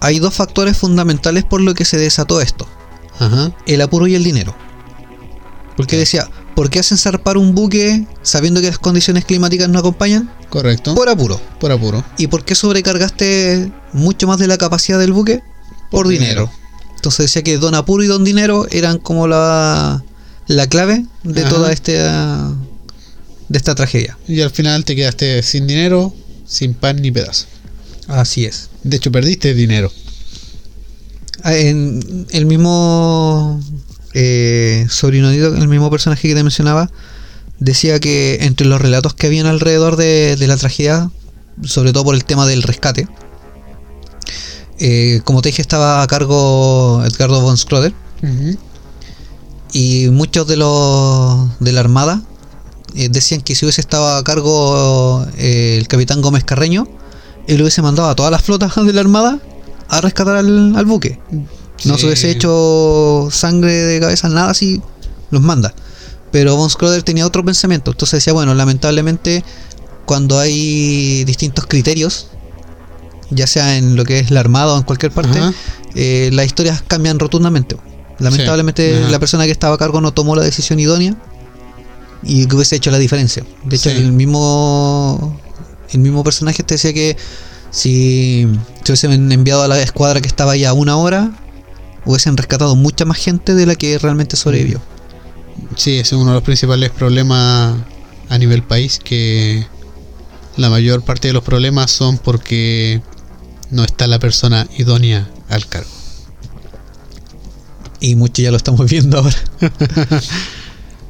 hay 0.00 0.18
dos 0.18 0.34
factores 0.34 0.76
fundamentales 0.76 1.44
por 1.44 1.60
lo 1.60 1.74
que 1.74 1.84
se 1.84 1.98
desató 1.98 2.40
esto: 2.40 2.66
Ajá, 3.18 3.52
el 3.66 3.80
apuro 3.82 4.06
y 4.06 4.14
el 4.14 4.24
dinero. 4.24 4.54
Porque 5.76 5.96
decía, 5.98 6.28
¿por 6.56 6.70
qué 6.70 6.80
hacen 6.80 6.98
zarpar 6.98 7.36
un 7.36 7.54
buque 7.54 8.04
sabiendo 8.22 8.60
que 8.60 8.66
las 8.66 8.78
condiciones 8.80 9.24
climáticas 9.24 9.68
no 9.68 9.78
acompañan? 9.78 10.28
correcto. 10.50 10.94
Por 10.94 11.08
apuro. 11.08 11.40
Por 11.60 11.70
apuro. 11.70 12.02
¿Y 12.18 12.26
por 12.28 12.44
qué 12.44 12.54
sobrecargaste 12.54 13.70
mucho 13.92 14.26
más 14.26 14.38
de 14.38 14.46
la 14.48 14.56
capacidad 14.58 14.98
del 14.98 15.12
buque? 15.12 15.40
Por, 15.90 16.04
Por 16.04 16.08
dinero. 16.08 16.46
dinero. 16.46 16.50
Entonces 16.96 17.26
decía 17.26 17.42
que 17.42 17.58
Don 17.58 17.74
Apuro 17.74 18.02
y 18.02 18.06
Don 18.08 18.24
Dinero 18.24 18.66
eran 18.70 18.98
como 18.98 19.28
la, 19.28 20.02
la 20.48 20.66
clave 20.66 21.04
de 21.22 21.42
Ajá. 21.42 21.48
toda 21.50 21.70
ah, 22.00 22.54
de 23.48 23.58
esta 23.58 23.74
tragedia. 23.74 24.16
Y 24.26 24.40
al 24.40 24.50
final 24.50 24.84
te 24.84 24.96
quedaste 24.96 25.42
sin 25.42 25.66
dinero, 25.66 26.12
sin 26.46 26.74
pan 26.74 27.00
ni 27.02 27.10
pedazo. 27.12 27.46
Así 28.08 28.44
es. 28.46 28.70
De 28.82 28.96
hecho, 28.96 29.12
perdiste 29.12 29.54
dinero. 29.54 29.92
Ah, 31.42 31.54
En 31.54 32.26
el 32.30 32.46
mismo 32.46 33.60
eh, 34.18 34.86
sobrino, 34.88 35.30
el 35.30 35.68
mismo 35.68 35.90
personaje 35.90 36.26
que 36.26 36.34
te 36.34 36.42
mencionaba, 36.42 36.90
decía 37.58 38.00
que 38.00 38.38
entre 38.40 38.66
los 38.66 38.80
relatos 38.80 39.12
que 39.12 39.26
habían 39.26 39.44
alrededor 39.44 39.96
de, 39.96 40.36
de 40.36 40.46
la 40.46 40.56
tragedia, 40.56 41.10
sobre 41.62 41.92
todo 41.92 42.04
por 42.04 42.14
el 42.14 42.24
tema 42.24 42.46
del 42.46 42.62
rescate, 42.62 43.06
eh, 44.78 45.20
como 45.24 45.42
te 45.42 45.50
dije, 45.50 45.60
estaba 45.60 46.02
a 46.02 46.06
cargo 46.06 47.02
Edgardo 47.04 47.42
von 47.42 47.56
Schröder 47.56 47.92
Ujú. 48.22 48.58
y 49.72 50.08
muchos 50.10 50.46
de 50.46 50.56
los 50.56 51.58
de 51.60 51.72
la 51.72 51.80
armada 51.80 52.22
eh, 52.94 53.08
decían 53.10 53.42
que 53.42 53.54
si 53.54 53.66
hubiese 53.66 53.82
estado 53.82 54.16
a 54.16 54.24
cargo 54.24 55.26
eh, 55.36 55.76
el 55.78 55.88
capitán 55.88 56.22
Gómez 56.22 56.44
Carreño, 56.44 56.88
él 57.46 57.60
hubiese 57.60 57.82
mandado 57.82 58.08
a 58.08 58.14
todas 58.16 58.32
las 58.32 58.42
flotas 58.42 58.74
de 58.74 58.92
la 58.92 59.00
armada 59.00 59.38
a 59.88 60.00
rescatar 60.00 60.36
al, 60.36 60.74
al 60.74 60.84
buque. 60.86 61.20
No 61.84 61.94
Sí. 61.94 62.00
se 62.00 62.06
hubiese 62.06 62.30
hecho 62.30 63.28
sangre 63.30 63.72
de 63.72 64.00
cabeza, 64.00 64.28
nada 64.28 64.50
así, 64.50 64.80
los 65.30 65.42
manda. 65.42 65.74
Pero 66.32 66.56
Von 66.56 66.70
Schröder 66.70 67.02
tenía 67.02 67.26
otro 67.26 67.44
pensamiento. 67.44 67.90
Entonces 67.92 68.18
decía, 68.18 68.32
bueno, 68.32 68.54
lamentablemente 68.54 69.44
cuando 70.06 70.38
hay 70.38 71.24
distintos 71.24 71.66
criterios, 71.66 72.28
ya 73.30 73.46
sea 73.46 73.76
en 73.76 73.96
lo 73.96 74.04
que 74.04 74.20
es 74.20 74.30
la 74.30 74.40
armada 74.40 74.74
o 74.74 74.76
en 74.78 74.84
cualquier 74.84 75.12
parte, 75.12 75.38
eh, 75.94 76.30
las 76.32 76.46
historias 76.46 76.82
cambian 76.86 77.18
rotundamente. 77.18 77.76
Lamentablemente 78.18 79.00
la 79.10 79.18
persona 79.18 79.44
que 79.44 79.50
estaba 79.52 79.74
a 79.74 79.78
cargo 79.78 80.00
no 80.00 80.12
tomó 80.12 80.34
la 80.36 80.42
decisión 80.42 80.78
idónea 80.80 81.14
y 82.22 82.46
que 82.46 82.56
hubiese 82.56 82.76
hecho 82.76 82.90
la 82.90 82.98
diferencia. 82.98 83.44
De 83.64 83.76
hecho, 83.76 83.90
Sí. 83.90 83.96
el 83.96 84.12
mismo 84.12 85.38
el 85.92 86.00
mismo 86.00 86.24
personaje 86.24 86.62
te 86.64 86.74
decía 86.74 86.92
que 86.92 87.16
si 87.70 88.46
se 88.84 88.92
hubiesen 88.92 89.30
enviado 89.32 89.62
a 89.62 89.68
la 89.68 89.80
escuadra 89.80 90.20
que 90.20 90.26
estaba 90.28 90.52
ahí 90.52 90.64
a 90.64 90.72
una 90.72 90.96
hora, 90.96 91.30
hubiesen 92.06 92.36
rescatado 92.36 92.74
mucha 92.76 93.04
más 93.04 93.18
gente 93.18 93.54
de 93.54 93.66
la 93.66 93.74
que 93.74 93.98
realmente 93.98 94.36
sobrevivió. 94.36 94.80
Sí, 95.76 95.98
ese 95.98 96.14
es 96.14 96.20
uno 96.20 96.26
de 96.30 96.34
los 96.34 96.42
principales 96.42 96.90
problemas 96.90 97.76
a 98.28 98.38
nivel 98.38 98.62
país, 98.62 98.98
que 99.02 99.66
la 100.56 100.70
mayor 100.70 101.02
parte 101.02 101.28
de 101.28 101.34
los 101.34 101.42
problemas 101.44 101.90
son 101.90 102.18
porque 102.18 103.02
no 103.70 103.84
está 103.84 104.06
la 104.06 104.18
persona 104.18 104.66
idónea 104.78 105.28
al 105.48 105.66
cargo. 105.66 105.90
Y 108.00 108.14
mucho 108.16 108.42
ya 108.42 108.50
lo 108.50 108.56
estamos 108.56 108.88
viendo 108.90 109.18
ahora. 109.18 109.36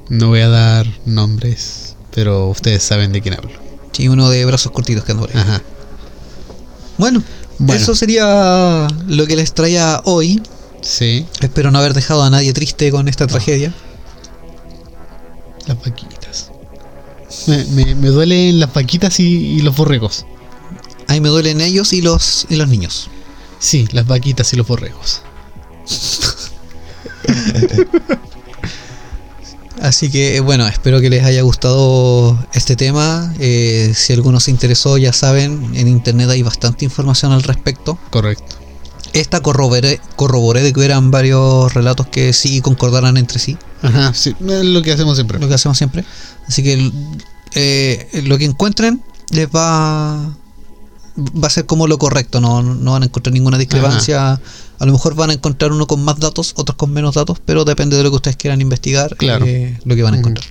No 0.09 0.29
voy 0.29 0.39
a 0.41 0.49
dar 0.49 0.87
nombres, 1.05 1.97
pero 2.15 2.47
ustedes 2.49 2.81
saben 2.85 3.11
de 3.11 3.21
quién 3.21 3.35
hablo. 3.35 3.51
Sí, 3.91 4.07
uno 4.07 4.31
de 4.31 4.45
brazos 4.45 4.71
cortitos 4.71 5.03
que 5.03 5.11
anda. 5.11 5.27
Ajá. 5.35 5.61
Bueno, 6.97 7.25
Bueno. 7.59 7.83
eso 7.83 7.97
sería 7.97 8.87
lo 9.09 9.27
que 9.27 9.35
les 9.35 9.53
traía 9.53 10.01
hoy. 10.05 10.41
Sí, 10.83 11.27
Espero 11.41 11.71
no 11.71 11.79
haber 11.79 11.95
dejado 11.95 12.23
a 12.23 12.31
nadie 12.31 12.53
triste 12.53 12.91
con 12.91 13.09
esta 13.09 13.27
tragedia. 13.27 13.75
las 15.67 15.81
vaquitas. 15.81 16.51
Me, 17.47 17.65
me, 17.65 17.95
me 17.95 18.09
duelen 18.09 18.61
las 18.61 18.73
vaquitas 18.73 19.19
y, 19.21 19.25
y 19.25 19.61
los 19.61 19.75
borregos. 19.77 20.27
A 21.09 21.13
mí 21.15 21.21
me 21.21 21.29
duelen 21.29 21.61
ellos 21.61 21.93
y 21.93 22.03
los, 22.03 22.47
y 22.49 22.57
los 22.57 22.69
niños. 22.69 23.09
Sí, 23.59 23.89
las 23.93 24.07
vaquitas 24.07 24.53
y 24.53 24.57
los 24.57 24.67
borregos. 24.67 25.23
Así 29.81 30.11
que 30.11 30.37
eh, 30.37 30.41
bueno, 30.41 30.67
espero 30.67 31.01
que 31.01 31.11
les 31.11 31.23
haya 31.25 31.43
gustado 31.43 32.39
este 32.55 32.77
tema. 32.77 33.35
Eh, 33.39 33.93
si 33.95 34.13
alguno 34.13 34.41
se 34.41 34.51
interesó, 34.51 34.97
ya 34.99 35.13
saben, 35.13 35.71
en 35.75 35.89
internet 35.89 36.31
hay 36.31 36.43
bastante 36.43 36.85
información 36.85 37.33
al 37.33 37.43
respecto. 37.43 37.99
Correcto. 38.11 38.57
Esta 39.17 39.41
corroboré, 39.41 40.01
corroboré 40.17 40.63
de 40.63 40.73
que 40.73 40.85
eran 40.85 41.11
varios 41.11 41.73
relatos 41.75 42.07
que 42.09 42.33
sí 42.33 42.61
concordaran 42.61 43.17
entre 43.17 43.39
sí, 43.39 43.57
Ajá, 43.83 44.13
sí, 44.15 44.35
es 44.41 44.65
lo 44.65 44.83
que 44.83 44.93
hacemos 44.93 45.17
siempre. 45.17 45.39
lo 45.39 45.49
que 45.49 45.55
hacemos 45.55 45.79
siempre. 45.79 46.05
Así 46.47 46.63
que 46.63 46.91
eh, 47.55 48.23
lo 48.25 48.37
que 48.39 48.45
encuentren 48.45 49.03
les 49.31 49.49
va 49.49 50.37
va 51.19 51.47
a 51.47 51.51
ser 51.51 51.65
como 51.65 51.87
lo 51.87 51.97
correcto, 51.99 52.43
no, 52.43 52.63
no 52.63 52.93
van 52.93 53.03
a 53.03 53.07
encontrar 53.07 53.33
ninguna 53.33 53.57
discrepancia. 53.57 54.39
A 54.79 54.85
lo 54.85 54.93
mejor 54.93 55.15
van 55.15 55.31
a 55.31 55.33
encontrar 55.33 55.73
uno 55.73 55.87
con 55.87 56.05
más 56.05 56.19
datos, 56.19 56.53
otros 56.57 56.77
con 56.77 56.93
menos 56.93 57.15
datos, 57.15 57.39
pero 57.43 57.65
depende 57.65 57.97
de 57.97 58.03
lo 58.03 58.11
que 58.11 58.17
ustedes 58.17 58.37
quieran 58.37 58.61
investigar, 58.61 59.17
Claro. 59.17 59.47
eh, 59.47 59.79
lo 59.85 59.97
que 59.97 60.03
van 60.03 60.13
a 60.13 60.19
encontrar. 60.19 60.47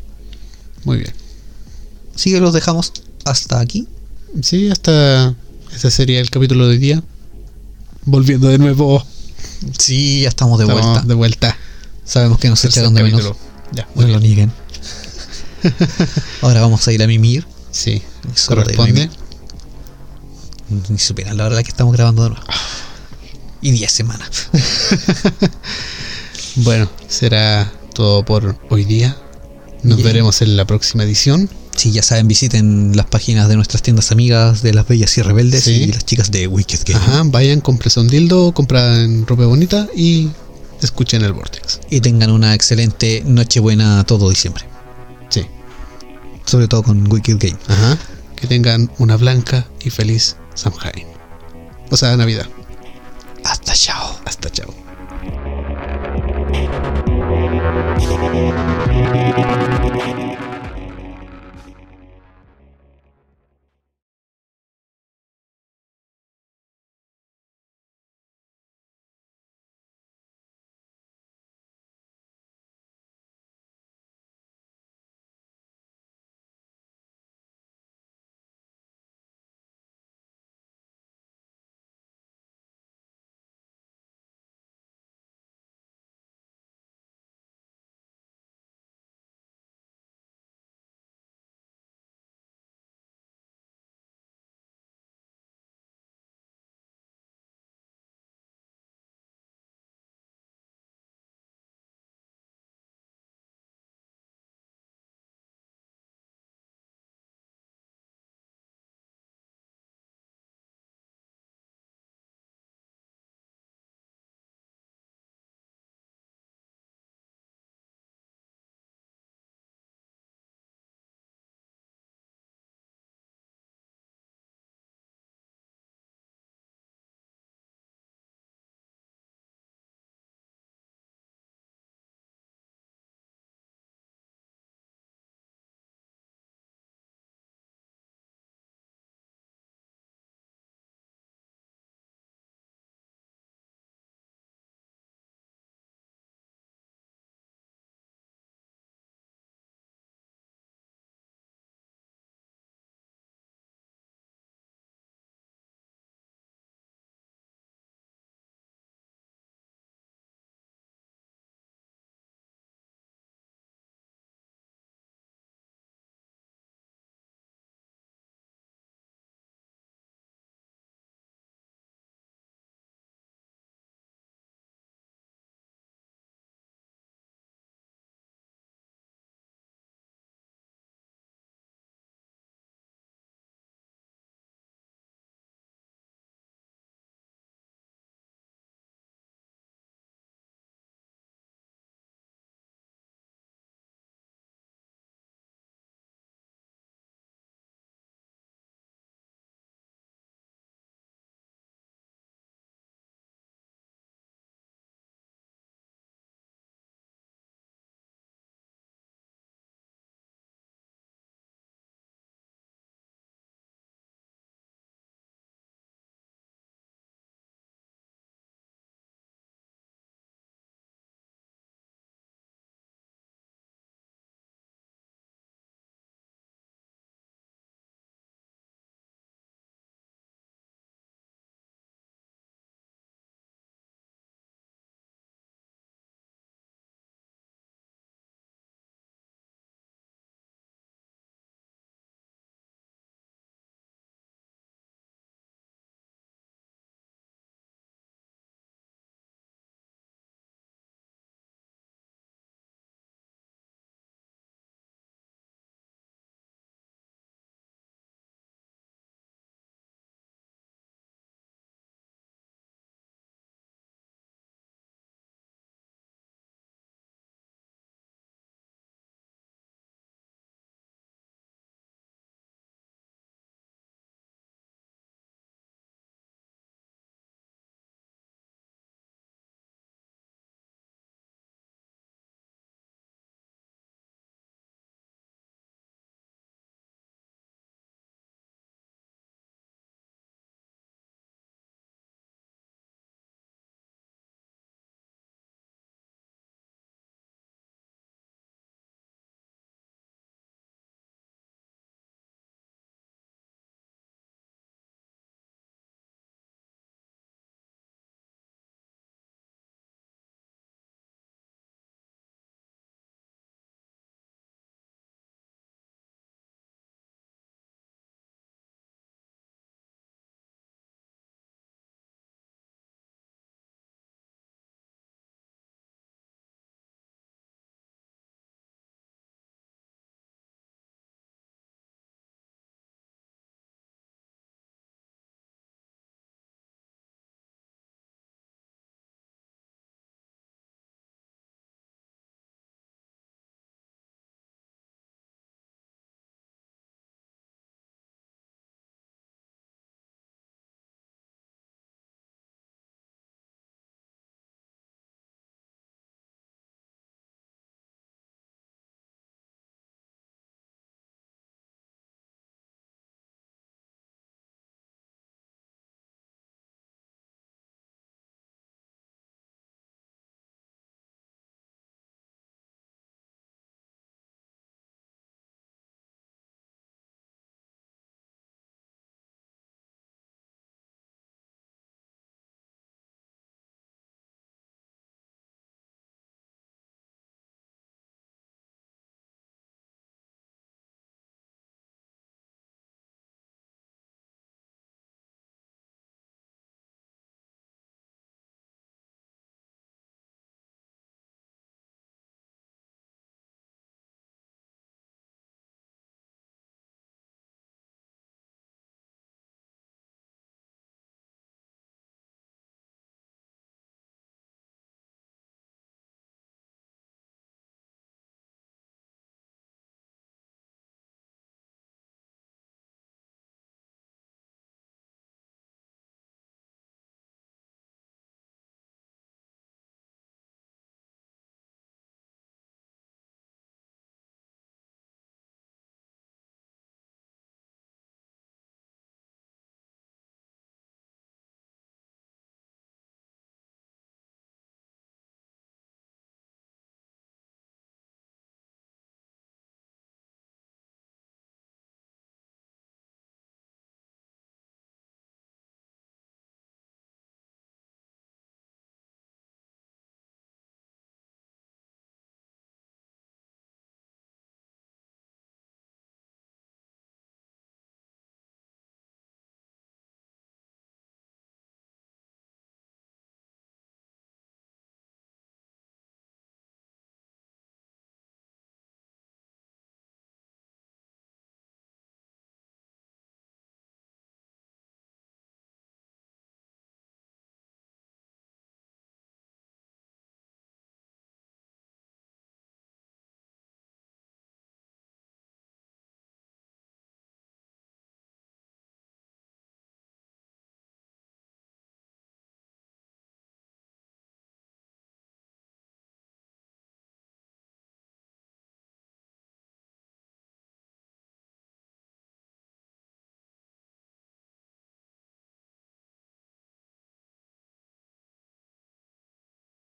Muy 0.83 0.97
bien. 0.97 1.13
Así 2.15 2.31
que 2.31 2.39
los 2.39 2.51
dejamos 2.53 2.93
hasta 3.25 3.59
aquí. 3.59 3.87
Sí, 4.41 4.69
hasta 4.69 5.35
ese 5.75 5.91
sería 5.91 6.19
el 6.19 6.31
capítulo 6.31 6.65
de 6.65 6.71
hoy 6.71 6.77
día. 6.79 7.03
Volviendo 8.05 8.47
de 8.47 8.57
nuevo. 8.57 9.05
Sí, 9.77 10.21
ya 10.21 10.29
estamos 10.29 10.59
de 10.59 10.65
Estamos 10.65 10.83
vuelta. 10.83 11.07
De 11.07 11.13
vuelta. 11.13 11.57
Sabemos 12.03 12.39
que 12.39 12.49
nos 12.49 12.61
Tercer 12.61 12.83
echaron 12.83 12.93
de 12.93 13.03
menos. 13.03 13.35
Ya, 13.71 13.87
No 13.95 14.07
lo 14.07 14.19
nieguen. 14.19 14.51
Ahora 16.41 16.61
vamos 16.61 16.87
a 16.87 16.93
ir 16.93 17.01
a 17.01 17.07
mimir. 17.07 17.45
Sí, 17.71 18.01
corresponde. 18.47 18.93
mimir. 18.93 19.11
Ni 20.89 20.99
supieran 20.99 21.37
la 21.37 21.49
la 21.49 21.63
que 21.63 21.69
estamos 21.69 21.93
grabando 21.93 22.23
de 22.23 22.29
nuevo. 22.29 22.45
Y 23.61 23.71
10 23.71 23.91
semanas. 23.91 24.49
Bueno, 26.57 26.89
será 27.09 27.69
todo 27.93 28.23
por 28.23 28.57
hoy 28.69 28.85
día. 28.85 29.17
Nos 29.83 30.01
veremos 30.01 30.41
en 30.41 30.55
la 30.55 30.65
próxima 30.65 31.03
edición. 31.03 31.49
Si 31.75 31.91
ya 31.91 32.01
saben, 32.01 32.27
visiten 32.27 32.95
las 32.95 33.05
páginas 33.05 33.49
de 33.49 33.55
nuestras 33.55 33.81
tiendas 33.81 34.11
amigas 34.11 34.61
de 34.61 34.73
las 34.73 34.87
bellas 34.87 35.17
y 35.17 35.21
rebeldes 35.21 35.65
Sí. 35.65 35.71
y 35.73 35.91
las 35.91 36.05
chicas 36.05 36.31
de 36.31 36.47
Wicked 36.47 36.79
Game. 36.85 36.99
Ajá, 36.99 37.23
vayan, 37.25 37.59
compren 37.61 37.91
un 37.97 38.07
dildo, 38.07 38.53
compran 38.53 39.27
ropa 39.27 39.45
bonita 39.45 39.87
y 39.95 40.29
escuchen 40.81 41.21
el 41.23 41.33
Vortex. 41.33 41.81
Y 41.89 41.99
tengan 42.01 42.31
una 42.31 42.53
excelente 42.53 43.23
Nochebuena 43.25 44.03
todo 44.05 44.29
diciembre. 44.29 44.63
Sí. 45.29 45.41
Sobre 46.45 46.67
todo 46.67 46.83
con 46.83 47.11
Wicked 47.11 47.37
Game. 47.39 47.57
Ajá. 47.67 47.97
Que 48.35 48.47
tengan 48.47 48.89
una 48.97 49.17
blanca 49.17 49.67
y 49.83 49.89
feliz 49.89 50.37
Samhain. 50.53 51.05
O 51.91 51.97
sea, 51.97 52.15
Navidad. 52.15 52.47
Hasta 53.43 53.73
chao. 53.73 54.19
Hasta 54.25 54.49
chao. 54.49 54.73